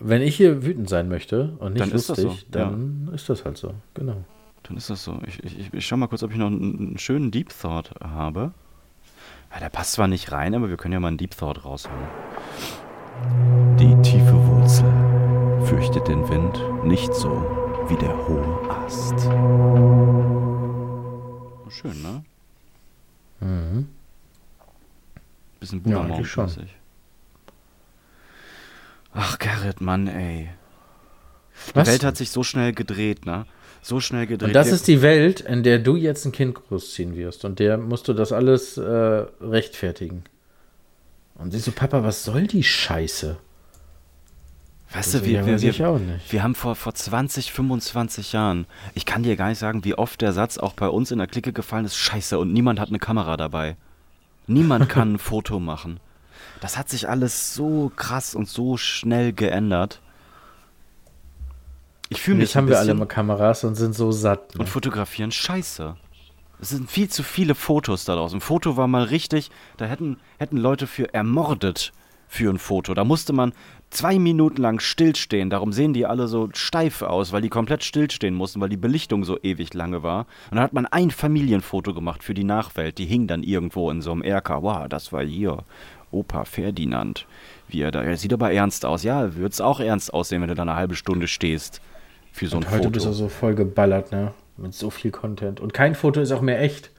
Wenn 0.01 0.22
ich 0.22 0.36
hier 0.36 0.64
wütend 0.64 0.88
sein 0.88 1.09
möchte 1.09 1.57
und 1.59 1.72
nicht 1.74 1.80
Dann 1.80 1.90
ist 1.90 2.09
lustig, 2.09 2.24
so, 2.24 2.30
ja. 2.30 2.64
dann 2.64 3.11
ist 3.12 3.28
das 3.28 3.44
halt 3.44 3.57
so. 3.57 3.74
Genau. 3.94 4.24
Dann 4.62 4.76
ist 4.76 4.90
das 4.90 5.03
so. 5.03 5.18
Ich, 5.26 5.42
ich, 5.42 5.72
ich 5.72 5.86
schau 5.86 5.96
mal 5.96 6.07
kurz, 6.07 6.22
ob 6.22 6.30
ich 6.30 6.36
noch 6.36 6.46
einen, 6.46 6.78
einen 6.78 6.99
schönen 6.99 7.30
Deep 7.30 7.49
Thought 7.51 7.94
habe. 8.01 8.53
Ja, 9.53 9.61
der 9.61 9.70
passt 9.70 9.92
zwar 9.92 10.09
nicht 10.09 10.30
rein, 10.30 10.55
aber 10.55 10.68
wir 10.68 10.76
können 10.76 10.92
ja 10.92 11.01
mal 11.01 11.09
einen 11.09 11.16
Deep 11.16 11.36
Thought 11.36 11.64
raushauen. 11.64 11.96
Die 13.78 13.94
tiefe 14.03 14.34
Wurzel 14.46 14.92
fürchtet 15.64 16.07
den 16.07 16.28
Wind 16.28 16.61
nicht 16.84 17.12
so 17.14 17.30
wie 17.88 17.96
der 17.96 18.16
hohe 18.28 18.70
Ast. 18.70 19.18
Schön, 21.70 22.03
ne? 22.03 22.24
Mhm. 23.40 23.88
Bisschen 25.61 25.78
Ja, 25.78 25.99
Buddha 25.99 26.14
eigentlich 26.14 26.30
schon. 26.30 26.49
Ach, 29.15 29.39
Gerrit, 29.39 29.81
Mann, 29.81 30.07
ey. 30.07 30.49
Die 31.69 31.77
Was? 31.77 31.89
Welt 31.89 32.05
hat 32.05 32.17
sich 32.17 32.31
so 32.31 32.43
schnell 32.43 32.73
gedreht, 32.73 33.27
ne? 33.27 33.47
So 33.83 34.01
schnell 34.01 34.27
gedreht. 34.27 34.49
Und 34.49 34.55
das 34.55 34.71
ist 34.71 34.87
die 34.89 35.03
Welt, 35.03 35.41
in 35.41 35.63
der 35.63 35.79
du 35.79 35.97
jetzt 35.97 36.25
ein 36.25 36.33
Kind 36.33 36.55
großziehen 36.55 37.17
wirst. 37.17 37.45
Und 37.45 37.59
der 37.59 37.79
musst 37.79 38.09
du 38.09 38.13
das 38.13 38.33
alles 38.33 38.77
äh, 38.77 39.27
rechtfertigen. 39.41 40.25
Und 41.37 41.53
sie 41.53 41.61
so, 41.61 41.71
Papa, 41.71 42.03
was 42.03 42.25
soll 42.25 42.47
die 42.47 42.65
Scheiße? 42.65 43.39
Weißt 44.93 45.15
Das 45.15 45.21
du, 45.21 45.27
wir, 45.27 45.45
wir, 45.47 45.61
wir, 45.61 46.11
wir 46.31 46.43
haben 46.43 46.55
vor, 46.55 46.75
vor 46.75 46.95
20, 46.95 47.53
25 47.53 48.33
Jahren, 48.33 48.67
ich 48.95 49.05
kann 49.05 49.23
dir 49.23 49.37
gar 49.37 49.51
nicht 49.51 49.59
sagen, 49.59 49.85
wie 49.85 49.95
oft 49.95 50.21
der 50.23 50.33
Satz 50.33 50.57
auch 50.57 50.73
bei 50.73 50.89
uns 50.89 51.11
in 51.11 51.19
der 51.19 51.27
Clique 51.27 51.53
gefallen 51.53 51.85
ist, 51.85 51.97
scheiße, 51.97 52.39
und 52.39 52.53
niemand 52.53 52.81
hat 52.81 52.89
eine 52.89 52.99
Kamera 52.99 53.37
dabei. 53.37 53.77
Niemand 54.47 54.89
kann 54.89 55.15
ein 55.15 55.19
Foto 55.19 55.61
machen. 55.61 56.01
Das 56.61 56.77
hat 56.77 56.89
sich 56.89 57.09
alles 57.09 57.55
so 57.55 57.93
krass 57.95 58.35
und 58.35 58.49
so 58.49 58.77
schnell 58.77 59.33
geändert. 59.33 60.01
Ich 62.09 62.23
fühle 62.23 62.39
mich 62.39 62.49
jetzt 62.49 62.57
haben 62.57 62.69
wir 62.69 62.79
alle 62.79 62.95
mal 62.95 63.07
Kameras 63.07 63.65
und 63.65 63.75
sind 63.75 63.95
so 63.95 64.13
satt. 64.13 64.55
Ne? 64.55 64.61
und 64.61 64.69
fotografieren 64.69 65.31
scheiße. 65.31 65.97
Es 66.61 66.71
sind 66.71 66.91
viel 66.91 67.09
zu 67.09 67.23
viele 67.23 67.55
Fotos 67.55 68.05
da 68.05 68.17
draußen. 68.17 68.39
Ein 68.39 68.41
Foto 68.41 68.77
war 68.77 68.89
mal 68.89 69.05
richtig, 69.05 69.51
da 69.77 69.85
hätten, 69.85 70.19
hätten 70.39 70.57
Leute 70.57 70.87
für 70.87 71.13
ermordet 71.15 71.93
für 72.27 72.51
ein 72.51 72.59
Foto. 72.59 72.95
Da 72.95 73.05
musste 73.05 73.33
man 73.33 73.53
zwei 73.91 74.19
Minuten 74.19 74.61
lang 74.61 74.81
stillstehen. 74.81 75.51
Darum 75.51 75.73
sehen 75.73 75.95
die 75.95 76.05
alle 76.05 76.29
so 76.29 76.49
steif 76.53 77.03
aus, 77.03 77.33
weil 77.33 77.43
die 77.43 77.49
komplett 77.49 77.85
stillstehen 77.85 78.35
mussten, 78.35 78.61
weil 78.61 78.69
die 78.69 78.77
Belichtung 78.77 79.25
so 79.25 79.39
ewig 79.43 79.73
lange 79.73 80.03
war. 80.03 80.27
Und 80.51 80.57
dann 80.57 80.65
hat 80.65 80.75
man 80.75 80.87
ein 80.87 81.11
Familienfoto 81.11 81.95
gemacht 81.95 82.23
für 82.23 82.35
die 82.35 82.45
Nachwelt. 82.45 82.99
Die 82.99 83.07
hing 83.07 83.27
dann 83.27 83.43
irgendwo 83.43 83.91
in 83.91 84.03
so 84.03 84.13
einem 84.13 84.23
Erker. 84.23 84.63
Wow, 84.63 84.89
das 84.89 85.13
war 85.13 85.25
hier 85.25 85.65
Opa 86.11 86.45
Ferdinand. 86.45 87.27
Wie 87.69 87.83
er 87.83 87.91
da, 87.91 88.03
er 88.03 88.17
sieht 88.17 88.33
aber 88.33 88.53
ernst 88.53 88.85
aus. 88.85 89.03
Ja, 89.03 89.35
würde 89.37 89.53
es 89.53 89.61
auch 89.61 89.81
ernst 89.81 90.13
aussehen, 90.15 90.41
wenn 90.43 90.49
du 90.49 90.55
da 90.55 90.63
eine 90.63 90.75
halbe 90.75 90.95
Stunde 90.95 91.29
stehst. 91.29 91.81
Für 92.33 92.47
so 92.47 92.57
ein 92.57 92.63
und 92.65 92.71
heute 92.71 92.79
Foto. 92.85 92.91
bist 92.91 93.07
du 93.07 93.13
so 93.13 93.29
voll 93.29 93.55
geballert, 93.55 94.13
ne? 94.13 94.33
Mit 94.57 94.75
so 94.75 94.91
viel 94.91 95.11
Content. 95.11 95.61
Und 95.61 95.73
kein 95.75 95.95
Foto 95.95 96.21
ist 96.21 96.33
auch 96.33 96.41
mehr 96.41 96.61
echt. 96.61 96.91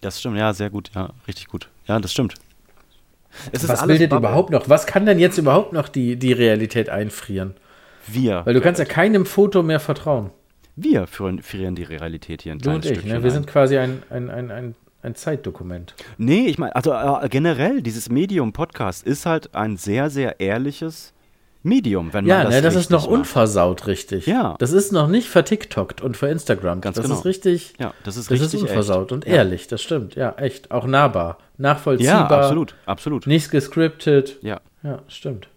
Das 0.00 0.20
stimmt, 0.20 0.36
ja, 0.38 0.52
sehr 0.52 0.70
gut, 0.70 0.90
ja, 0.94 1.10
richtig 1.26 1.48
gut. 1.48 1.68
Ja, 1.86 1.98
das 1.98 2.12
stimmt. 2.12 2.34
Es 3.52 3.68
Was 3.68 3.86
bildet 3.86 4.10
Bubble. 4.10 4.28
überhaupt 4.28 4.50
noch? 4.50 4.68
Was 4.68 4.86
kann 4.86 5.06
denn 5.06 5.18
jetzt 5.18 5.38
überhaupt 5.38 5.72
noch 5.72 5.88
die, 5.88 6.16
die 6.16 6.32
Realität 6.32 6.88
einfrieren? 6.88 7.54
Wir. 8.06 8.42
Weil 8.46 8.54
du 8.54 8.60
kannst 8.60 8.78
ja 8.78 8.84
keinem 8.84 9.26
Foto 9.26 9.62
mehr 9.62 9.80
vertrauen. 9.80 10.30
Wir 10.76 11.06
frieren 11.06 11.74
die 11.74 11.82
Realität 11.82 12.42
hier 12.42 12.52
ein 12.52 12.58
Du 12.58 12.70
und 12.70 12.80
kleines 12.82 12.86
ich, 12.86 12.98
Stückchen 12.98 13.18
ne? 13.18 13.22
Wir 13.24 13.30
ein. 13.30 13.34
sind 13.34 13.46
quasi 13.48 13.78
ein, 13.78 14.02
ein, 14.10 14.30
ein, 14.30 14.50
ein, 14.50 14.74
ein 15.08 15.14
Zeitdokument. 15.14 15.94
Nee, 16.18 16.46
ich 16.46 16.58
meine, 16.58 16.74
also 16.76 16.92
äh, 16.92 17.28
generell, 17.28 17.82
dieses 17.82 18.08
Medium-Podcast 18.10 19.06
ist 19.06 19.26
halt 19.26 19.54
ein 19.54 19.76
sehr, 19.76 20.10
sehr 20.10 20.38
ehrliches 20.40 21.12
Medium, 21.62 22.12
wenn 22.12 22.24
Ja, 22.26 22.36
man 22.38 22.46
das 22.46 22.54
ne, 22.54 22.62
das 22.62 22.76
ist 22.76 22.90
noch 22.90 23.02
macht. 23.06 23.10
unversaut 23.10 23.86
richtig. 23.86 24.26
Ja. 24.26 24.54
Das 24.58 24.72
ist 24.72 24.92
noch 24.92 25.08
nicht 25.08 25.28
vertiktokt 25.28 26.00
und 26.00 26.16
verinstagrammt. 26.16 26.82
Ganz 26.82 26.96
das 26.96 27.06
genau. 27.06 27.18
ist 27.18 27.24
richtig. 27.24 27.74
Ja, 27.78 27.92
das 28.04 28.16
ist 28.16 28.30
Das 28.30 28.40
richtig 28.40 28.62
ist 28.62 28.68
unversaut 28.68 29.06
echt. 29.06 29.12
und 29.12 29.26
Ja. 29.26 29.32
ehrlich, 29.34 29.66
das 29.66 29.82
stimmt. 29.82 30.14
Ja, 30.14 30.34
echt. 30.36 30.70
Auch 30.70 30.86
nahbar. 30.86 31.38
Ja, 31.40 31.44
Nachvollziehbar. 31.58 32.30
absolut, 32.30 32.74
absolut. 32.86 33.26
Nichts 33.26 33.50
gescriptet. 33.50 34.38
Ja. 34.42 34.60
Ja, 34.84 35.00
stimmt. 35.08 35.48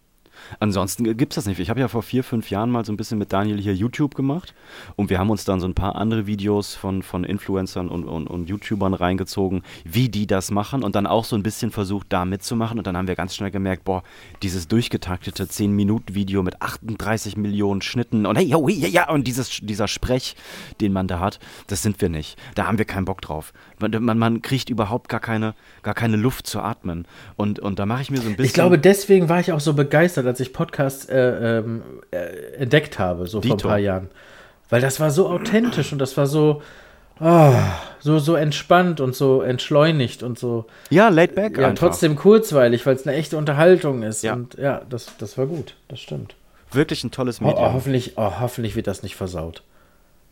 Ansonsten 0.60 1.18
gibt 1.18 1.34
es 1.34 1.36
das 1.36 1.46
nicht. 1.46 1.60
Ich 1.60 1.70
habe 1.70 1.80
ja 1.80 1.88
vor 1.88 2.04
vier, 2.04 2.24
fünf 2.24 2.50
Jahren 2.50 2.72
mal 2.72 2.86
so 2.86 2.92
ein 2.92 2.98
bisschen 2.98 3.18
mit 3.18 3.34
Daniel 3.34 3.60
hier 3.60 3.74
YouTube 3.74 4.16
gemacht 4.16 4.54
und 4.96 5.10
wir 5.10 5.20
haben 5.20 5.30
uns 5.30 5.46
dann 5.46 5.60
so 5.60 5.68
ein 5.68 5.74
paar 5.74 5.96
andere 5.96 6.28
Videos 6.28 6.76
von, 6.76 7.04
von 7.04 7.24
Influencern 7.24 7.89
und, 7.89 8.06
und, 8.06 8.28
und 8.28 8.50
YouTubern 8.50 8.94
reingezogen, 8.94 9.64
wie 9.84 10.10
die 10.10 10.28
das 10.28 10.52
machen 10.52 10.84
und 10.84 10.96
dann 10.96 11.08
auch 11.08 11.26
so 11.26 11.36
ein 11.36 11.44
bisschen 11.44 11.72
versucht, 11.72 12.08
da 12.10 12.26
mitzumachen 12.26 12.78
und 12.78 12.88
dann 12.88 12.98
haben 12.98 13.08
wir 13.08 13.16
ganz 13.16 13.36
schnell 13.36 13.52
gemerkt, 13.52 13.84
boah, 13.84 14.04
dieses 14.42 14.68
durchgetaktete 14.68 15.46
10-Minuten-Video 15.46 16.44
mit 16.44 16.62
38 16.62 17.38
Millionen 17.38 17.82
Schnitten 17.82 18.26
und 18.26 18.36
hey, 18.36 18.46
yo, 18.46 18.68
ja, 18.68 18.88
ja, 18.88 19.10
und 19.10 19.28
dieses, 19.28 19.60
dieser 19.62 19.88
Sprech, 19.88 20.36
den 20.80 20.94
man 20.94 21.08
da 21.08 21.20
hat, 21.20 21.39
das 21.68 21.82
sind 21.82 22.02
wir 22.02 22.10
nicht. 22.10 22.38
Da 22.56 22.68
haben 22.68 22.78
wir 22.78 22.86
keinen 22.86 23.06
Bock 23.06 23.22
drauf. 23.22 23.54
Man, 23.80 23.92
man, 24.04 24.18
man 24.18 24.42
kriegt 24.42 24.70
überhaupt 24.70 25.10
gar 25.10 25.20
keine, 25.20 25.54
gar 25.84 25.94
keine 25.94 26.18
Luft 26.18 26.48
zu 26.48 26.62
atmen 26.62 27.06
und, 27.36 27.60
und 27.60 27.80
da 27.80 27.86
mache 27.86 28.02
ich 28.02 28.12
mir 28.12 28.18
so 28.18 28.30
ein 28.30 28.36
bisschen... 28.36 28.46
Ich 28.46 28.54
glaube, 28.54 28.78
deswegen 28.78 29.30
war 29.30 29.39
ich 29.39 29.52
auch 29.52 29.60
so 29.60 29.74
begeistert, 29.74 30.26
als 30.32 30.40
ich 30.40 30.54
Podcasts 30.54 31.06
äh, 31.06 31.60
ähm, 31.60 31.84
äh, 32.12 32.18
entdeckt 32.58 32.98
habe, 33.00 33.28
so 33.28 33.40
vor 33.40 33.42
Dito. 33.42 33.56
ein 33.68 33.70
paar 33.72 33.78
Jahren. 33.80 34.10
Weil 34.70 34.82
das 34.82 35.00
war 35.00 35.12
so 35.12 35.28
authentisch 35.30 35.92
und 35.92 36.00
das 36.00 36.16
war 36.18 36.28
so, 36.28 36.62
ah, 37.20 37.54
so, 38.00 38.20
so 38.20 38.36
entspannt 38.36 39.00
und 39.02 39.16
so 39.16 39.42
entschleunigt 39.42 40.24
und 40.24 40.40
so. 40.40 40.66
ja, 40.90 41.10
laid 41.10 41.36
back 41.36 41.58
Ja, 41.58 41.68
einfach. 41.68 41.88
trotzdem 41.90 42.16
kurzweilig, 42.16 42.86
weil 42.86 42.96
es 42.96 43.06
eine 43.06 43.16
echte 43.18 43.38
Unterhaltung 43.38 44.04
ist. 44.04 44.24
Ja. 44.24 44.34
Und 44.34 44.56
ja, 44.56 44.82
das, 44.90 45.08
das 45.18 45.38
war 45.38 45.46
gut, 45.46 45.76
das 45.90 46.00
stimmt. 46.00 46.36
Wirklich 46.72 47.04
ein 47.04 47.12
tolles 47.12 47.42
Oh, 47.42 47.46
Medium. 47.46 47.64
oh, 47.66 47.74
hoffentlich, 47.74 48.14
oh, 48.16 48.32
hoffentlich 48.40 48.76
wird 48.78 48.88
das 48.88 49.04
nicht 49.04 49.16
versaut. 49.18 49.62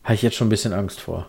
Habe 0.05 0.13
ich 0.15 0.21
jetzt 0.21 0.37
schon 0.37 0.47
ein 0.47 0.51
bisschen 0.51 0.71
Angst 0.73 1.01
vor. 1.01 1.27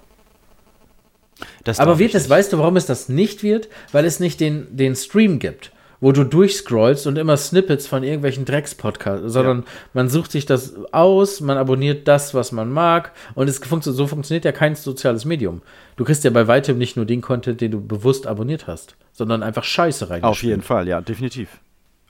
Das 1.64 1.80
Aber 1.80 1.98
wird 1.98 2.14
es, 2.14 2.28
weißt 2.28 2.52
du, 2.52 2.58
warum 2.58 2.76
es 2.76 2.86
das 2.86 3.08
nicht 3.08 3.42
wird? 3.42 3.68
Weil 3.92 4.04
es 4.04 4.20
nicht 4.20 4.40
den, 4.40 4.76
den 4.76 4.94
Stream 4.94 5.38
gibt, 5.38 5.72
wo 6.00 6.12
du 6.12 6.24
durchscrollst 6.24 7.06
und 7.06 7.18
immer 7.18 7.36
Snippets 7.36 7.86
von 7.86 8.02
irgendwelchen 8.02 8.44
Dreckspodcasts, 8.44 9.32
sondern 9.32 9.64
man 9.92 10.08
sucht 10.08 10.32
sich 10.32 10.46
das 10.46 10.74
aus, 10.92 11.40
man 11.40 11.58
abonniert 11.58 12.08
das, 12.08 12.34
was 12.34 12.52
man 12.52 12.70
mag 12.70 13.12
und 13.34 13.48
es 13.48 13.58
funktio 13.58 13.92
so 13.92 14.06
funktioniert 14.06 14.44
ja 14.44 14.52
kein 14.52 14.74
soziales 14.74 15.24
Medium. 15.24 15.62
Du 15.96 16.04
kriegst 16.04 16.24
ja 16.24 16.30
bei 16.30 16.46
weitem 16.46 16.78
nicht 16.78 16.96
nur 16.96 17.04
den 17.04 17.20
Content, 17.20 17.60
den 17.60 17.70
du 17.70 17.86
bewusst 17.86 18.26
abonniert 18.26 18.66
hast, 18.66 18.96
sondern 19.12 19.42
einfach 19.42 19.64
Scheiße 19.64 20.08
rein. 20.08 20.22
Auf 20.22 20.42
jeden 20.42 20.62
Fall, 20.62 20.88
ja, 20.88 21.00
definitiv. 21.00 21.60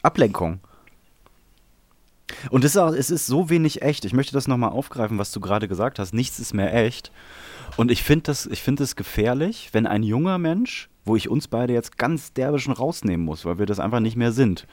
Ablenkung. 0.03 0.61
Und 2.51 2.65
es 2.65 2.73
ist, 2.73 2.77
auch, 2.77 2.93
es 2.93 3.11
ist 3.11 3.27
so 3.27 3.51
wenig 3.51 3.83
echt. 3.83 4.05
Ich 4.05 4.13
möchte 4.13 4.33
das 4.33 4.47
nochmal 4.47 4.71
aufgreifen, 4.71 5.19
was 5.19 5.33
du 5.33 5.41
gerade 5.41 5.67
gesagt 5.67 5.99
hast. 5.99 6.15
Nichts 6.15 6.39
ist 6.39 6.55
mehr 6.55 6.73
echt. 6.73 7.11
Und 7.77 7.91
ich 7.91 8.03
finde 8.03 8.25
das, 8.25 8.47
ich 8.47 8.63
find 8.63 8.79
das 8.79 8.95
gefährlich, 8.95 9.71
wenn 9.73 9.87
ein 9.87 10.03
junger 10.03 10.39
Mensch, 10.39 10.90
wo 11.05 11.17
ich 11.17 11.29
uns 11.29 11.49
beide 11.49 11.73
jetzt 11.73 11.99
ganz 11.99 12.33
derbe 12.33 12.59
schon 12.59 12.75
rausnehmen 12.75 13.25
muss, 13.25 13.45
weil 13.45 13.59
wir 13.59 13.67
das 13.67 13.81
einfach 13.81 14.01
nicht 14.01 14.17
mehr 14.17 14.33
sind, 14.33 14.67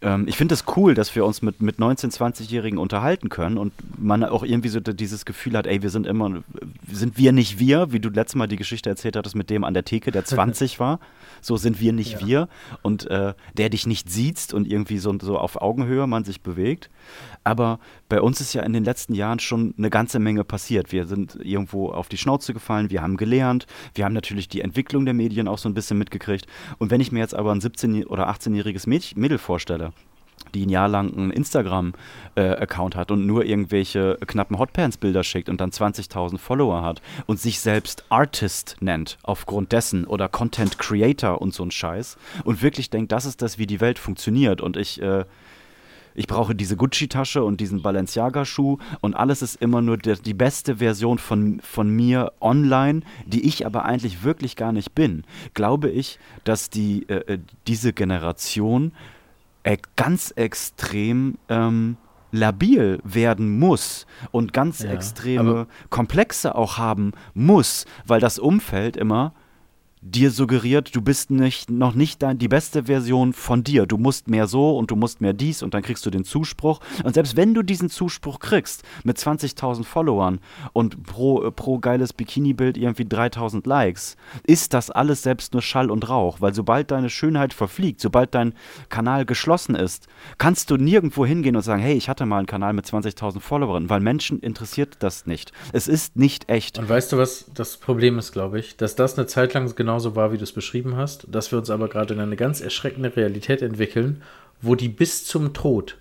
ähm, 0.00 0.26
ich 0.28 0.36
finde 0.36 0.54
es 0.54 0.64
das 0.64 0.76
cool, 0.76 0.94
dass 0.94 1.14
wir 1.16 1.24
uns 1.24 1.42
mit, 1.42 1.60
mit 1.60 1.78
19-, 1.78 2.16
20-Jährigen 2.16 2.78
unterhalten 2.78 3.28
können 3.28 3.58
und 3.58 3.72
man 3.98 4.22
auch 4.24 4.44
irgendwie 4.44 4.68
so 4.68 4.80
dieses 4.80 5.24
Gefühl 5.24 5.56
hat, 5.56 5.66
ey, 5.66 5.82
wir 5.82 5.90
sind 5.90 6.06
immer, 6.06 6.42
sind 6.90 7.18
wir 7.18 7.32
nicht 7.32 7.58
wir, 7.58 7.92
wie 7.92 7.98
du 7.98 8.08
letztes 8.08 8.36
Mal 8.36 8.46
die 8.46 8.56
Geschichte 8.56 8.88
erzählt 8.88 9.16
hattest 9.16 9.34
mit 9.34 9.50
dem 9.50 9.64
an 9.64 9.74
der 9.74 9.84
Theke, 9.84 10.12
der 10.12 10.24
20 10.24 10.78
war. 10.80 11.00
So 11.40 11.56
sind 11.56 11.80
wir 11.80 11.92
nicht 11.92 12.20
Ja. 12.20 12.26
wir 12.26 12.48
und 12.82 13.08
äh, 13.10 13.34
der 13.56 13.70
dich 13.70 13.86
nicht 13.86 14.10
sieht 14.10 14.52
und 14.52 14.70
irgendwie 14.70 14.98
so, 14.98 15.16
so 15.20 15.38
auf 15.38 15.60
Augenhöhe 15.60 16.06
man 16.06 16.24
sich 16.24 16.42
bewegt. 16.42 16.90
Aber 17.48 17.78
bei 18.10 18.20
uns 18.20 18.42
ist 18.42 18.52
ja 18.52 18.62
in 18.62 18.74
den 18.74 18.84
letzten 18.84 19.14
Jahren 19.14 19.38
schon 19.38 19.72
eine 19.78 19.88
ganze 19.88 20.18
Menge 20.18 20.44
passiert. 20.44 20.92
Wir 20.92 21.06
sind 21.06 21.38
irgendwo 21.42 21.88
auf 21.88 22.10
die 22.10 22.18
Schnauze 22.18 22.52
gefallen, 22.52 22.90
wir 22.90 23.00
haben 23.00 23.16
gelernt, 23.16 23.66
wir 23.94 24.04
haben 24.04 24.12
natürlich 24.12 24.48
die 24.48 24.60
Entwicklung 24.60 25.06
der 25.06 25.14
Medien 25.14 25.48
auch 25.48 25.56
so 25.56 25.66
ein 25.66 25.72
bisschen 25.72 25.96
mitgekriegt. 25.96 26.46
Und 26.76 26.90
wenn 26.90 27.00
ich 27.00 27.10
mir 27.10 27.20
jetzt 27.20 27.34
aber 27.34 27.52
ein 27.52 27.62
17- 27.62 28.04
oder 28.04 28.28
18-jähriges 28.28 28.86
Mädch- 28.86 29.16
Mädel 29.16 29.38
vorstelle, 29.38 29.94
die 30.54 30.66
ein 30.66 30.68
Jahr 30.68 30.88
lang 30.88 31.16
einen 31.16 31.30
Instagram-Account 31.30 32.96
hat 32.96 33.10
und 33.10 33.24
nur 33.26 33.46
irgendwelche 33.46 34.18
knappen 34.26 34.58
Hotpants-Bilder 34.58 35.24
schickt 35.24 35.48
und 35.48 35.58
dann 35.62 35.70
20.000 35.70 36.36
Follower 36.36 36.82
hat 36.82 37.00
und 37.24 37.40
sich 37.40 37.60
selbst 37.60 38.04
Artist 38.10 38.76
nennt 38.80 39.16
aufgrund 39.22 39.72
dessen 39.72 40.04
oder 40.04 40.28
Content 40.28 40.78
Creator 40.78 41.40
und 41.40 41.54
so 41.54 41.62
ein 41.62 41.70
Scheiß 41.70 42.18
und 42.44 42.60
wirklich 42.60 42.90
denkt, 42.90 43.10
das 43.10 43.24
ist 43.24 43.40
das, 43.40 43.58
wie 43.58 43.66
die 43.66 43.80
Welt 43.80 43.98
funktioniert 43.98 44.60
und 44.60 44.76
ich, 44.76 45.00
äh, 45.00 45.24
ich 46.18 46.26
brauche 46.26 46.54
diese 46.54 46.76
Gucci-Tasche 46.76 47.44
und 47.44 47.60
diesen 47.60 47.80
Balenciaga-Schuh 47.80 48.78
und 49.00 49.14
alles 49.14 49.40
ist 49.40 49.62
immer 49.62 49.80
nur 49.80 49.96
der, 49.96 50.16
die 50.16 50.34
beste 50.34 50.76
Version 50.76 51.18
von, 51.18 51.60
von 51.60 51.88
mir 51.88 52.32
online, 52.40 53.02
die 53.24 53.46
ich 53.46 53.64
aber 53.64 53.84
eigentlich 53.84 54.24
wirklich 54.24 54.56
gar 54.56 54.72
nicht 54.72 54.96
bin. 54.96 55.22
Glaube 55.54 55.88
ich, 55.88 56.18
dass 56.42 56.70
die, 56.70 57.08
äh, 57.08 57.34
äh, 57.34 57.38
diese 57.68 57.92
Generation 57.92 58.92
äh, 59.62 59.78
ganz 59.94 60.32
extrem 60.32 61.38
ähm, 61.48 61.96
labil 62.32 62.98
werden 63.04 63.56
muss 63.58 64.06
und 64.32 64.52
ganz 64.52 64.80
Ja, 64.80 64.90
extreme 64.90 65.68
Komplexe 65.88 66.56
auch 66.56 66.78
haben 66.78 67.12
muss, 67.32 67.86
weil 68.06 68.20
das 68.20 68.40
Umfeld 68.40 68.96
immer 68.96 69.32
dir 70.00 70.30
suggeriert, 70.30 70.94
du 70.94 71.02
bist 71.02 71.30
nicht, 71.30 71.70
noch 71.70 71.94
nicht 71.94 72.22
die 72.22 72.48
beste 72.48 72.84
Version 72.84 73.32
von 73.32 73.64
dir. 73.64 73.86
Du 73.86 73.98
musst 73.98 74.28
mehr 74.28 74.46
so 74.46 74.76
und 74.76 74.90
du 74.90 74.96
musst 74.96 75.20
mehr 75.20 75.32
dies 75.32 75.62
und 75.62 75.74
dann 75.74 75.82
kriegst 75.82 76.04
du 76.06 76.10
den 76.10 76.24
Zuspruch. 76.24 76.80
Und 77.04 77.14
selbst 77.14 77.36
wenn 77.36 77.54
du 77.54 77.62
diesen 77.62 77.90
Zuspruch 77.90 78.38
kriegst 78.38 78.82
mit 79.04 79.18
20.000 79.18 79.84
Followern 79.84 80.40
und 80.72 81.02
pro, 81.04 81.50
pro 81.50 81.78
geiles 81.78 82.12
Bikini-Bild 82.12 82.76
irgendwie 82.76 83.04
3.000 83.04 83.68
Likes, 83.68 84.16
ist 84.44 84.74
das 84.74 84.90
alles 84.90 85.22
selbst 85.22 85.52
nur 85.52 85.62
Schall 85.62 85.90
und 85.90 86.08
Rauch. 86.08 86.40
Weil 86.40 86.54
sobald 86.54 86.90
deine 86.90 87.10
Schönheit 87.10 87.52
verfliegt, 87.52 88.00
sobald 88.00 88.34
dein 88.34 88.54
Kanal 88.88 89.24
geschlossen 89.24 89.74
ist, 89.74 90.08
kannst 90.38 90.70
du 90.70 90.76
nirgendwo 90.76 91.26
hingehen 91.26 91.56
und 91.56 91.62
sagen, 91.62 91.82
hey, 91.82 91.96
ich 91.96 92.08
hatte 92.08 92.26
mal 92.26 92.38
einen 92.38 92.46
Kanal 92.46 92.72
mit 92.72 92.86
20.000 92.86 93.40
Followern, 93.40 93.90
weil 93.90 94.00
Menschen 94.00 94.40
interessiert 94.40 94.96
das 95.00 95.26
nicht. 95.26 95.52
Es 95.72 95.88
ist 95.88 96.16
nicht 96.16 96.48
echt. 96.48 96.78
Und 96.78 96.88
weißt 96.88 97.12
du, 97.12 97.18
was 97.18 97.46
das 97.54 97.76
Problem 97.76 98.18
ist, 98.18 98.32
glaube 98.32 98.60
ich? 98.60 98.76
Dass 98.76 98.94
das 98.94 99.18
eine 99.18 99.26
Zeit 99.26 99.54
lang 99.54 99.66
genauso 99.88 100.14
war, 100.14 100.32
wie 100.32 100.36
du 100.36 100.44
es 100.44 100.52
beschrieben 100.52 100.96
hast, 100.96 101.26
dass 101.30 101.50
wir 101.50 101.58
uns 101.58 101.70
aber 101.70 101.88
gerade 101.88 102.12
in 102.12 102.20
eine 102.20 102.36
ganz 102.36 102.60
erschreckende 102.60 103.16
Realität 103.16 103.62
entwickeln, 103.62 104.22
wo 104.60 104.74
die 104.74 104.90
bis 104.90 105.24
zum 105.24 105.54
Tod 105.54 105.96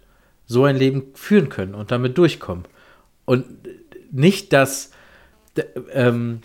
so 0.46 0.66
ein 0.66 0.76
Leben 0.76 1.04
führen 1.14 1.48
können 1.48 1.74
und 1.74 1.90
damit 1.90 2.18
durchkommen. 2.18 2.66
Und 3.24 3.46
nicht 4.12 4.52
das, 4.52 4.92
ähm, 5.94 6.42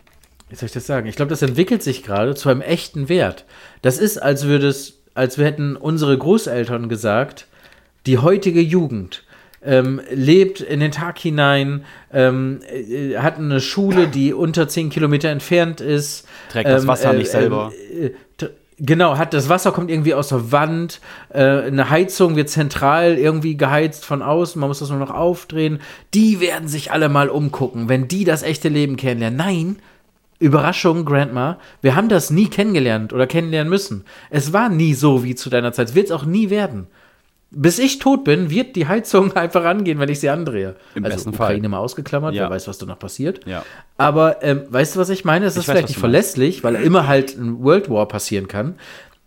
wie 0.50 0.54
soll 0.54 0.66
ich 0.66 0.72
das 0.72 0.86
sagen? 0.86 1.08
Ich 1.08 1.16
glaube, 1.16 1.30
das 1.30 1.42
entwickelt 1.42 1.82
sich 1.82 2.04
gerade 2.04 2.36
zu 2.36 2.48
einem 2.48 2.60
echten 2.60 3.08
Wert. 3.08 3.44
Das 3.82 3.98
ist, 3.98 4.18
als 4.18 4.46
würde 4.46 4.68
es, 4.68 5.00
als 5.14 5.36
wir 5.36 5.44
hätten 5.44 5.74
unsere 5.74 6.16
Großeltern 6.16 6.88
gesagt, 6.88 7.48
die 8.06 8.18
heutige 8.18 8.60
Jugend 8.60 9.24
ähm, 9.64 10.00
lebt 10.10 10.60
in 10.60 10.80
den 10.80 10.90
Tag 10.90 11.18
hinein, 11.18 11.84
ähm, 12.12 12.60
äh, 12.70 13.16
hat 13.18 13.38
eine 13.38 13.60
Schule, 13.60 14.08
die 14.08 14.32
unter 14.34 14.68
10 14.68 14.90
Kilometer 14.90 15.28
entfernt 15.28 15.80
ist. 15.80 16.26
Trägt 16.50 16.68
das 16.68 16.86
Wasser 16.86 17.12
nicht 17.12 17.30
selber. 17.30 17.72
äh, 17.92 18.10
Genau, 18.84 19.16
hat 19.16 19.32
das 19.32 19.48
Wasser 19.48 19.70
kommt 19.70 19.92
irgendwie 19.92 20.12
aus 20.12 20.30
der 20.30 20.50
Wand, 20.50 21.00
äh, 21.28 21.40
eine 21.40 21.88
Heizung 21.88 22.34
wird 22.34 22.48
zentral 22.48 23.16
irgendwie 23.16 23.56
geheizt 23.56 24.04
von 24.04 24.22
außen, 24.22 24.58
man 24.58 24.68
muss 24.68 24.80
das 24.80 24.88
nur 24.88 24.98
noch 24.98 25.10
aufdrehen. 25.10 25.78
Die 26.14 26.40
werden 26.40 26.66
sich 26.66 26.90
alle 26.90 27.08
mal 27.08 27.28
umgucken, 27.28 27.88
wenn 27.88 28.08
die 28.08 28.24
das 28.24 28.42
echte 28.42 28.68
Leben 28.68 28.96
kennenlernen. 28.96 29.36
Nein, 29.36 29.76
Überraschung, 30.40 31.04
Grandma, 31.04 31.58
wir 31.80 31.94
haben 31.94 32.08
das 32.08 32.30
nie 32.30 32.48
kennengelernt 32.48 33.12
oder 33.12 33.28
kennenlernen 33.28 33.70
müssen. 33.70 34.04
Es 34.30 34.52
war 34.52 34.68
nie 34.68 34.94
so 34.94 35.22
wie 35.22 35.36
zu 35.36 35.48
deiner 35.48 35.72
Zeit, 35.72 35.94
wird 35.94 36.06
es 36.06 36.12
auch 36.12 36.24
nie 36.24 36.50
werden. 36.50 36.88
Bis 37.54 37.78
ich 37.78 37.98
tot 37.98 38.24
bin, 38.24 38.50
wird 38.50 38.76
die 38.76 38.86
Heizung 38.88 39.32
einfach 39.36 39.64
angehen, 39.64 39.98
wenn 39.98 40.08
ich 40.08 40.20
sie 40.20 40.30
andrehe. 40.30 40.76
Im 40.94 41.04
also 41.04 41.16
besten 41.16 41.32
Fall. 41.34 41.46
Ukraine 41.48 41.68
mal 41.68 41.78
ausgeklammert, 41.78 42.34
Ja. 42.34 42.44
wer 42.44 42.50
weiß, 42.50 42.66
was 42.68 42.78
danach 42.78 42.98
passiert. 42.98 43.46
Ja. 43.46 43.64
Aber 43.98 44.42
ähm, 44.42 44.62
weißt 44.68 44.96
du, 44.96 45.00
was 45.00 45.10
ich 45.10 45.24
meine? 45.24 45.46
Es 45.46 45.56
ist 45.56 45.68
weiß, 45.68 45.72
vielleicht 45.72 45.88
nicht 45.88 45.98
verlässlich, 45.98 46.64
weil 46.64 46.76
immer 46.76 47.06
halt 47.06 47.36
ein 47.36 47.62
World 47.62 47.90
War 47.90 48.08
passieren 48.08 48.48
kann. 48.48 48.76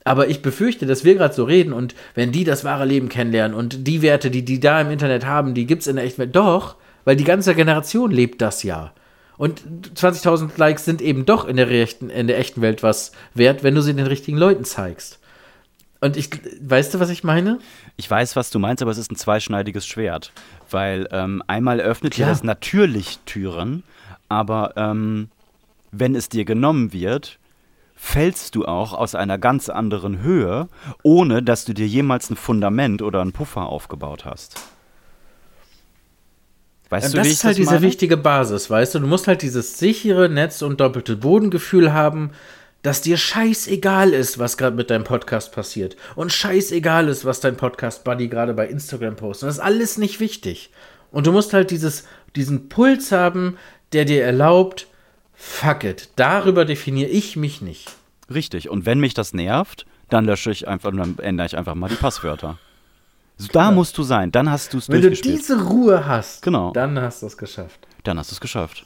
Aber 0.04 0.28
ich 0.28 0.42
befürchte, 0.42 0.86
dass 0.86 1.04
wir 1.04 1.16
gerade 1.16 1.34
so 1.34 1.44
reden 1.44 1.74
und 1.74 1.96
wenn 2.14 2.32
die 2.32 2.44
das 2.44 2.64
wahre 2.64 2.86
Leben 2.86 3.10
kennenlernen 3.10 3.58
und 3.58 3.88
die 3.88 4.02
Werte, 4.02 4.30
die 4.30 4.46
die 4.46 4.60
da 4.60 4.80
im 4.80 4.92
Internet 4.92 5.26
haben, 5.26 5.54
die 5.56 5.66
gibt 5.66 5.82
es 5.82 5.88
in 5.88 5.96
der 5.96 6.06
echten 6.06 6.20
Welt. 6.20 6.36
Doch, 6.36 6.76
weil 7.06 7.16
die 7.16 7.24
ganze 7.24 7.56
Generation 7.56 8.12
lebt 8.12 8.42
das 8.42 8.62
ja. 8.64 8.94
Und 9.38 9.64
20.000 9.96 10.52
Likes 10.58 10.86
sind 10.86 11.02
eben 11.02 11.26
doch 11.26 11.46
in 11.48 11.58
der, 11.58 11.70
rechten, 11.70 12.10
in 12.10 12.28
der 12.28 12.40
echten 12.40 12.62
Welt 12.62 12.84
was 12.84 13.12
wert, 13.34 13.64
wenn 13.64 13.76
du 13.76 13.82
sie 13.82 13.94
den 13.94 14.08
richtigen 14.08 14.38
Leuten 14.38 14.64
zeigst. 14.64 15.20
Und 16.02 16.18
ich, 16.18 16.30
weißt 16.62 16.94
du, 16.94 17.00
was 17.00 17.10
ich 17.10 17.24
meine? 17.24 17.60
Ich 17.96 18.10
weiß, 18.10 18.36
was 18.36 18.50
du 18.50 18.60
meinst, 18.60 18.82
aber 18.82 18.92
es 18.92 18.98
ist 18.98 19.12
ein 19.12 19.16
zweischneidiges 19.16 19.88
Schwert. 19.88 20.32
Weil 20.70 21.08
ähm, 21.12 21.42
einmal 21.48 21.80
öffnet 21.80 22.18
dir 22.18 22.26
das 22.26 22.44
natürlich 22.44 23.20
Türen, 23.26 23.84
aber 24.30 24.74
ähm, 24.76 25.30
wenn 25.92 26.16
es 26.16 26.30
dir 26.30 26.46
genommen 26.46 26.94
wird, 26.94 27.40
fällst 27.96 28.56
du 28.56 28.66
auch 28.66 28.94
aus 28.94 29.16
einer 29.16 29.38
ganz 29.38 29.70
anderen 29.70 30.22
Höhe, 30.22 30.68
ohne 31.02 31.42
dass 31.42 31.66
du 31.66 31.74
dir 31.74 31.88
jemals 31.88 32.30
ein 32.30 32.36
Fundament 32.36 33.02
oder 33.02 33.22
einen 33.22 33.32
Puffer 33.32 33.68
aufgebaut 33.68 34.26
hast. 34.26 34.56
Weißt 36.90 37.14
du, 37.14 37.18
das 37.18 37.28
ist 37.28 37.44
halt 37.44 37.54
das 37.54 37.58
diese 37.58 37.72
meine? 37.72 37.82
wichtige 37.82 38.18
Basis, 38.18 38.70
weißt 38.70 38.96
du? 38.96 39.00
Du 39.00 39.08
musst 39.08 39.28
halt 39.28 39.42
dieses 39.42 39.80
sichere 39.80 40.30
Netz 40.30 40.62
und 40.62 40.80
doppelte 40.80 41.16
Bodengefühl 41.16 41.94
haben, 41.94 42.32
dass 42.86 43.02
dir 43.02 43.18
scheißegal 43.18 44.14
ist, 44.14 44.38
was 44.38 44.58
gerade 44.58 44.76
mit 44.76 44.92
deinem 44.92 45.06
Podcast 45.06 45.52
passiert. 45.52 45.96
Und 46.16 46.32
scheißegal 46.32 47.08
ist, 47.08 47.26
was 47.26 47.40
dein 47.40 47.58
Podcast-Buddy 47.58 48.28
gerade 48.28 48.54
bei 48.54 48.68
Instagram 48.68 49.16
postet. 49.16 49.48
Das 49.50 49.56
ist 49.56 49.62
alles 49.62 49.98
nicht 49.98 50.20
wichtig. 50.20 50.70
Und 51.12 51.26
du 51.26 51.32
musst 51.32 51.54
halt 51.54 51.72
dieses, 51.72 52.06
diesen 52.36 52.70
Puls 52.70 53.12
haben, 53.12 53.58
der 53.94 54.06
dir 54.06 54.24
erlaubt, 54.24 54.88
fuck 55.34 55.84
it, 55.84 56.10
darüber 56.16 56.64
definiere 56.66 57.10
ich 57.10 57.36
mich 57.36 57.62
nicht. 57.62 57.92
Richtig. 58.32 58.70
Und 58.70 58.86
wenn 58.86 59.00
mich 59.00 59.14
das 59.16 59.34
nervt, 59.34 59.86
dann 60.10 60.26
lösche 60.26 60.52
ich 60.52 60.68
einfach, 60.68 60.92
dann 60.96 61.18
ändere 61.18 61.48
ich 61.48 61.58
einfach 61.58 61.74
mal 61.74 61.90
die 61.90 61.96
Passwörter. 61.96 62.60
So, 63.38 63.48
Da 63.52 63.72
musst 63.72 63.98
du 63.98 64.04
sein. 64.04 64.32
Dann 64.32 64.50
hast 64.52 64.74
du 64.74 64.78
es 64.78 64.90
Wenn 64.90 65.02
du 65.02 65.08
durchgespielt. 65.08 65.40
diese 65.40 65.64
Ruhe 65.66 66.06
hast, 66.08 66.42
Genau. 66.44 66.72
dann 66.72 67.00
hast 67.02 67.22
du 67.24 67.26
es 67.28 67.36
geschafft. 67.38 67.80
dann 68.04 68.20
hast 68.20 68.30
du 68.30 68.36
es 68.36 68.40
geschafft. 68.42 68.86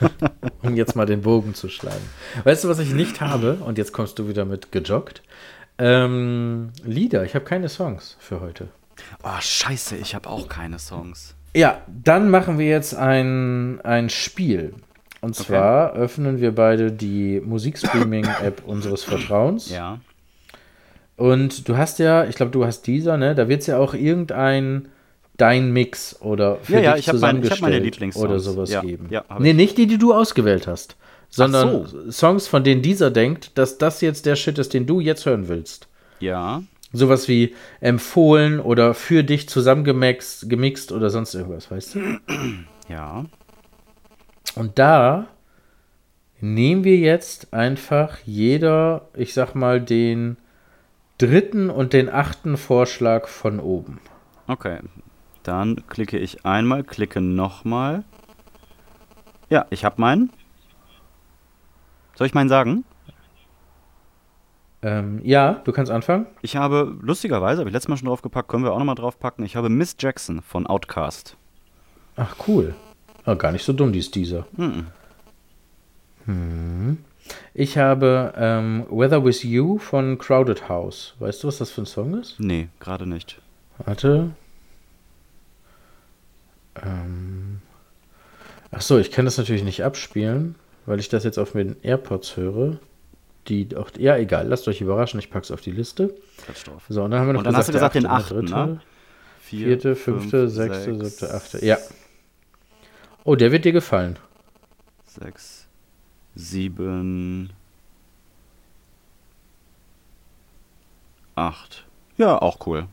um 0.62 0.76
jetzt 0.76 0.96
mal 0.96 1.06
den 1.06 1.22
Bogen 1.22 1.54
zu 1.54 1.68
schlagen. 1.68 2.04
Weißt 2.44 2.64
du, 2.64 2.68
was 2.68 2.78
ich 2.78 2.92
nicht 2.92 3.20
habe? 3.20 3.54
Und 3.54 3.78
jetzt 3.78 3.92
kommst 3.92 4.18
du 4.18 4.28
wieder 4.28 4.44
mit 4.44 4.72
gejoggt. 4.72 5.22
Ähm, 5.78 6.70
Lieder. 6.84 7.24
Ich 7.24 7.34
habe 7.34 7.44
keine 7.44 7.68
Songs 7.68 8.16
für 8.20 8.40
heute. 8.40 8.68
Oh, 9.22 9.40
scheiße, 9.40 9.96
ich 9.96 10.14
habe 10.14 10.28
auch 10.28 10.48
keine 10.48 10.78
Songs. 10.78 11.34
Ja, 11.56 11.82
dann 11.88 12.30
machen 12.30 12.58
wir 12.58 12.66
jetzt 12.66 12.94
ein, 12.94 13.80
ein 13.82 14.10
Spiel. 14.10 14.74
Und 15.20 15.34
zwar 15.34 15.94
öffnen 15.94 16.40
wir 16.40 16.54
beide 16.54 16.92
die 16.92 17.40
Musikstreaming-App 17.40 18.62
unseres 18.66 19.04
Vertrauens. 19.04 19.70
Ja. 19.70 20.00
Und 21.16 21.68
du 21.68 21.76
hast 21.76 21.98
ja, 21.98 22.24
ich 22.24 22.36
glaube, 22.36 22.52
du 22.52 22.66
hast 22.66 22.82
dieser, 22.82 23.16
ne? 23.16 23.34
Da 23.34 23.48
wird 23.48 23.62
es 23.62 23.66
ja 23.66 23.78
auch 23.78 23.94
irgendein 23.94 24.88
dein 25.36 25.72
Mix 25.72 26.20
oder 26.20 26.56
für 26.56 26.74
Ja, 26.74 26.80
ja, 26.80 26.94
dich 26.94 27.08
ich 27.08 27.12
mein- 27.14 27.42
ich 27.42 27.50
hab 27.50 27.60
meine 27.60 27.76
zusammengestellt 27.76 27.84
Lieblingssongs. 27.84 28.24
oder 28.24 28.38
sowas 28.38 28.70
Ja, 28.70 28.80
geben. 28.80 29.06
ja, 29.10 29.24
nee, 29.38 29.50
ich. 29.50 29.56
nicht 29.56 29.78
die, 29.78 29.86
die 29.86 29.98
du 29.98 30.14
ausgewählt 30.14 30.66
hast, 30.66 30.96
sondern 31.28 31.86
so. 31.86 32.10
Songs, 32.10 32.46
von 32.46 32.62
denen 32.64 32.82
dieser 32.82 33.10
denkt, 33.10 33.56
dass 33.58 33.78
das 33.78 34.00
jetzt 34.00 34.26
der 34.26 34.36
Shit 34.36 34.58
ist, 34.58 34.74
den 34.74 34.86
du 34.86 35.00
jetzt 35.00 35.26
hören 35.26 35.48
willst. 35.48 35.88
Ja. 36.20 36.62
Sowas 36.92 37.26
wie 37.26 37.54
empfohlen 37.80 38.60
oder 38.60 38.94
für 38.94 39.24
dich 39.24 39.48
zusammengemixt 39.48 40.48
gemixt 40.48 40.92
oder 40.92 41.10
sonst 41.10 41.34
irgendwas, 41.34 41.68
weißt 41.70 41.96
du? 41.96 42.00
Ja. 42.88 43.24
Und 44.54 44.78
da 44.78 45.26
nehmen 46.40 46.84
wir 46.84 46.96
jetzt 46.98 47.52
einfach 47.52 48.18
jeder, 48.24 49.08
ich 49.16 49.34
sag 49.34 49.54
mal, 49.56 49.80
den 49.80 50.36
dritten 51.18 51.70
und 51.70 51.92
den 51.92 52.08
achten 52.08 52.56
Vorschlag 52.56 53.26
von 53.26 53.58
oben. 53.58 53.98
Okay. 54.46 54.78
Dann 55.44 55.86
klicke 55.88 56.18
ich 56.18 56.44
einmal, 56.44 56.82
klicke 56.82 57.20
nochmal. 57.20 58.02
Ja, 59.50 59.66
ich 59.70 59.84
habe 59.84 60.00
meinen. 60.00 60.30
Soll 62.16 62.26
ich 62.26 62.34
meinen 62.34 62.48
sagen? 62.48 62.84
Ähm, 64.82 65.20
ja, 65.22 65.62
du 65.64 65.72
kannst 65.72 65.92
anfangen. 65.92 66.26
Ich 66.42 66.56
habe, 66.56 66.96
lustigerweise, 67.00 67.60
habe 67.60 67.70
ich 67.70 67.74
letztes 67.74 67.88
Mal 67.88 67.96
schon 67.96 68.08
draufgepackt, 68.08 68.48
können 68.48 68.64
wir 68.64 68.72
auch 68.72 68.78
nochmal 68.78 68.94
draufpacken, 68.94 69.44
ich 69.44 69.56
habe 69.56 69.68
Miss 69.68 69.96
Jackson 69.98 70.42
von 70.42 70.66
Outcast. 70.66 71.36
Ach, 72.16 72.36
cool. 72.46 72.74
Ah, 73.24 73.34
gar 73.34 73.52
nicht 73.52 73.64
so 73.64 73.72
dumm, 73.72 73.92
die 73.92 73.98
ist 73.98 74.14
dieser. 74.14 74.46
Mhm. 74.56 74.86
Hm. 76.26 76.98
Ich 77.54 77.78
habe 77.78 78.34
ähm, 78.36 78.86
Weather 78.90 79.24
With 79.24 79.42
You 79.42 79.78
von 79.78 80.18
Crowded 80.18 80.68
House. 80.68 81.14
Weißt 81.18 81.42
du, 81.42 81.48
was 81.48 81.58
das 81.58 81.70
für 81.70 81.82
ein 81.82 81.86
Song 81.86 82.14
ist? 82.18 82.38
Nee, 82.38 82.68
gerade 82.80 83.06
nicht. 83.06 83.40
Warte. 83.78 84.30
Ähm. 86.82 87.60
Ach 88.70 88.80
so, 88.80 88.98
ich 88.98 89.10
kann 89.10 89.24
das 89.24 89.38
natürlich 89.38 89.62
nicht 89.62 89.84
abspielen, 89.84 90.56
weil 90.86 90.98
ich 90.98 91.08
das 91.08 91.22
jetzt 91.24 91.38
auf 91.38 91.52
den 91.52 91.76
AirPods 91.82 92.36
höre. 92.36 92.78
Die 93.48 93.76
auch, 93.76 93.90
ja, 93.98 94.16
egal, 94.16 94.48
lasst 94.48 94.66
euch 94.68 94.80
überraschen, 94.80 95.20
ich 95.20 95.30
pack's 95.30 95.50
auf 95.50 95.60
die 95.60 95.70
Liste. 95.70 96.14
So, 96.88 97.04
und 97.04 97.10
dann 97.10 97.20
haben 97.20 97.28
wir 97.28 97.32
noch 97.34 97.40
Und 97.40 97.46
dann 97.46 97.56
hast 97.56 97.68
du 97.68 97.72
gesagt 97.72 97.94
den 97.94 98.06
achten, 98.06 98.34
dritte, 98.34 98.52
ne? 98.52 98.80
Vier, 99.40 99.66
Vierte, 99.66 99.94
fünf, 99.94 100.22
fünfte, 100.22 100.48
sechste, 100.48 100.96
sechs, 100.96 101.18
siebte, 101.18 101.34
achte. 101.34 101.64
Ja. 101.64 101.76
Oh, 103.24 103.36
der 103.36 103.52
wird 103.52 103.66
dir 103.66 103.72
gefallen. 103.72 104.18
Sechs, 105.04 105.66
sieben, 106.34 107.52
acht. 111.34 111.84
Ja, 112.16 112.40
auch 112.40 112.66
cool. 112.66 112.86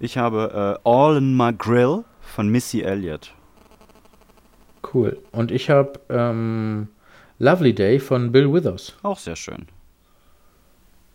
Ich 0.00 0.16
habe 0.18 0.78
äh, 0.84 0.88
All 0.88 1.18
in 1.18 1.36
My 1.36 1.52
Grill 1.52 2.04
von 2.32 2.48
Missy 2.48 2.80
Elliott. 2.80 3.34
Cool. 4.92 5.18
Und 5.30 5.50
ich 5.50 5.70
habe 5.70 6.00
ähm, 6.08 6.88
Lovely 7.38 7.74
Day 7.74 8.00
von 8.00 8.32
Bill 8.32 8.52
Withers. 8.52 8.94
Auch 9.02 9.18
sehr 9.18 9.36
schön. 9.36 9.66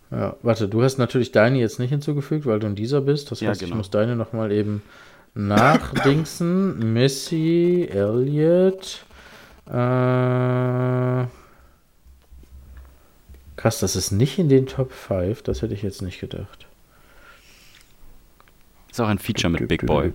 Ja, 0.10 0.38
warte, 0.42 0.70
du 0.70 0.84
hast 0.84 0.98
natürlich 0.98 1.32
deine 1.34 1.60
jetzt 1.60 1.80
nicht 1.80 1.90
hinzugefügt, 1.90 2.46
weil 2.46 2.60
du 2.60 2.68
in 2.68 2.76
dieser 2.76 3.02
bist. 3.02 3.30
Das 3.32 3.42
Ja, 3.42 3.50
heißt, 3.50 3.62
ich 3.62 3.68
genau. 3.68 3.78
muss 3.78 3.90
deine 3.90 4.16
nochmal 4.16 4.52
eben 4.52 4.82
nachdingsen. 5.34 6.94
Missy, 6.94 7.90
Elliott. 7.92 9.04
Äh, 9.66 9.72
krass, 13.58 13.80
das 13.80 13.96
ist 13.98 14.12
nicht 14.12 14.40
in 14.40 14.48
den 14.48 14.66
Top 14.66 14.94
5. 14.94 15.42
Das 15.42 15.62
hätte 15.62 15.74
ich 15.74 15.82
jetzt 15.82 16.02
nicht 16.02 16.22
gedacht. 16.22 16.67
Ist 18.98 19.02
auch 19.02 19.10
ein 19.10 19.20
Feature 19.20 19.52
mit 19.52 19.68
Big 19.68 19.86
Boy. 19.86 20.12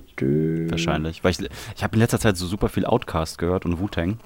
Wahrscheinlich. 0.69 1.23
Weil 1.23 1.31
ich, 1.31 1.39
ich 1.77 1.85
habe 1.85 1.95
in 1.95 2.01
letzter 2.01 2.19
Zeit 2.19 2.37
so 2.37 2.49
super 2.49 2.69
viel 2.69 2.85
Outcast 2.85 3.39
gehört 3.39 3.65
und 3.65 3.79
Wu-Tang. 3.79 4.19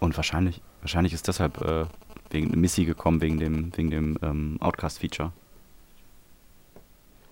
Und 0.00 0.16
wahrscheinlich, 0.16 0.62
wahrscheinlich 0.80 1.12
ist 1.12 1.28
deshalb 1.28 1.60
äh, 1.60 1.84
wegen 2.30 2.58
Missy 2.58 2.86
gekommen, 2.86 3.20
wegen 3.20 3.38
dem, 3.38 3.76
wegen 3.76 3.90
dem 3.90 4.18
ähm, 4.22 4.56
Outcast-Feature. 4.60 5.32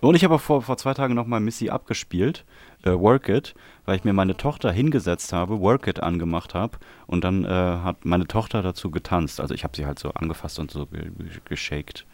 Und 0.03 0.15
ich 0.15 0.25
habe 0.25 0.35
auch 0.35 0.43
vor, 0.43 0.61
vor 0.61 0.77
zwei 0.77 0.93
Tagen 0.93 1.15
nochmal 1.15 1.41
Missy 1.41 1.71
abgespielt, 1.71 2.45
äh, 2.83 2.91
Work 2.91 3.31
It, 3.31 3.55
weil 3.87 3.97
ich 3.97 4.05
mir 4.05 4.13
meine 4.13 4.37
Tochter 4.37 4.73
hingesetzt 4.73 5.33
habe, 5.33 5.59
Work 5.59 5.87
It 5.87 6.01
angemacht 6.01 6.53
habe 6.53 6.77
und 7.07 7.25
dann 7.25 7.47
äh, 7.47 7.49
hat 7.49 8.05
meine 8.05 8.27
Tochter 8.27 8.61
dazu 8.61 8.91
getanzt. 8.91 9.41
Also 9.41 9.55
ich 9.55 9.65
habe 9.65 9.75
sie 9.75 9.87
halt 9.87 9.99
so 9.99 10.11
angefasst 10.11 10.59
und 10.59 10.71
so 10.71 10.85
ge 10.85 11.13
ge 11.17 11.29
geshakt. 11.47 12.05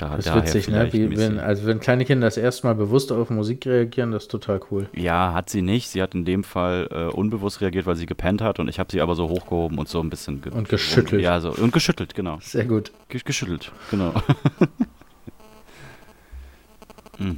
Da, 0.00 0.16
Das 0.16 0.24
ist 0.24 0.34
witzig, 0.34 0.68
ne? 0.68 0.90
Wie, 0.94 1.14
wenn, 1.18 1.38
also 1.38 1.66
wenn 1.66 1.78
kleine 1.78 2.06
Kinder 2.06 2.26
das 2.26 2.38
erste 2.38 2.66
Mal 2.66 2.74
bewusst 2.74 3.12
auf 3.12 3.28
Musik 3.28 3.66
reagieren, 3.66 4.12
das 4.12 4.22
ist 4.22 4.30
total 4.30 4.58
cool. 4.70 4.88
Ja, 4.94 5.34
hat 5.34 5.50
sie 5.50 5.60
nicht. 5.60 5.90
Sie 5.90 6.00
hat 6.00 6.14
in 6.14 6.24
dem 6.24 6.42
Fall 6.42 6.88
äh, 6.90 7.14
unbewusst 7.14 7.60
reagiert, 7.60 7.84
weil 7.84 7.96
sie 7.96 8.06
gepennt 8.06 8.40
hat 8.40 8.58
und 8.60 8.68
ich 8.68 8.78
habe 8.78 8.90
sie 8.90 9.02
aber 9.02 9.14
so 9.14 9.28
hochgehoben 9.28 9.76
und 9.76 9.90
so 9.90 10.00
ein 10.00 10.08
bisschen 10.08 10.40
ge 10.40 10.54
Und 10.54 10.70
geschüttelt. 10.70 11.20
Ja, 11.20 11.38
so 11.40 11.50
und 11.52 11.74
geschüttelt, 11.74 12.14
genau. 12.14 12.38
Sehr 12.40 12.64
gut. 12.64 12.92
Ge 13.10 13.20
geschüttelt, 13.22 13.72
genau. 13.90 14.14
Hm. 17.18 17.36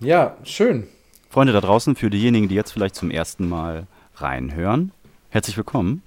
Ja, 0.00 0.36
schön. 0.42 0.88
Freunde 1.30 1.52
da 1.52 1.60
draußen, 1.60 1.94
für 1.94 2.10
diejenigen, 2.10 2.48
die 2.48 2.56
jetzt 2.56 2.72
vielleicht 2.72 2.96
zum 2.96 3.12
ersten 3.12 3.48
Mal 3.48 3.86
reinhören, 4.16 4.90
herzlich 5.34 5.56
willkommen. 5.56 6.02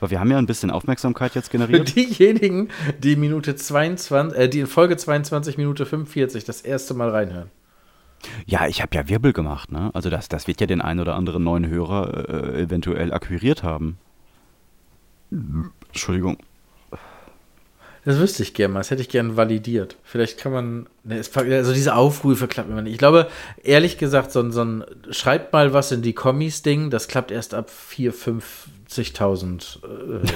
Weil 0.00 0.10
wir 0.10 0.18
haben 0.20 0.30
ja 0.30 0.38
ein 0.38 0.46
bisschen 0.46 0.70
Aufmerksamkeit 0.70 1.36
jetzt 1.36 1.50
Für 1.50 1.58
generiert. 1.58 1.94
diejenigen, 1.94 2.68
die 2.98 3.14
Minute 3.14 3.54
22, 3.54 4.36
äh, 4.38 4.48
die 4.48 4.58
in 4.60 4.66
Folge 4.66 4.96
22 4.96 5.56
Minute 5.56 5.86
45 5.86 6.44
das 6.44 6.60
erste 6.60 6.92
Mal 6.92 7.10
reinhören. 7.10 7.50
Ja, 8.46 8.66
ich 8.66 8.82
habe 8.82 8.96
ja 8.96 9.08
Wirbel 9.08 9.32
gemacht, 9.32 9.70
ne? 9.70 9.90
Also 9.94 10.10
das, 10.10 10.28
das 10.28 10.48
wird 10.48 10.60
ja 10.60 10.66
den 10.66 10.80
einen 10.80 10.98
oder 10.98 11.14
anderen 11.14 11.44
neuen 11.44 11.68
Hörer 11.68 12.28
äh, 12.28 12.62
eventuell 12.62 13.12
akquiriert 13.12 13.62
haben. 13.62 13.98
Entschuldigung. 15.88 16.38
Das 18.04 18.18
wüsste 18.18 18.42
ich 18.42 18.52
gerne 18.54 18.74
mal. 18.74 18.80
Das 18.80 18.90
hätte 18.90 19.00
ich 19.02 19.08
gern 19.08 19.36
validiert. 19.36 19.96
Vielleicht 20.04 20.36
kann 20.38 20.52
man. 20.52 20.86
Ne, 21.04 21.16
also 21.16 21.72
diese 21.72 21.94
Aufrufe 21.94 22.48
klappt 22.48 22.68
immer 22.68 22.82
nicht. 22.82 22.92
Ich 22.92 22.98
glaube, 22.98 23.28
ehrlich 23.62 23.96
gesagt, 23.96 24.30
so, 24.30 24.40
ein- 24.40 24.52
so 24.52 24.62
ein 24.62 24.84
schreibt 25.10 25.52
mal 25.52 25.72
was 25.72 25.90
in 25.90 26.02
die 26.02 26.12
Kommis-Ding, 26.12 26.90
das 26.90 27.08
klappt 27.08 27.30
erst 27.30 27.54
ab 27.54 27.70
4.000, 27.70 28.42
50.000 28.90 29.78
äh. 29.84 30.26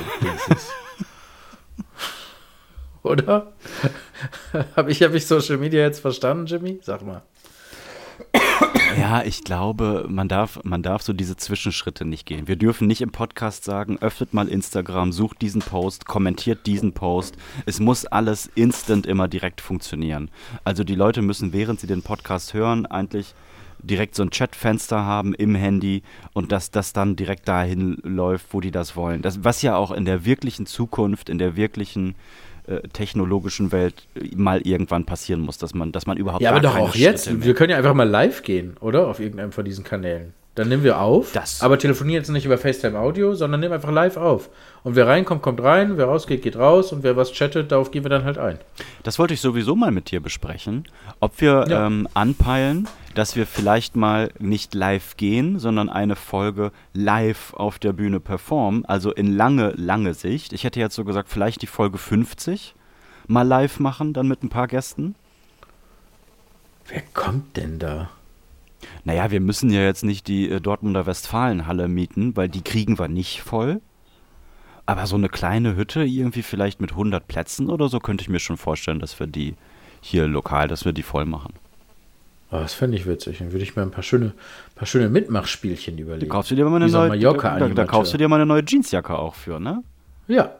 Oder? 3.03 3.53
Habe 4.77 4.91
ich, 4.91 5.03
hab 5.03 5.15
ich 5.15 5.27
Social 5.27 5.57
Media 5.57 5.83
jetzt 5.83 6.01
verstanden, 6.01 6.47
Jimmy? 6.47 6.81
Sag 6.83 7.03
mal. 7.03 7.23
Ja, 8.99 9.23
ich 9.23 9.45
glaube, 9.45 10.07
man 10.09 10.29
darf, 10.29 10.59
man 10.65 10.83
darf 10.83 11.03
so 11.03 11.13
diese 11.13 11.37
Zwischenschritte 11.37 12.05
nicht 12.05 12.27
gehen. 12.27 12.49
Wir 12.49 12.57
dürfen 12.57 12.89
nicht 12.89 13.01
im 13.01 13.13
Podcast 13.13 13.65
sagen, 13.65 13.99
öffnet 13.99 14.35
mal 14.35 14.49
Instagram, 14.49 15.13
sucht 15.13 15.41
diesen 15.41 15.63
Post, 15.63 16.07
kommentiert 16.07 16.67
diesen 16.67 16.93
Post. 16.93 17.37
Es 17.65 17.79
muss 17.79 18.07
alles 18.07 18.51
instant 18.55 19.07
immer 19.07 19.29
direkt 19.29 19.61
funktionieren. 19.61 20.31
Also 20.65 20.83
die 20.83 20.97
Leute 20.97 21.23
müssen, 21.23 21.53
während 21.53 21.79
sie 21.79 21.87
den 21.87 22.03
Podcast 22.03 22.55
hören, 22.55 22.87
eigentlich 22.87 23.35
direkt 23.81 24.15
so 24.17 24.23
ein 24.23 24.31
Chatfenster 24.31 25.05
haben 25.05 25.35
im 25.35 25.55
Handy 25.55 26.03
und 26.33 26.51
dass 26.53 26.71
das 26.71 26.93
dann 26.93 27.17
direkt 27.17 27.47
dahin 27.49 27.99
läuft, 28.03 28.53
wo 28.53 28.61
die 28.61 28.73
das 28.73 28.97
wollen. 28.97 29.23
Das, 29.23 29.45
was 29.45 29.63
ja 29.63 29.77
auch 29.77 29.93
in 29.93 30.05
der 30.05 30.25
wirklichen 30.25 30.67
Zukunft, 30.67 31.29
in 31.29 31.39
der 31.39 31.57
wirklichen 31.57 32.17
technologischen 32.93 33.73
Welt 33.73 34.07
äh, 34.15 34.35
mal 34.37 34.61
irgendwann 34.61 35.05
passieren 35.05 35.41
muss, 35.41 35.59
dass 35.59 35.75
man, 35.75 35.93
dass 35.93 36.07
man 36.07 36.17
überhaupt 36.17 36.43
Ja, 36.43 36.51
aber 36.51 36.61
doch 36.61 36.77
auch 36.77 36.95
jetzt. 36.95 37.25
Schritte 37.25 37.39
mehr- 37.39 37.47
Wir 37.47 37.55
können 37.55 37.71
ja 37.71 37.77
einfach 37.79 37.95
mal 37.95 38.09
live 38.09 38.43
gehen, 38.43 38.77
oder? 38.81 39.09
Auf 39.09 39.21
irgendeinem 39.21 39.53
von 39.53 39.65
diesen 39.65 39.85
Kanälen. 39.85 40.35
Dann 40.59 40.69
nehmen 40.69 40.83
wir 40.83 41.01
auf, 41.01 41.31
Das- 41.33 41.63
aber 41.63 41.79
telefonieren 41.79 42.21
jetzt 42.23 42.31
nicht 42.31 42.45
über 42.45 42.59
FaceTime 42.59 42.99
Audio, 42.99 43.35
sondern 43.35 43.61
nehmen 43.61 43.73
einfach 43.75 43.93
live 43.93 44.17
auf. 44.17 44.49
Und 44.83 44.97
wer 44.97 45.07
reinkommt, 45.07 45.41
kommt 45.41 45.63
rein, 45.63 45.97
wer 45.97 46.07
rausgeht, 46.07 46.43
geht 46.43 46.57
raus 46.57 46.93
und 46.93 47.03
wer 47.05 47.17
was 47.17 47.33
chattet, 47.33 47.71
darauf 47.71 47.91
gehen 47.93 48.05
wir 48.05 48.11
dann 48.11 48.25
halt 48.25 48.39
ein. 48.39 48.59
Das 49.05 49.19
wollte 49.21 49.35
ich 49.35 49.41
sowieso 49.41 49.77
mal 49.77 49.93
mit 49.93 50.11
dir 50.11 50.21
besprechen, 50.21 50.85
ob 51.21 51.41
wir 51.41 51.67
Ja. 51.69 51.87
ähm, 51.87 52.09
anpeilen, 52.15 52.89
dass 53.15 53.37
wir 53.37 53.47
vielleicht 53.47 53.95
mal 53.95 54.31
nicht 54.41 54.75
live 54.75 55.17
gehen, 55.17 55.59
sondern 55.61 55.89
eine 55.89 56.17
Folge 56.17 56.73
live 56.93 57.55
auf 57.55 57.79
der 57.79 57.93
Bühne 57.93 58.19
performen, 58.19 58.85
also 58.85 59.13
in 59.13 59.37
lange, 59.37 59.71
lange 59.77 60.15
Sicht. 60.15 60.53
Ich 60.53 60.65
hätte 60.65 60.81
jetzt 60.81 60.95
so 60.97 61.05
gesagt, 61.05 61.29
vielleicht 61.29 61.63
die 61.63 61.67
Folge 61.69 61.99
50 61.99 62.75
mal 63.29 63.43
live 63.47 63.79
machen, 63.79 64.13
dann 64.13 64.27
mit 64.27 64.43
ein 64.43 64.49
paar 64.49 64.67
Gästen. 64.67 65.15
Wer 66.89 67.03
kommt 67.15 67.57
denn 67.57 67.79
da? 67.79 68.11
Naja, 69.05 69.31
wir 69.31 69.41
müssen 69.41 69.71
ja 69.71 69.81
jetzt 69.83 70.05
nicht 70.05 70.29
die 70.29 70.49
äh, 70.51 70.61
Dortmunder 70.61 71.07
Westfalenhalle 71.07 71.89
mieten, 71.89 72.37
weil 72.37 72.49
die 72.49 72.63
kriegen 72.63 72.99
wir 72.99 73.09
nicht 73.09 73.43
voll. 73.43 73.81
Aber 74.87 75.07
so 75.07 75.17
eine 75.17 75.29
kleine 75.29 75.77
Hütte, 75.77 76.03
irgendwie 76.03 76.43
vielleicht 76.43 76.81
mit 76.81 76.93
100 76.93 77.27
Plätzen 77.29 77.69
oder 77.69 77.89
so, 77.89 78.01
könnte 78.01 78.23
ich 78.23 78.29
mir 78.31 78.39
schon 78.39 78.57
vorstellen, 78.57 79.01
dass 79.01 79.19
wir 79.21 79.27
die 79.27 79.55
hier 80.01 80.27
lokal, 80.27 80.69
dass 80.69 80.85
wir 80.85 80.93
die 80.93 81.03
voll 81.03 81.27
machen. 81.27 81.53
Oh, 82.51 82.57
das 82.57 82.73
fände 82.73 82.97
ich 82.97 83.07
witzig. 83.07 83.39
Dann 83.39 83.53
würde 83.53 83.63
ich 83.65 83.77
mir 83.77 83.83
ein 83.83 83.91
paar 83.91 84.03
schöne, 84.03 84.33
paar 84.75 84.87
schöne 84.87 85.11
Mitmachspielchen 85.11 85.97
Da 85.99 86.03
überlegen. 86.03 86.31
kaufst 86.31 86.51
du 86.51 86.55
dir 86.55 86.65
mal 86.65 86.77
eine 86.77 86.87
Dieser 86.87 87.01
neue, 87.01 87.09
Mallorca 87.11 87.59
da, 87.59 87.69
da 87.69 87.85
kaufst 87.85 88.15
du 88.15 88.17
dir 88.19 88.29
mal 88.29 88.37
eine 88.37 88.47
neue 88.47 88.65
Jeansjacke 88.65 89.19
auch 89.19 89.35
für, 89.35 89.61
ne? 89.61 89.83
Ja. 90.29 90.53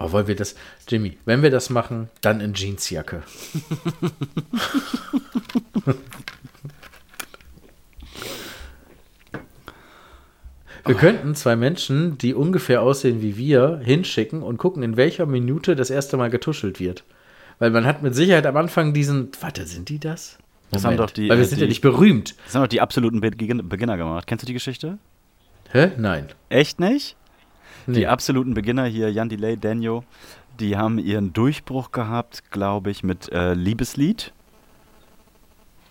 Oh, 0.00 0.12
wollen 0.12 0.28
wir 0.28 0.36
das, 0.36 0.54
Jimmy, 0.86 1.18
wenn 1.24 1.42
wir 1.42 1.50
das 1.50 1.70
machen, 1.70 2.08
dann 2.20 2.40
in 2.40 2.54
Jeansjacke. 2.54 3.24
Wir 10.88 10.94
könnten 10.96 11.34
zwei 11.34 11.54
Menschen, 11.56 12.18
die 12.18 12.34
ungefähr 12.34 12.82
aussehen 12.82 13.22
wie 13.22 13.36
wir, 13.36 13.80
hinschicken 13.84 14.42
und 14.42 14.56
gucken, 14.58 14.82
in 14.82 14.96
welcher 14.96 15.26
Minute 15.26 15.76
das 15.76 15.90
erste 15.90 16.16
Mal 16.16 16.30
getuschelt 16.30 16.80
wird. 16.80 17.04
Weil 17.58 17.70
man 17.70 17.84
hat 17.86 18.02
mit 18.02 18.14
Sicherheit 18.14 18.46
am 18.46 18.56
Anfang 18.56 18.94
diesen. 18.94 19.28
Warte, 19.40 19.66
sind 19.66 19.88
die 19.88 19.98
das? 19.98 20.38
Das 20.70 20.84
haben 20.84 20.96
doch 20.96 21.10
die- 21.10 21.28
Weil 21.28 21.38
wir 21.38 21.44
äh, 21.44 21.46
sind 21.46 21.58
die- 21.58 21.62
ja 21.64 21.68
nicht 21.68 21.80
berühmt. 21.80 22.34
Das 22.46 22.54
haben 22.54 22.62
doch 22.62 22.68
die 22.68 22.80
absoluten 22.80 23.20
Begin 23.20 23.68
Beginner 23.68 23.96
gemacht. 23.96 24.26
Kennst 24.26 24.42
du 24.42 24.46
die 24.46 24.52
Geschichte? 24.52 24.98
Hä? 25.72 25.90
Nein. 25.96 26.26
Echt 26.50 26.78
nicht? 26.80 27.16
Nee. 27.86 27.94
Die 28.00 28.06
absoluten 28.06 28.54
Beginner 28.54 28.84
hier, 28.84 29.10
Jan 29.10 29.28
Delay, 29.28 29.56
Daniel, 29.56 30.00
die 30.60 30.76
haben 30.76 30.98
ihren 30.98 31.32
Durchbruch 31.32 31.90
gehabt, 31.92 32.50
glaube 32.50 32.90
ich, 32.90 33.02
mit 33.02 33.30
äh, 33.32 33.54
Liebeslied. 33.54 34.32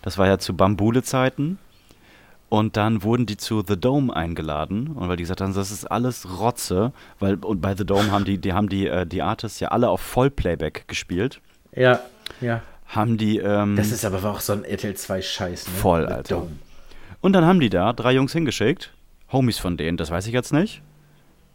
Das 0.02 0.16
war 0.16 0.26
ja 0.26 0.38
zu 0.38 0.54
Bambule-Zeiten. 0.54 1.58
Und 2.50 2.78
dann 2.78 3.02
wurden 3.02 3.26
die 3.26 3.36
zu 3.36 3.62
The 3.66 3.78
Dome 3.78 4.14
eingeladen 4.14 4.88
und 4.88 5.08
weil 5.08 5.16
die 5.16 5.22
gesagt 5.24 5.42
haben, 5.42 5.52
das 5.52 5.70
ist 5.70 5.84
alles 5.84 6.40
Rotze, 6.40 6.92
weil 7.18 7.34
und 7.34 7.60
bei 7.60 7.74
The 7.76 7.84
Dome 7.84 8.10
haben 8.10 8.24
die, 8.24 8.38
die 8.38 8.54
haben 8.54 8.70
die, 8.70 8.86
äh, 8.86 9.04
die 9.06 9.20
Artists 9.20 9.60
ja 9.60 9.68
alle 9.68 9.90
auf 9.90 10.00
Vollplayback 10.00 10.88
gespielt, 10.88 11.42
Ja, 11.76 12.00
ja. 12.40 12.62
haben 12.86 13.18
die 13.18 13.36
ähm, 13.38 13.76
Das 13.76 13.92
ist 13.92 14.04
aber 14.06 14.24
auch 14.30 14.40
so 14.40 14.54
ein 14.54 14.64
RTL 14.64 14.94
2 14.94 15.20
Scheiß, 15.20 15.66
ne? 15.68 15.74
Voll, 15.74 16.06
The 16.08 16.14
Alter. 16.14 16.34
Dome. 16.36 16.50
und 17.20 17.34
dann 17.34 17.44
haben 17.44 17.60
die 17.60 17.68
da 17.68 17.92
drei 17.92 18.12
Jungs 18.12 18.32
hingeschickt, 18.32 18.94
Homies 19.30 19.58
von 19.58 19.76
denen, 19.76 19.98
das 19.98 20.10
weiß 20.10 20.26
ich 20.26 20.32
jetzt 20.32 20.54
nicht, 20.54 20.80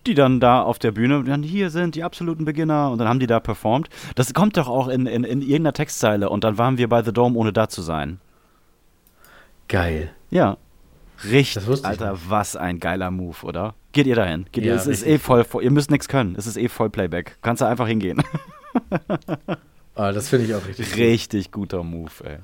die 0.06 0.14
dann 0.14 0.40
da 0.40 0.62
auf 0.62 0.78
der 0.78 0.92
Bühne, 0.92 1.24
dann 1.24 1.42
hier 1.42 1.72
sind 1.72 1.96
die 1.96 2.04
absoluten 2.04 2.46
Beginner 2.46 2.92
und 2.92 3.00
dann 3.00 3.08
haben 3.08 3.20
die 3.20 3.26
da 3.26 3.40
performt. 3.40 3.90
Das 4.14 4.32
kommt 4.36 4.58
doch 4.58 4.68
auch 4.68 4.90
in, 4.90 5.08
in, 5.08 5.24
in 5.24 5.42
irgendeiner 5.42 5.74
Textzeile 5.74 6.30
und 6.30 6.44
dann 6.44 6.60
waren 6.60 6.78
wir 6.78 6.88
bei 6.88 7.02
The 7.02 7.14
Dome, 7.14 7.36
ohne 7.36 7.52
da 7.52 7.68
zu 7.68 7.82
sein. 7.82 8.20
Geil. 9.68 10.12
Ja. 10.30 10.58
Richtig, 11.30 11.64
Alter, 11.86 12.18
was 12.28 12.56
ein 12.56 12.80
geiler 12.80 13.12
Move, 13.12 13.38
oder? 13.44 13.76
Geht 13.92 14.08
ihr 14.08 14.16
dahin? 14.16 14.46
Geht 14.52 14.64
ihr, 14.66 14.72
Ja, 14.72 14.76
es 14.78 14.88
ist 14.88 15.02
richtig. 15.06 15.14
eh 15.14 15.20
voll, 15.20 15.46
ihr 15.64 15.72
müsst 15.72 15.92
nichts 15.92 16.08
können. 16.08 16.36
Es 16.38 16.48
ist 16.48 16.58
eh 16.58 16.68
voll 16.70 16.90
Playback. 16.90 17.38
Kannst 17.42 17.62
du 17.62 17.66
einfach 17.66 17.88
hingehen. 17.88 18.22
Ah, 19.96 20.12
das 20.12 20.28
finde 20.30 20.48
ich 20.48 20.56
auch 20.56 20.66
richtig. 20.66 20.90
gut. 20.90 20.98
Richtig 20.98 21.52
guter 21.52 21.84
Move, 21.84 22.10
ey. 22.24 22.38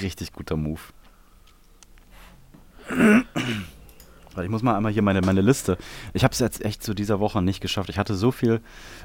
Richtig 0.00 0.32
guter 0.32 0.56
Move. 0.56 0.78
Warte, 2.88 4.44
Ich 4.44 4.48
muss 4.50 4.62
mal 4.62 4.76
einmal 4.76 4.92
hier 4.92 5.02
meine, 5.02 5.20
meine 5.22 5.40
Liste. 5.40 5.78
Ich 6.12 6.22
habe 6.22 6.32
es 6.32 6.38
jetzt 6.38 6.64
echt 6.64 6.82
zu 6.84 6.94
dieser 6.94 7.18
Woche 7.18 7.42
nicht 7.42 7.60
geschafft. 7.60 7.88
Ich 7.88 7.98
hatte 7.98 8.14
so 8.14 8.30
viel 8.30 8.60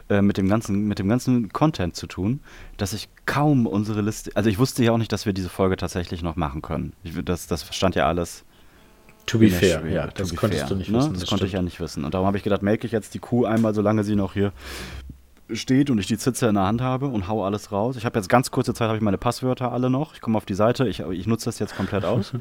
äh, 0.09 0.21
mit, 0.21 0.37
dem 0.37 0.47
ganzen, 0.47 0.87
mit 0.87 0.99
dem 0.99 1.07
ganzen 1.09 1.49
Content 1.49 1.95
zu 1.95 2.05
tun, 2.05 2.41
dass 2.77 2.93
ich 2.93 3.09
kaum 3.25 3.65
unsere 3.65 4.01
Liste. 4.01 4.29
Also 4.35 4.49
ich 4.51 4.59
wusste 4.59 4.83
ja 4.83 4.91
auch 4.91 4.97
nicht, 4.99 5.11
dass 5.11 5.25
wir 5.25 5.33
diese 5.33 5.49
Folge 5.49 5.77
tatsächlich 5.77 6.21
noch 6.21 6.35
machen 6.35 6.61
können. 6.61 6.93
Ich, 7.03 7.13
das, 7.25 7.47
das 7.47 7.65
stand 7.75 7.95
ja 7.95 8.07
alles. 8.07 8.45
To 9.25 9.39
be 9.39 9.49
fair, 9.49 9.79
Schwebe, 9.79 9.93
ja, 9.93 10.07
das 10.07 10.35
konntest 10.35 10.61
fair, 10.61 10.69
du 10.69 10.75
nicht 10.75 10.89
ne? 10.89 10.97
wissen. 10.97 11.13
Das, 11.13 11.27
konnte 11.27 11.45
ich 11.45 11.53
ja 11.53 11.61
nicht 11.61 11.79
wissen. 11.79 12.03
Und 12.03 12.13
darum 12.13 12.27
habe 12.27 12.37
ich 12.37 12.43
gedacht, 12.43 12.63
melke 12.63 12.85
ich 12.85 12.91
jetzt 12.91 13.13
die 13.13 13.19
Kuh 13.19 13.45
einmal, 13.45 13.73
solange 13.73 14.03
sie 14.03 14.15
noch 14.15 14.33
hier 14.33 14.51
steht 15.51 15.89
und 15.89 15.99
ich 15.99 16.07
die 16.07 16.17
Zitze 16.17 16.47
in 16.47 16.55
der 16.55 16.63
Hand 16.63 16.81
habe 16.81 17.07
und 17.07 17.27
hau 17.27 17.45
alles 17.45 17.71
raus. 17.71 17.95
Ich 17.97 18.05
habe 18.05 18.17
jetzt 18.17 18.29
ganz 18.29 18.51
kurze 18.51 18.73
Zeit, 18.73 18.87
habe 18.87 18.97
ich 18.97 19.03
meine 19.03 19.17
Passwörter 19.17 19.71
alle 19.71 19.89
noch. 19.89 20.13
Ich 20.13 20.21
komme 20.21 20.37
auf 20.37 20.45
die 20.45 20.53
Seite, 20.53 20.87
ich, 20.87 20.99
ich 21.01 21.27
nutze 21.27 21.45
das 21.45 21.59
jetzt 21.59 21.75
komplett 21.75 22.05
aus. 22.05 22.33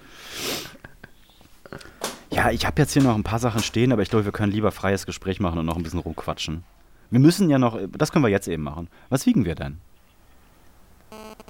ja, 2.31 2.51
ich 2.51 2.66
habe 2.66 2.81
jetzt 2.81 2.93
hier 2.93 3.03
noch 3.03 3.14
ein 3.14 3.24
paar 3.24 3.39
Sachen 3.39 3.62
stehen, 3.62 3.93
aber 3.93 4.03
ich 4.03 4.11
glaube, 4.11 4.24
wir 4.24 4.33
können 4.33 4.53
lieber 4.53 4.70
freies 4.70 5.07
Gespräch 5.07 5.41
machen 5.41 5.59
und 5.59 5.66
noch 5.66 5.76
ein 5.76 5.83
bisschen 5.83 6.01
rumquatschen. 6.01 6.64
Wir 7.11 7.20
müssen 7.20 7.51
ja 7.51 7.59
noch, 7.59 7.78
das 7.97 8.12
können 8.12 8.24
wir 8.24 8.31
jetzt 8.31 8.47
eben 8.47 8.62
machen. 8.62 8.89
Was 9.09 9.26
wiegen 9.26 9.45
wir 9.45 9.57
denn? 9.57 9.78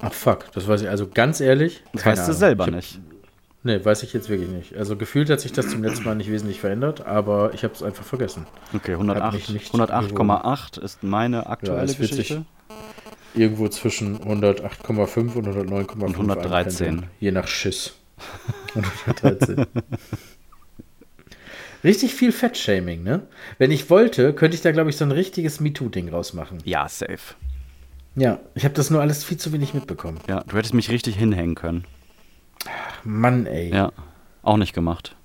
Ach 0.00 0.12
fuck, 0.12 0.50
das 0.52 0.66
weiß 0.66 0.82
ich. 0.82 0.88
Also 0.88 1.06
ganz 1.06 1.40
ehrlich. 1.40 1.82
Das 1.92 2.06
weißt 2.06 2.28
du 2.28 2.32
selber 2.32 2.68
ich 2.68 2.74
nicht. 2.74 3.00
Nee, 3.62 3.84
weiß 3.84 4.02
ich 4.04 4.12
jetzt 4.14 4.30
wirklich 4.30 4.48
nicht. 4.48 4.74
Also 4.76 4.96
gefühlt 4.96 5.28
hat 5.28 5.40
sich 5.40 5.52
das 5.52 5.68
zum 5.68 5.82
letzten 5.82 6.04
Mal 6.04 6.14
nicht 6.14 6.30
wesentlich 6.30 6.60
verändert, 6.60 7.06
aber 7.06 7.52
ich 7.52 7.62
habe 7.62 7.74
es 7.74 7.82
einfach 7.82 8.04
vergessen. 8.04 8.46
Okay, 8.74 8.94
Hab 8.94 9.02
mich 9.02 9.10
108 9.10 9.50
nicht 9.50 9.74
108,8 9.74 10.80
ist 10.80 11.02
meine 11.02 11.46
aktuelle 11.46 11.86
sich 11.88 11.98
Geschichte. 11.98 12.46
Irgendwo 13.34 13.68
zwischen 13.68 14.18
108,5 14.18 15.34
und 15.34 15.46
109,5 15.46 15.92
Und 16.02 16.14
113. 16.14 16.86
einpendeln. 16.86 17.10
Je 17.20 17.30
nach 17.32 17.46
Schiss. 17.46 17.92
113. 18.74 19.66
Richtig 21.84 22.14
viel 22.14 22.32
Fettshaming, 22.32 23.02
ne? 23.02 23.22
Wenn 23.58 23.70
ich 23.70 23.88
wollte, 23.88 24.34
könnte 24.34 24.54
ich 24.54 24.62
da, 24.62 24.72
glaube 24.72 24.90
ich, 24.90 24.96
so 24.96 25.04
ein 25.04 25.12
richtiges 25.12 25.60
MeToo-Ding 25.60 26.08
rausmachen. 26.10 26.58
Ja, 26.64 26.88
safe. 26.88 27.34
Ja, 28.16 28.38
ich 28.54 28.64
habe 28.64 28.74
das 28.74 28.90
nur 28.90 29.00
alles 29.00 29.22
viel 29.24 29.38
zu 29.38 29.52
wenig 29.52 29.72
mitbekommen. 29.72 30.18
Ja, 30.28 30.42
du 30.46 30.56
hättest 30.56 30.74
mich 30.74 30.90
richtig 30.90 31.16
hinhängen 31.16 31.54
können. 31.54 31.84
Mann, 33.04 33.46
ey. 33.46 33.70
Ja, 33.72 33.92
auch 34.42 34.56
nicht 34.56 34.74
gemacht. 34.74 35.16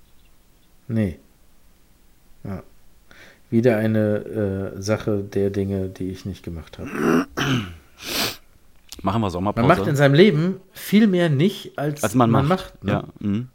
Nee. 0.88 1.18
Ja. 2.44 2.62
Wieder 3.50 3.76
eine 3.76 4.72
äh, 4.76 4.80
Sache 4.82 5.22
der 5.22 5.50
Dinge, 5.50 5.88
die 5.88 6.10
ich 6.10 6.24
nicht 6.24 6.42
gemacht 6.42 6.78
habe. 6.78 7.26
Machen 9.02 9.20
wir 9.20 9.30
Sommerpause. 9.30 9.66
Man 9.66 9.78
macht 9.78 9.86
in 9.88 9.96
seinem 9.96 10.14
Leben 10.14 10.60
viel 10.72 11.06
mehr 11.06 11.28
nicht, 11.28 11.78
als, 11.78 12.02
als 12.02 12.14
man, 12.14 12.30
macht. 12.30 12.48
macht. 12.48 12.84
ne? 12.84 12.92
Ja, 12.92 13.04
mhm. 13.20 13.48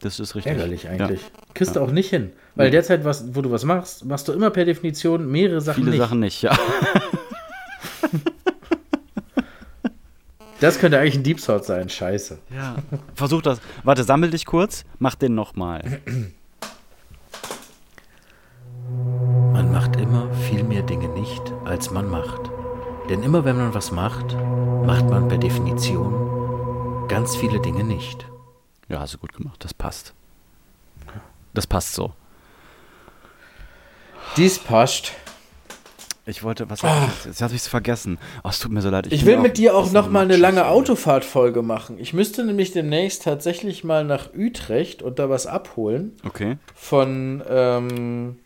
das 0.00 0.18
ist 0.20 0.34
richtig. 0.34 0.52
Ärgerlich 0.52 0.82
Ja. 0.84 0.90
eigentlich. 0.90 1.20
Kriegst 1.54 1.76
du 1.76 1.80
auch 1.80 1.90
nicht 1.92 2.10
hin. 2.10 2.32
Weil 2.56 2.66
Nee. 2.66 2.72
derzeit, 2.72 3.04
was, 3.04 3.34
wo 3.34 3.40
du 3.42 3.50
was 3.50 3.64
machst, 3.64 4.04
machst 4.04 4.26
du 4.28 4.32
immer 4.32 4.50
per 4.50 4.64
Definition 4.64 5.30
mehrere 5.30 5.60
Sachen 5.60 5.84
Viele 5.84 5.90
nicht. 5.92 6.00
Sachen 6.00 6.20
nicht, 6.20 6.42
ja. 6.42 6.58
Das 10.60 10.78
könnte 10.78 10.98
eigentlich 10.98 11.16
ein 11.16 11.22
Deep 11.22 11.40
Thought 11.40 11.64
sein. 11.64 11.88
Scheiße. 11.88 12.38
ja. 12.54 12.76
Versuch 13.14 13.42
das. 13.42 13.60
Warte, 13.84 14.04
sammel 14.04 14.30
dich 14.30 14.44
kurz, 14.44 14.84
mach 14.98 15.14
den 15.14 15.34
nochmal. 15.34 16.00
Man 19.52 19.72
macht 19.72 19.96
immer 19.96 20.32
viel 20.34 20.64
mehr 20.64 20.82
Dinge 20.82 21.08
nicht, 21.08 21.42
als 21.64 21.90
man 21.90 22.08
macht. 22.10 22.50
Denn 23.08 23.22
immer 23.22 23.44
wenn 23.44 23.56
man 23.56 23.74
was 23.74 23.92
macht, 23.92 24.36
macht 24.84 25.08
man 25.08 25.28
per 25.28 25.38
Definition 25.38 27.06
ganz 27.08 27.36
viele 27.36 27.60
Dinge 27.60 27.84
nicht. 27.84 28.26
Ja, 28.88 29.00
hast 29.00 29.14
du 29.14 29.18
gut 29.18 29.32
gemacht. 29.32 29.62
Das 29.64 29.74
passt. 29.74 30.14
Das 31.54 31.66
passt 31.66 31.94
so. 31.94 32.12
Dies 34.36 34.58
passt. 34.58 35.12
Ich 36.28 36.42
wollte, 36.42 36.68
was 36.68 36.82
ich 36.82 36.90
jetzt? 36.90 37.24
Jetzt 37.24 37.42
habe 37.42 37.54
ich 37.54 37.62
es 37.62 37.68
vergessen. 37.68 38.18
Oh, 38.44 38.48
es 38.50 38.58
tut 38.58 38.70
mir 38.70 38.82
so 38.82 38.90
leid. 38.90 39.06
Ich 39.10 39.24
bin 39.24 39.36
will 39.36 39.38
mit 39.38 39.56
dir 39.56 39.74
auch 39.74 39.84
bisschen 39.84 39.94
noch 39.94 40.10
mal 40.10 40.24
eine 40.24 40.36
lange. 40.36 40.66
Autofahrtfolge 40.66 41.62
machen. 41.62 41.98
Ich 41.98 42.12
müsste 42.12 42.44
nämlich 42.44 42.72
demnächst 42.72 43.22
tatsächlich 43.22 43.82
mal 43.82 44.04
nach 44.04 44.34
Utrecht 44.36 45.02
und 45.02 45.18
da 45.18 45.30
was 45.30 45.46
abholen 45.46 46.12
Okay. 46.26 46.58
von, 46.74 47.42
ähm, 47.48 48.36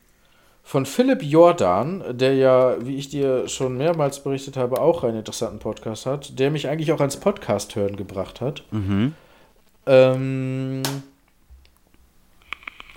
von 0.62 0.86
Philipp 0.86 1.24
Jordan, 1.24 2.04
der 2.16 2.34
ja, 2.36 2.76
wie 2.86 2.96
ich 2.96 3.08
dir 3.08 3.48
schon 3.48 3.76
mehrmals 3.76 4.20
berichtet 4.22 4.56
habe, 4.56 4.80
auch 4.80 5.02
einen 5.02 5.18
interessanten 5.18 5.58
Podcast 5.58 6.06
hat, 6.06 6.38
der 6.38 6.52
mich 6.52 6.68
eigentlich 6.68 6.92
auch 6.92 7.00
ans 7.00 7.16
Podcast 7.16 7.74
hören 7.74 7.96
gebracht 7.96 8.40
hat. 8.40 8.62
Mhm. 8.70 9.12
Ähm, 9.86 10.82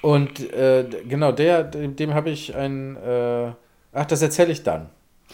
und 0.03 0.53
äh, 0.53 0.86
genau, 1.09 1.31
der, 1.31 1.63
dem, 1.63 1.95
dem 1.95 2.13
habe 2.13 2.29
ich 2.29 2.55
ein. 2.55 2.97
Äh, 2.97 3.51
ach, 3.96 4.06
das 4.06 4.22
erzähle 4.22 4.52
ich 4.52 4.64
dann. 4.64 4.89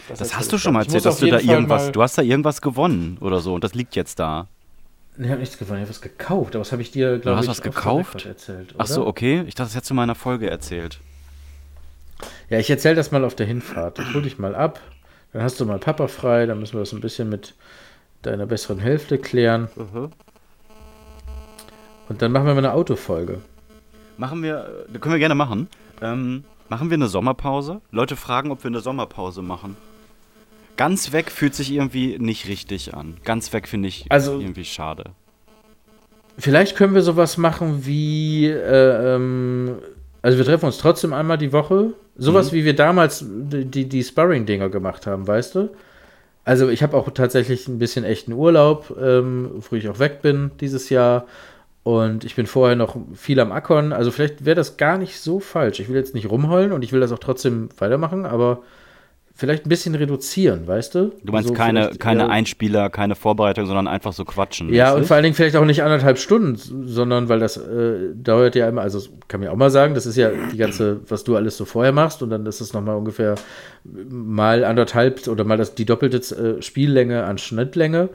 Das 0.07 0.21
erzähl 0.21 0.37
hast 0.37 0.51
du 0.53 0.57
schon 0.57 0.73
mal 0.73 0.83
Ich 0.83 0.87
muss 0.87 1.05
erzählt, 1.05 1.05
dass 1.05 1.15
auf 1.15 1.19
du 1.19 1.25
da 1.25 1.37
jeden 1.37 1.47
Fall 1.47 1.55
irgendwas, 1.55 1.91
du 1.91 2.01
hast 2.01 2.17
da 2.17 2.21
irgendwas 2.21 2.61
gewonnen 2.61 3.17
oder 3.19 3.41
so 3.41 3.53
und 3.53 3.63
das 3.63 3.73
liegt 3.73 3.95
jetzt 3.95 4.19
da. 4.19 4.47
Nee, 5.17 5.25
ich 5.25 5.31
habe 5.31 5.41
nichts 5.41 5.57
gewonnen, 5.57 5.79
ich 5.79 5.83
habe 5.83 5.89
was 5.89 6.01
gekauft. 6.01 6.55
Aber 6.55 6.61
was 6.61 6.71
habe 6.71 6.81
ich 6.81 6.91
dir, 6.91 7.19
glaube 7.19 7.37
hast 7.37 7.45
ich, 7.45 7.49
was 7.49 7.59
off 7.59 7.63
the 7.65 7.69
gekauft? 7.69 8.25
erzählt. 8.25 8.73
Ach 8.77 8.87
so, 8.87 9.01
oder? 9.01 9.09
okay. 9.09 9.43
Ich 9.45 9.55
dachte, 9.55 9.67
das 9.67 9.75
hättest 9.75 9.89
du 9.89 9.93
in 9.93 9.97
meiner 9.97 10.15
Folge 10.15 10.49
erzählt. 10.49 10.99
Ja, 12.49 12.59
ich 12.59 12.69
erzähle 12.69 12.95
das 12.95 13.11
mal 13.11 13.25
auf 13.25 13.35
der 13.35 13.45
Hinfahrt. 13.45 13.99
Ich 13.99 14.13
hol 14.13 14.21
dich 14.21 14.39
mal 14.39 14.55
ab. 14.55 14.79
Dann 15.33 15.43
hast 15.43 15.59
du 15.59 15.65
mal 15.65 15.79
Papa 15.79 16.07
frei. 16.07 16.45
Dann 16.45 16.59
müssen 16.59 16.73
wir 16.73 16.79
das 16.79 16.93
ein 16.93 17.01
bisschen 17.01 17.29
mit 17.29 17.55
deiner 18.21 18.45
besseren 18.45 18.79
Hälfte 18.79 19.17
klären. 19.17 19.69
Und 22.09 22.21
dann 22.21 22.31
machen 22.31 22.45
wir 22.45 22.53
mal 22.53 22.59
eine 22.59 22.73
Autofolge. 22.73 23.41
Machen 24.17 24.43
wir, 24.43 24.85
äh, 24.93 24.99
können 24.99 25.15
wir 25.15 25.19
gerne 25.19 25.35
machen. 25.35 25.67
Ähm, 26.01 26.43
machen 26.71 26.89
wir 26.89 26.95
eine 26.95 27.09
Sommerpause? 27.09 27.81
Leute 27.91 28.15
fragen, 28.15 28.49
ob 28.49 28.63
wir 28.63 28.69
eine 28.69 28.79
Sommerpause 28.79 29.41
machen. 29.41 29.75
Ganz 30.77 31.11
weg 31.11 31.29
fühlt 31.29 31.53
sich 31.53 31.73
irgendwie 31.73 32.17
nicht 32.17 32.47
richtig 32.47 32.93
an. 32.93 33.17
Ganz 33.25 33.51
weg 33.51 33.67
finde 33.67 33.89
ich 33.89 34.05
Also- 34.09 34.39
irgendwie 34.39 34.63
schade. 34.63 35.11
Vielleicht 36.37 36.77
können 36.77 36.93
wir 36.95 37.01
sowas 37.01 37.37
machen 37.37 37.85
wie, 37.85 38.47
äh, 38.47 39.15
ähm, 39.15 39.75
also 40.21 40.37
wir 40.37 40.45
treffen 40.45 40.65
uns 40.65 40.77
trotzdem 40.77 41.11
einmal 41.11 41.37
die 41.37 41.51
Woche. 41.51 41.93
Sowas 42.15 42.53
wie 42.53 42.63
wir 42.63 42.73
damals 42.75 43.25
die, 43.27 43.65
die, 43.65 43.89
die 43.89 44.01
Sparring-Dinger 44.03 44.69
gemacht 44.69 45.05
haben, 45.07 45.27
weißt 45.27 45.55
du? 45.55 45.69
Also 46.45 46.69
ich 46.69 46.81
habe 46.83 46.95
auch 46.95 47.11
tatsächlich 47.11 47.67
ein 47.67 47.79
bisschen 47.79 48.05
echten 48.05 48.31
Urlaub, 48.31 48.95
ähm, 48.99 49.61
wo 49.69 49.75
ich 49.75 49.89
auch 49.89 49.99
weg 49.99 50.21
bin 50.21 50.51
dieses 50.61 50.89
Jahr. 50.89 51.25
Und 51.83 52.23
ich 52.25 52.35
bin 52.35 52.45
vorher 52.45 52.75
noch 52.75 52.95
viel 53.15 53.39
am 53.39 53.51
Ackern. 53.51 53.91
Also 53.91 54.11
vielleicht 54.11 54.45
wäre 54.45 54.55
das 54.55 54.77
gar 54.77 54.97
nicht 54.99 55.19
so 55.19 55.39
falsch. 55.39 55.79
Ich 55.79 55.89
will 55.89 55.95
jetzt 55.95 56.13
nicht 56.13 56.29
rumheulen 56.29 56.71
und 56.73 56.83
ich 56.83 56.93
will 56.93 56.99
das 56.99 57.11
auch 57.11 57.17
trotzdem 57.19 57.69
weitermachen, 57.79 58.25
aber 58.27 58.61
vielleicht 59.33 59.65
ein 59.65 59.69
bisschen 59.69 59.95
reduzieren, 59.95 60.67
weißt 60.67 60.93
du? 60.93 61.11
Du 61.23 61.31
meinst 61.31 61.47
So 61.47 61.55
keine, 61.55 61.85
vielleicht 61.85 61.99
keine 61.99 62.23
eher- 62.23 62.29
Einspieler, 62.29 62.89
keine 62.91 63.15
Vorbereitung, 63.15 63.65
sondern 63.65 63.87
einfach 63.87 64.13
so 64.13 64.25
quatschen. 64.25 64.71
ja, 64.71 64.93
und 64.93 65.07
vor 65.07 65.15
allen 65.15 65.23
Dingen 65.23 65.33
vielleicht 65.33 65.55
auch 65.55 65.65
nicht 65.65 65.81
anderthalb 65.81 66.19
Stunden, 66.19 66.55
sondern 66.85 67.29
weil 67.29 67.39
das 67.39 67.57
äh, 67.57 68.13
dauert 68.13 68.53
ja 68.53 68.69
immer, 68.69 68.81
also 68.81 68.99
das 68.99 69.09
kann 69.27 69.39
man 69.39 69.47
ja 69.47 69.53
auch 69.53 69.57
mal 69.57 69.71
sagen, 69.71 69.95
das 69.95 70.05
ist 70.05 70.17
ja 70.17 70.29
die 70.51 70.57
ganze, 70.57 70.99
was 71.09 71.23
du 71.23 71.35
alles 71.35 71.57
so 71.57 71.65
vorher 71.65 71.93
machst 71.93 72.21
und 72.21 72.29
dann 72.29 72.45
ist 72.45 72.61
es 72.61 72.73
nochmal 72.73 72.95
ungefähr 72.97 73.33
mal 73.83 74.63
anderthalb 74.63 75.27
oder 75.27 75.43
mal 75.45 75.57
das, 75.57 75.73
die 75.73 75.85
doppelte 75.85 76.17
äh, 76.57 76.61
Spiellänge 76.61 77.23
an 77.23 77.39
Schnittlänge. 77.39 78.09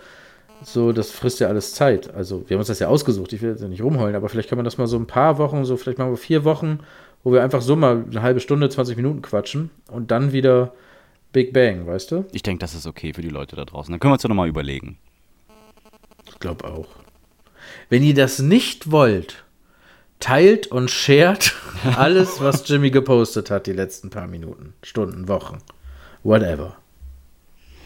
So, 0.63 0.93
das 0.93 1.11
frisst 1.11 1.41
ja 1.41 1.49
alles 1.49 1.75
Zeit. 1.75 2.13
Also, 2.15 2.49
wir 2.49 2.55
haben 2.55 2.61
uns 2.61 2.69
das 2.69 2.79
ja 2.79 2.89
ausgesucht, 2.89 3.33
ich 3.33 3.43
will 3.43 3.51
jetzt 3.51 3.63
ja 3.63 3.69
nicht 3.69 3.83
rumheulen, 3.83 4.17
aber 4.17 4.29
vielleicht 4.29 4.49
kann 4.49 4.57
man 4.57 4.65
das 4.65 4.79
mal 4.79 4.87
so 4.87 4.97
ein 4.97 5.07
paar 5.07 5.39
Wochen, 5.39 5.65
so 5.65 5.77
vielleicht 5.77 5.99
machen 5.99 6.11
wir 6.11 6.17
vier 6.17 6.45
Wochen, 6.45 6.81
wo 7.23 7.33
wir 7.33 7.43
einfach 7.43 7.63
so 7.63 7.77
mal 7.77 8.05
eine 8.11 8.23
halbe 8.23 8.41
Stunde, 8.41 8.69
20 8.69 8.97
Minuten 8.97 9.23
quatschen 9.23 9.71
und 9.91 10.11
dann 10.11 10.33
wieder 10.33 10.73
Big 11.33 11.53
Bang, 11.53 11.87
weißt 11.87 12.13
du? 12.13 12.25
Ich 12.33 12.43
denke, 12.43 12.61
das 12.61 12.75
ist 12.75 12.87
okay 12.87 13.13
für 13.13 13.23
die 13.23 13.29
Leute 13.29 13.57
da 13.57 13.65
draußen. 13.65 13.93
Dann 13.93 14.01
können 14.01 14.13
wir 14.13 14.15
uns 14.15 14.23
ja 14.23 14.29
nochmal 14.29 14.49
überlegen. 14.49 14.99
Ich 16.29 16.39
glaube 16.39 16.65
auch. 16.65 16.89
Wenn 17.89 18.03
ihr 18.03 18.15
das 18.15 18.39
nicht 18.39 18.91
wollt, 18.91 19.45
teilt 20.21 20.69
und 20.69 20.91
shared 20.91 21.55
alles, 21.97 22.41
was 22.41 22.69
Jimmy 22.69 22.91
gepostet 22.91 23.51
hat 23.51 23.67
die 23.67 23.73
letzten 23.73 24.11
paar 24.11 24.27
Minuten, 24.27 24.75
Stunden, 24.83 25.29
Wochen, 25.29 25.59
whatever. 26.23 26.77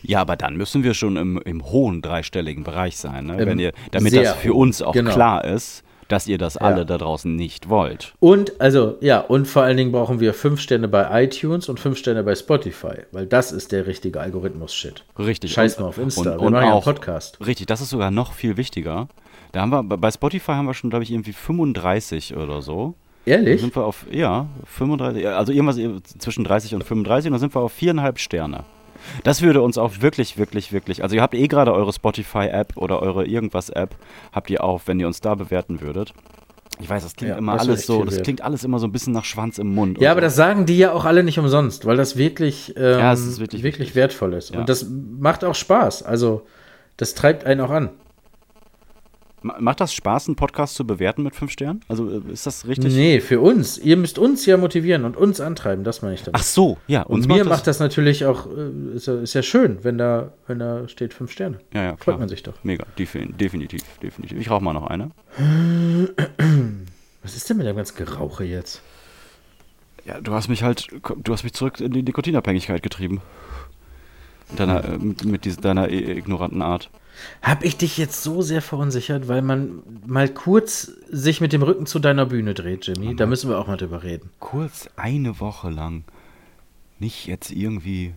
Ja, 0.02 0.20
aber 0.20 0.36
dann 0.36 0.56
müssen 0.56 0.82
wir 0.82 0.94
schon 0.94 1.16
im, 1.16 1.40
im 1.44 1.64
hohen 1.64 2.02
dreistelligen 2.02 2.64
Bereich 2.64 2.96
sein, 2.96 3.26
ne? 3.26 3.38
Wenn 3.38 3.58
ihr, 3.58 3.72
damit 3.90 4.14
das 4.14 4.32
für 4.34 4.54
uns 4.54 4.82
auch 4.82 4.92
genau. 4.92 5.12
klar 5.12 5.44
ist, 5.44 5.84
dass 6.10 6.26
ihr 6.26 6.38
das 6.38 6.56
alle 6.56 6.84
da 6.84 6.98
draußen 6.98 7.34
nicht 7.34 7.68
wollt. 7.68 8.14
Und, 8.18 8.60
also, 8.60 8.96
ja, 9.00 9.20
und 9.20 9.46
vor 9.46 9.62
allen 9.62 9.76
Dingen 9.76 9.92
brauchen 9.92 10.18
wir 10.18 10.34
fünf 10.34 10.60
Sterne 10.60 10.88
bei 10.88 11.24
iTunes 11.24 11.68
und 11.68 11.78
fünf 11.78 11.98
Sterne 11.98 12.24
bei 12.24 12.34
Spotify, 12.34 13.02
weil 13.12 13.26
das 13.26 13.52
ist 13.52 13.72
der 13.72 13.86
richtige 13.86 14.20
Algorithmus-Shit. 14.20 15.04
Richtig. 15.18 15.52
Scheiß 15.52 15.78
mal 15.78 15.86
auf 15.86 15.98
Insta. 15.98 16.32
Und, 16.32 16.40
wir 16.40 16.46
und 16.46 16.52
machen 16.52 16.62
ja 16.62 16.68
einen 16.70 16.78
auch, 16.78 16.84
Podcast. 16.84 17.38
Richtig, 17.46 17.66
das 17.66 17.80
ist 17.80 17.90
sogar 17.90 18.10
noch 18.10 18.32
viel 18.32 18.56
wichtiger. 18.56 19.08
Da 19.52 19.60
haben 19.60 19.70
wir, 19.70 19.82
bei 19.82 20.10
Spotify 20.10 20.52
haben 20.52 20.66
wir 20.66 20.74
schon, 20.74 20.90
glaube 20.90 21.04
ich, 21.04 21.12
irgendwie 21.12 21.32
35 21.32 22.36
oder 22.36 22.60
so. 22.60 22.94
Da 23.24 23.32
Ehrlich? 23.32 23.60
sind 23.60 23.76
wir 23.76 23.84
auf, 23.84 24.06
ja, 24.10 24.48
35, 24.64 25.28
also 25.28 25.52
irgendwas 25.52 25.76
zwischen 26.18 26.42
30 26.42 26.74
und 26.74 26.84
35 26.84 27.28
und 27.28 27.32
dann 27.32 27.40
sind 27.40 27.54
wir 27.54 27.60
auf 27.60 27.72
viereinhalb 27.72 28.18
Sterne. 28.18 28.64
Das 29.24 29.42
würde 29.42 29.62
uns 29.62 29.78
auch 29.78 30.00
wirklich, 30.00 30.38
wirklich, 30.38 30.72
wirklich, 30.72 31.02
also 31.02 31.16
ihr 31.16 31.22
habt 31.22 31.34
eh 31.34 31.48
gerade 31.48 31.72
eure 31.72 31.92
Spotify-App 31.92 32.76
oder 32.76 33.02
eure 33.02 33.26
irgendwas-App, 33.26 33.94
habt 34.32 34.50
ihr 34.50 34.62
auch, 34.64 34.82
wenn 34.86 35.00
ihr 35.00 35.06
uns 35.06 35.20
da 35.20 35.34
bewerten 35.34 35.80
würdet. 35.80 36.12
Ich 36.80 36.88
weiß, 36.88 37.02
das 37.02 37.14
klingt 37.14 37.32
Ja, 37.32 37.38
immer 37.38 37.54
das 37.54 37.68
alles 37.68 37.86
so, 37.86 38.04
das 38.04 38.22
klingt 38.22 38.40
alles 38.42 38.64
immer 38.64 38.78
so 38.78 38.86
ein 38.86 38.92
bisschen 38.92 39.12
nach 39.12 39.24
Schwanz 39.24 39.58
im 39.58 39.74
Mund. 39.74 39.98
und 39.98 40.02
Ja, 40.02 40.12
aber 40.12 40.20
so. 40.20 40.26
das 40.26 40.36
sagen 40.36 40.64
die 40.66 40.78
ja 40.78 40.92
auch 40.92 41.04
alle 41.04 41.22
nicht 41.22 41.38
umsonst, 41.38 41.84
weil 41.84 41.96
das 41.96 42.16
wirklich, 42.16 42.74
ähm, 42.76 42.98
Ja, 42.98 43.12
es 43.12 43.26
ist 43.26 43.38
wirklich 43.38 43.62
wirklich, 43.62 43.94
wertvoll 43.94 44.32
ist. 44.34 44.54
Ja. 44.54 44.60
Und 44.60 44.68
das 44.68 44.86
macht 44.88 45.44
auch 45.44 45.54
Spaß. 45.54 46.02
Also, 46.02 46.46
das 46.96 47.14
treibt 47.14 47.44
einen 47.44 47.60
auch 47.60 47.70
an. 47.70 47.90
Ma- 49.42 49.56
Macht 49.60 49.80
das 49.80 49.92
Spaß, 49.94 50.28
einen 50.28 50.36
Podcast 50.36 50.74
zu 50.74 50.86
bewerten 50.86 51.22
mit 51.22 51.34
fünf 51.34 51.50
Sternen? 51.50 51.80
Also 51.88 52.08
äh, 52.10 52.32
ist 52.32 52.46
das 52.46 52.66
richtig? 52.66 52.94
Nee, 52.94 53.20
für 53.20 53.40
uns. 53.40 53.78
Ihr 53.78 53.96
müsst 53.96 54.18
uns 54.18 54.44
ja 54.46 54.56
motivieren 54.56 55.04
und 55.04 55.16
uns 55.16 55.40
antreiben, 55.40 55.82
das 55.84 56.02
meine 56.02 56.14
ich 56.14 56.22
damit. 56.22 56.34
Ach 56.38 56.42
so, 56.44 56.76
ja. 56.86 57.02
und 57.02 57.26
mir 57.26 57.44
macht 57.44 57.66
das, 57.66 57.78
natürlich 57.80 58.24
auch, 58.26 58.46
äh, 58.46 58.96
ist, 58.96 59.06
ja, 59.06 59.20
ist 59.20 59.34
ja 59.34 59.42
schön, 59.42 59.78
wenn 59.82 59.96
da, 59.98 60.32
wenn 60.46 60.58
da 60.58 60.86
steht 60.88 61.14
fünf 61.14 61.32
Sterne. 61.32 61.58
Ja, 61.72 61.82
ja, 61.82 61.90
Freut 61.92 62.02
klar. 62.02 62.18
man 62.18 62.28
sich 62.28 62.42
doch. 62.42 62.54
Mega, 62.64 62.84
defin- 62.98 63.34
definitiv, 63.36 63.82
definitiv. 64.02 64.38
Ich 64.38 64.50
rauche 64.50 64.62
mal 64.62 64.72
noch 64.74 64.86
eine. 64.86 65.10
Was 67.22 67.36
ist 67.36 67.48
denn 67.50 67.56
mit 67.58 67.66
dem 67.66 67.76
ganzen 67.76 67.96
Gerauche 67.96 68.44
jetzt? 68.44 68.82
Ja, 70.06 70.20
du 70.20 70.32
hast 70.32 70.48
mich 70.48 70.62
halt, 70.62 70.88
du 71.22 71.32
hast 71.32 71.44
mich 71.44 71.52
zurück 71.52 71.78
in 71.80 71.92
die 71.92 72.02
Nikotinabhängigkeit 72.02 72.82
getrieben. 72.82 73.20
Deiner, 74.56 74.84
äh, 74.84 74.98
mit, 74.98 75.24
mit 75.24 75.44
dieser, 75.44 75.60
deiner 75.60 75.90
i- 75.90 76.18
ignoranten 76.18 76.62
Art. 76.62 76.90
Hab 77.42 77.64
ich 77.64 77.76
dich 77.76 77.98
jetzt 77.98 78.22
so 78.22 78.40
sehr 78.42 78.62
verunsichert, 78.62 79.28
weil 79.28 79.42
man 79.42 79.82
mal 80.06 80.28
kurz 80.28 80.90
sich 81.10 81.40
mit 81.40 81.52
dem 81.52 81.62
Rücken 81.62 81.86
zu 81.86 81.98
deiner 81.98 82.26
Bühne 82.26 82.54
dreht, 82.54 82.86
Jimmy? 82.86 83.14
Da 83.14 83.26
müssen 83.26 83.50
wir 83.50 83.58
auch 83.58 83.66
mal 83.66 83.76
drüber 83.76 84.02
reden. 84.02 84.30
Kurz 84.40 84.88
eine 84.96 85.38
Woche 85.40 85.68
lang. 85.70 86.04
Nicht 86.98 87.26
jetzt 87.26 87.50
irgendwie. 87.50 88.14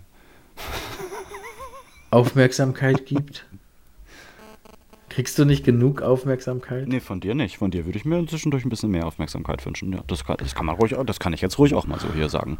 Aufmerksamkeit 2.12 3.06
gibt. 3.06 3.46
Kriegst 5.10 5.38
du 5.38 5.46
nicht 5.46 5.64
genug 5.64 6.02
Aufmerksamkeit? 6.02 6.88
Nee, 6.88 7.00
von 7.00 7.20
dir 7.20 7.36
nicht. 7.36 7.58
Von 7.58 7.72
dir 7.72 7.86
würde 7.86 7.98
ich 7.98 8.06
mir 8.06 8.26
zwischendurch 8.26 8.66
ein 8.66 8.70
bisschen 8.70 8.90
mehr 8.92 9.06
Aufmerksamkeit 9.06 9.64
wünschen. 9.66 9.94
Ja, 9.94 10.00
das 10.08 10.24
kann, 10.26 10.38
das 10.40 10.56
kann 10.56 10.66
man 10.66 10.76
ruhig, 10.76 10.96
auch- 10.96 11.06
das 11.06 11.20
kann 11.20 11.34
ich 11.34 11.42
jetzt 11.42 11.58
ruhig 11.60 11.74
auch 11.76 11.86
mal 11.86 12.00
so 12.00 12.08
hier 12.14 12.30
sagen. 12.30 12.58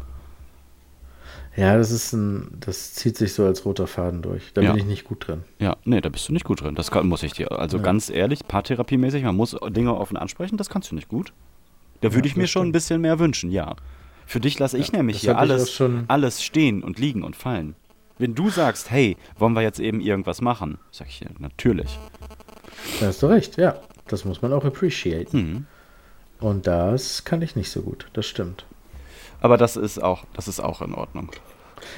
Ja, 1.56 1.76
das 1.76 1.90
ist 1.92 2.12
ein, 2.12 2.48
das 2.60 2.94
zieht 2.94 3.16
sich 3.16 3.32
so 3.32 3.44
als 3.44 3.64
roter 3.64 3.86
Faden 3.86 4.22
durch. 4.22 4.52
Da 4.54 4.60
Ja. 4.62 4.72
bin 4.72 4.80
ich 4.80 4.86
nicht 4.86 5.04
gut 5.04 5.28
drin. 5.28 5.42
Ja, 5.60 5.76
nee, 5.84 6.00
da 6.00 6.08
bist 6.08 6.28
du 6.28 6.32
nicht 6.32 6.44
gut 6.44 6.62
drin. 6.62 6.74
Das 6.74 6.90
kann, 6.90 7.06
muss 7.06 7.22
ich 7.22 7.32
dir. 7.32 7.52
Also 7.52 7.78
ganz 7.80 8.10
ehrlich, 8.10 8.40
paartherapiemäßig, 8.48 9.22
man 9.22 9.36
muss 9.36 9.56
Dinge 9.68 9.94
offen 9.94 10.16
ansprechen, 10.16 10.56
das 10.56 10.68
kannst 10.68 10.90
du 10.90 10.94
nicht 10.96 11.08
gut. 11.08 11.32
Da 12.00 12.12
würde 12.12 12.26
ich 12.28 12.36
mir 12.36 12.46
schon 12.48 12.62
ein 12.62 12.64
stimmt. 12.64 12.72
bisschen 12.72 13.00
mehr 13.02 13.18
wünschen, 13.20 13.50
ja. 13.52 13.76
Für 14.26 14.40
dich 14.40 14.58
lasse 14.58 14.78
ich 14.78 14.92
nämlich 14.92 15.20
hier 15.20 15.38
alles, 15.38 15.80
alles 16.08 16.42
stehen 16.42 16.82
und 16.82 16.98
liegen 16.98 17.22
und 17.22 17.36
fallen. 17.36 17.76
Wenn 18.18 18.34
du 18.34 18.48
sagst, 18.50 18.90
hey, 18.90 19.16
wollen 19.38 19.52
wir 19.54 19.62
jetzt 19.62 19.80
eben 19.80 20.00
irgendwas 20.00 20.40
machen, 20.40 20.78
sag 20.90 21.08
ich 21.08 21.18
dir, 21.20 21.30
natürlich. 21.38 21.98
Da 23.00 23.06
hast 23.06 23.22
du 23.22 23.26
recht, 23.26 23.56
ja. 23.58 23.76
Das 24.08 24.24
muss 24.24 24.42
man 24.42 24.52
auch 24.52 24.64
appreciaten. 24.64 25.36
Mhm. 25.36 25.66
Und 26.40 26.66
das 26.66 27.24
kann 27.24 27.42
ich 27.42 27.54
nicht 27.56 27.70
so 27.70 27.82
gut. 27.82 28.08
Das 28.12 28.26
stimmt. 28.26 28.66
Aber 29.44 29.58
das 29.58 29.76
ist 29.76 30.02
auch, 30.02 30.24
das 30.32 30.48
ist 30.48 30.58
auch 30.58 30.80
in 30.80 30.94
Ordnung. 30.94 31.28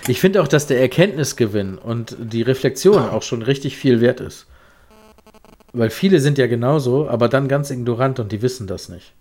Ich 0.08 0.20
finde 0.20 0.42
auch, 0.42 0.48
dass 0.48 0.66
der 0.66 0.80
Erkenntnisgewinn 0.80 1.78
und 1.78 2.16
die 2.18 2.42
Reflexion 2.42 3.08
auch 3.08 3.22
schon 3.22 3.42
richtig 3.42 3.76
viel 3.76 4.00
wert 4.00 4.20
ist. 4.20 4.46
Weil 5.72 5.90
viele 5.90 6.18
sind 6.18 6.38
ja 6.38 6.48
genauso, 6.48 7.08
aber 7.08 7.28
dann 7.28 7.46
ganz 7.46 7.70
ignorant 7.70 8.18
und 8.18 8.32
die 8.32 8.42
wissen 8.42 8.66
das 8.66 8.88
nicht. 8.88 9.12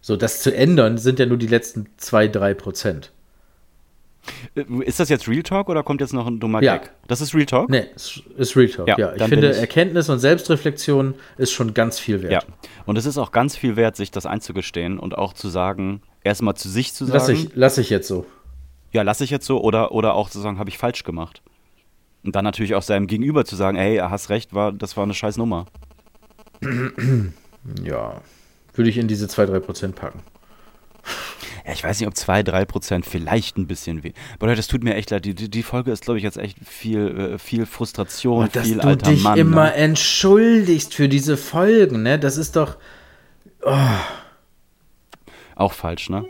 So, 0.00 0.16
das 0.16 0.40
zu 0.42 0.54
ändern 0.54 0.96
sind 0.96 1.18
ja 1.18 1.26
nur 1.26 1.38
die 1.38 1.48
letzten 1.48 1.86
zwei, 1.96 2.28
drei 2.28 2.54
Prozent. 2.54 3.10
Äh, 4.54 4.62
Ist 4.84 5.00
das 5.00 5.08
jetzt 5.08 5.26
Real 5.26 5.42
Talk 5.42 5.68
oder 5.68 5.82
kommt 5.82 6.00
jetzt 6.02 6.12
noch 6.12 6.28
ein 6.28 6.38
dummer 6.38 6.62
Ja. 6.62 6.76
Gag? 6.76 6.92
Das 7.08 7.20
ist 7.20 7.34
Real 7.34 7.46
Talk? 7.46 7.68
Nee, 7.68 7.86
es 7.96 8.22
ist 8.36 8.56
Real 8.56 8.68
Talk, 8.68 8.86
Ja, 8.86 8.96
ja. 8.96 9.12
Ich 9.16 9.22
finde, 9.24 9.50
ich- 9.50 9.56
Erkenntnis 9.58 10.08
und 10.08 10.20
Selbstreflexion 10.20 11.14
ist 11.36 11.50
schon 11.50 11.74
ganz 11.74 11.98
viel 11.98 12.22
wert. 12.22 12.44
Ja. 12.44 12.54
Und 12.86 12.96
es 12.96 13.06
ist 13.06 13.18
auch 13.18 13.32
ganz 13.32 13.56
viel 13.56 13.74
wert, 13.74 13.96
sich 13.96 14.12
das 14.12 14.24
einzugestehen 14.24 15.00
und 15.00 15.18
auch 15.18 15.32
zu 15.32 15.48
sagen, 15.48 16.00
erstmal 16.24 16.54
zu 16.54 16.68
sich 16.68 16.92
zu 16.94 17.04
sagen, 17.04 17.18
Lass 17.18 17.28
ich, 17.28 17.50
lass 17.54 17.78
ich 17.78 17.90
jetzt 17.90 18.08
so. 18.08 18.26
ja, 18.92 19.02
lasse 19.02 19.24
ich 19.24 19.30
jetzt 19.30 19.46
so 19.46 19.60
oder, 19.62 19.92
oder 19.92 20.14
auch 20.14 20.30
zu 20.30 20.40
sagen, 20.40 20.58
habe 20.58 20.70
ich 20.70 20.78
falsch 20.78 21.04
gemacht. 21.04 21.42
Und 22.22 22.36
dann 22.36 22.44
natürlich 22.44 22.74
auch 22.74 22.82
seinem 22.82 23.06
Gegenüber 23.06 23.44
zu 23.44 23.56
sagen, 23.56 23.78
ey, 23.78 23.96
hast 23.96 24.28
recht, 24.28 24.52
war, 24.52 24.72
das 24.72 24.96
war 24.96 25.04
eine 25.04 25.14
scheiß 25.14 25.36
Nummer. 25.36 25.66
Ja. 27.84 28.22
Würde 28.72 28.88
ich 28.88 28.96
in 28.96 29.06
diese 29.06 29.28
zwei, 29.28 29.44
drei 29.44 29.58
Prozent 29.60 29.94
packen. 29.94 30.20
Ja, 31.66 31.72
ich 31.72 31.84
weiß 31.84 32.00
nicht, 32.00 32.06
ob 32.06 32.16
2, 32.16 32.42
3 32.42 32.64
Prozent 32.64 33.06
vielleicht 33.06 33.58
ein 33.58 33.66
bisschen 33.66 34.02
weh. 34.02 34.12
Aber 34.36 34.46
Leute, 34.46 34.56
das 34.56 34.68
tut 34.68 34.82
mir 34.82 34.94
echt 34.94 35.10
leid. 35.10 35.24
Die, 35.24 35.34
die, 35.34 35.62
Folge 35.62 35.92
ist, 35.92 36.04
glaube 36.04 36.18
ich, 36.18 36.24
jetzt 36.24 36.38
echt 36.38 36.58
viel, 36.66 37.34
äh, 37.34 37.38
viel 37.38 37.66
Frustration, 37.66 38.44
Und 38.44 38.56
dass 38.56 38.66
viel 38.66 38.78
du 38.78 38.86
alter 38.86 39.10
dich 39.10 39.22
Mann. 39.22 39.38
immer 39.38 39.64
ne? 39.64 39.74
entschuldigst 39.74 40.94
für 40.94 41.08
diese 41.08 41.36
Folgen, 41.36 42.02
ne? 42.02 42.18
Das 42.18 42.36
ist 42.36 42.56
doch 42.56 42.76
Auch 45.60 45.72
falsch, 45.74 46.08
ne? 46.08 46.24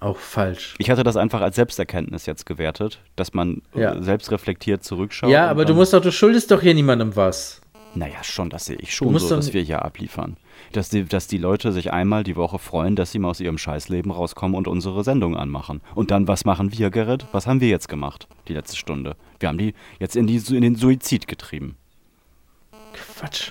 auch 0.00 0.16
falsch. 0.16 0.76
Ich 0.78 0.90
hatte 0.90 1.02
das 1.02 1.16
einfach 1.16 1.40
als 1.40 1.56
Selbsterkenntnis 1.56 2.24
jetzt 2.26 2.46
gewertet, 2.46 3.00
dass 3.16 3.34
man 3.34 3.62
Ja. 3.74 4.00
selbst 4.00 4.30
reflektiert 4.30 4.84
zurückschaut. 4.84 5.28
Ja, 5.28 5.48
aber 5.50 5.64
du 5.64 5.74
musst 5.74 5.92
doch, 5.92 6.00
du 6.00 6.12
schuldest 6.12 6.52
doch 6.52 6.62
hier 6.62 6.72
niemandem 6.72 7.16
was. 7.16 7.60
Naja, 7.96 8.22
schon, 8.22 8.48
das 8.48 8.66
sehe 8.66 8.76
ich 8.76 8.94
schon 8.94 9.18
so, 9.18 9.34
dass 9.34 9.52
wir 9.52 9.62
hier 9.62 9.84
abliefern. 9.84 10.36
Dass 10.70 10.88
die, 10.88 11.04
dass 11.04 11.26
die 11.26 11.38
Leute 11.38 11.72
sich 11.72 11.92
einmal 11.92 12.22
die 12.22 12.36
Woche 12.36 12.60
freuen, 12.60 12.94
dass 12.94 13.10
sie 13.10 13.18
mal 13.18 13.30
aus 13.30 13.40
ihrem 13.40 13.58
Scheißleben 13.58 14.12
rauskommen 14.12 14.54
und 14.56 14.68
unsere 14.68 15.02
Sendung 15.02 15.36
anmachen. 15.36 15.80
Und 15.96 16.12
dann, 16.12 16.28
was 16.28 16.44
machen 16.44 16.70
wir, 16.72 16.90
Gerrit? 16.90 17.26
Was 17.32 17.48
haben 17.48 17.60
wir 17.60 17.68
jetzt 17.68 17.88
gemacht, 17.88 18.28
die 18.46 18.54
letzte 18.54 18.76
Stunde? 18.76 19.16
Wir 19.40 19.48
haben 19.48 19.58
die 19.58 19.74
jetzt 19.98 20.14
in, 20.14 20.28
die, 20.28 20.36
in 20.54 20.62
den 20.62 20.76
Suizid 20.76 21.26
getrieben. 21.26 21.76
Quatsch. 22.92 23.50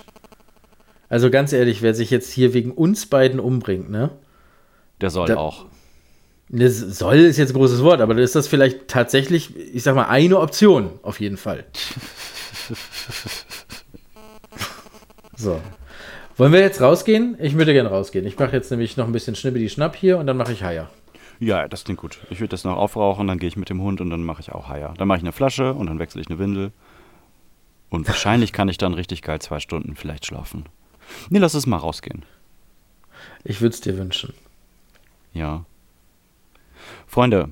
Also 1.10 1.30
ganz 1.30 1.52
ehrlich, 1.52 1.82
wer 1.82 1.94
sich 1.94 2.10
jetzt 2.10 2.32
hier 2.32 2.54
wegen 2.54 2.72
uns 2.72 3.06
beiden 3.06 3.42
umbringt, 3.42 3.90
ne? 3.90 4.12
Der 5.02 5.10
soll 5.10 5.28
Da- 5.28 5.38
auch. 5.38 5.66
Das 6.50 6.78
soll 6.78 7.16
ist 7.18 7.38
jetzt 7.38 7.50
ein 7.52 7.58
großes 7.58 7.84
Wort, 7.84 8.00
aber 8.00 8.14
dann 8.14 8.24
ist 8.24 8.34
das 8.36 8.48
vielleicht 8.48 8.88
tatsächlich, 8.88 9.54
ich 9.58 9.84
sag 9.84 9.96
mal, 9.96 10.06
eine 10.08 10.40
Option, 10.40 10.92
auf 11.04 11.20
jeden 11.20 11.38
Fall. 11.38 11.66
So. 15.36 15.62
Wollen 16.36 16.52
wir 16.52 16.60
jetzt 16.62 16.82
rausgehen? 16.82 17.38
Ich 17.40 17.56
würde 17.56 17.74
gerne 17.74 17.90
rausgehen. 17.90 18.26
Ich 18.26 18.38
mache 18.40 18.54
jetzt 18.54 18.72
nämlich 18.72 18.98
noch 18.98 19.06
ein 19.06 19.12
bisschen 19.12 19.36
Schnippidi 19.36 19.70
Schnapp 19.70 19.96
hier 19.96 20.18
und 20.18 20.26
dann 20.28 20.38
mache 20.38 20.52
ich 20.52 20.64
Haier. 20.64 20.90
Ja, 21.40 21.68
das 21.68 21.84
klingt 21.84 22.00
gut. 22.00 22.20
Ich 22.32 22.40
würde 22.40 22.50
das 22.50 22.64
noch 22.64 22.76
aufrauchen, 22.76 23.28
dann 23.28 23.38
gehe 23.38 23.48
ich 23.48 23.56
mit 23.58 23.70
dem 23.70 23.82
Hund 23.82 24.02
und 24.02 24.10
dann 24.10 24.24
mache 24.24 24.42
ich 24.42 24.52
auch 24.52 24.68
Haier. 24.68 24.94
Dann 24.98 25.08
mache 25.08 25.18
ich 25.18 25.24
eine 25.24 25.32
Flasche 25.32 25.74
und 25.74 25.88
dann 25.88 26.00
wechsle 26.00 26.22
ich 26.22 26.28
eine 26.28 26.40
Windel. 26.40 26.72
Und 27.90 28.08
wahrscheinlich 28.08 28.52
kann 28.52 28.68
ich 28.70 28.78
dann 28.80 28.94
richtig 28.96 29.22
geil 29.22 29.40
zwei 29.40 29.60
Stunden 29.60 29.96
vielleicht 29.96 30.26
schlafen. 30.26 30.66
Nee, 31.30 31.38
lass 31.40 31.54
es 31.54 31.68
mal 31.68 31.78
rausgehen. 31.78 32.26
Ich 33.44 33.62
würde 33.62 33.74
es 33.76 33.82
dir 33.82 33.98
wünschen. 33.98 34.34
Ja. 35.38 35.66
Freunde, 37.06 37.50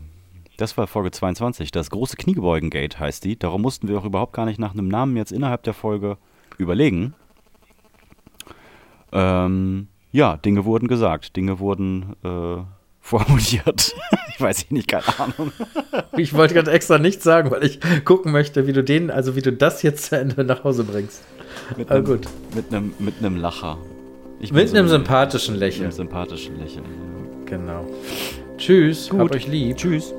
das 0.58 0.78
war 0.78 0.88
Folge 0.88 1.12
22. 1.12 1.72
Das 1.72 1.90
große 1.90 2.16
Kniegebeugen-Gate 2.18 3.00
heißt 3.00 3.24
die. 3.24 3.38
Darum 3.38 3.62
mussten 3.62 3.88
wir 3.88 3.98
auch 3.98 4.06
überhaupt 4.06 4.34
gar 4.34 4.46
nicht 4.46 4.60
nach 4.60 4.74
einem 4.74 4.88
Namen 4.88 5.16
jetzt 5.18 5.32
innerhalb 5.32 5.64
der 5.64 5.74
Folge 5.74 6.18
überlegen. 6.58 7.14
Ähm, 9.12 9.88
ja, 10.12 10.38
Dinge 10.38 10.66
wurden 10.66 10.88
gesagt. 10.88 11.36
Dinge 11.36 11.60
wurden 11.60 12.16
äh, 12.24 12.64
formuliert. 13.02 13.96
ich 14.30 14.42
weiß 14.42 14.72
nicht, 14.72 14.88
keine 14.88 15.04
Ahnung. 15.20 15.52
Ich 16.18 16.34
wollte 16.34 16.54
gerade 16.54 16.72
extra 16.72 16.98
nichts 16.98 17.26
sagen, 17.26 17.52
weil 17.52 17.66
ich 17.66 17.80
gucken 18.06 18.32
möchte, 18.32 18.68
wie 18.68 18.74
du 18.74 18.84
den, 18.86 19.12
also 19.12 19.36
wie 19.36 19.42
du 19.42 19.52
das 19.52 19.82
jetzt 19.84 20.06
zu 20.06 20.18
Ende 20.18 20.46
nach 20.46 20.64
Hause 20.64 20.86
bringst. 20.86 21.24
Mit 21.76 21.92
Ah, 21.92 21.96
einem, 21.96 22.06
gut. 22.06 22.28
Mit 22.56 22.74
einem, 22.74 22.94
mit 23.00 23.16
einem 23.20 23.36
Lacher. 23.36 23.78
Ich 24.40 24.54
Mit 24.54 24.70
einem 24.70 24.86
ein- 24.86 24.90
sympathischen 24.90 25.56
Mit 25.56 25.62
einem 25.64 25.70
Lächeln. 25.72 25.92
sympathischen 25.92 26.58
Lächeln. 26.58 26.86
Genau. 27.56 27.86
Tschüss, 28.58 29.10
Gut. 29.10 29.20
habt 29.20 29.36
euch 29.36 29.48
lieb. 29.48 29.78
Tschüss. 29.78 30.14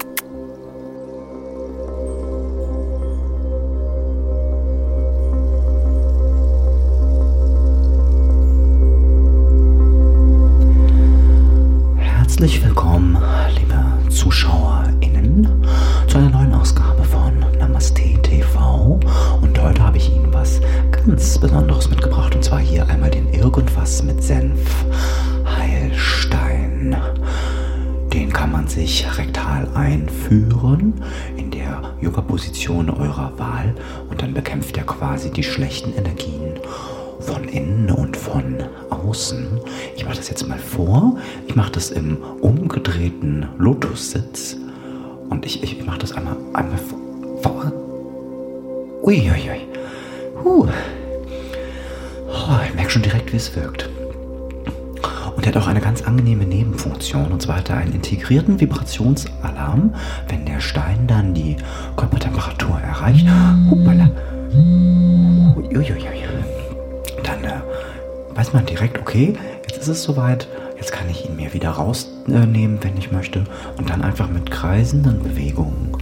Integrierten 58.06 58.60
Vibrationsalarm, 58.60 59.94
wenn 60.28 60.44
der 60.46 60.60
Stein 60.60 61.06
dann 61.06 61.34
die 61.34 61.56
Körpertemperatur 61.96 62.78
erreicht. 62.80 63.26
Uiuiui. 65.56 66.06
Dann 67.24 67.44
äh, 67.44 67.60
weiß 68.36 68.52
man 68.52 68.64
direkt, 68.66 68.98
okay, 68.98 69.34
jetzt 69.68 69.78
ist 69.78 69.88
es 69.88 70.02
soweit. 70.04 70.46
Jetzt 70.76 70.92
kann 70.92 71.08
ich 71.08 71.28
ihn 71.28 71.36
mir 71.36 71.52
wieder 71.52 71.70
rausnehmen, 71.70 72.78
wenn 72.82 72.96
ich 72.96 73.10
möchte. 73.10 73.44
Und 73.76 73.90
dann 73.90 74.02
einfach 74.02 74.28
mit 74.28 74.50
kreisenden 74.50 75.22
Bewegungen 75.22 75.96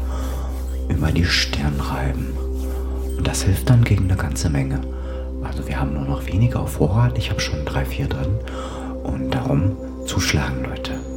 über 0.88 1.10
die 1.10 1.24
Stirn 1.24 1.80
reiben. 1.80 2.36
Und 3.16 3.26
das 3.26 3.44
hilft 3.44 3.70
dann 3.70 3.84
gegen 3.84 4.04
eine 4.04 4.16
ganze 4.16 4.50
Menge. 4.50 4.80
Also 5.42 5.66
wir 5.66 5.80
haben 5.80 5.94
nur 5.94 6.04
noch 6.04 6.26
wenige 6.26 6.58
auf 6.58 6.72
Vorrat. 6.72 7.16
Ich 7.16 7.30
habe 7.30 7.40
schon 7.40 7.64
drei, 7.64 7.84
vier 7.86 8.08
drin. 8.08 8.34
Und 9.04 9.30
darum 9.30 9.76
zuschlagen, 10.06 10.64
Leute. 10.64 11.13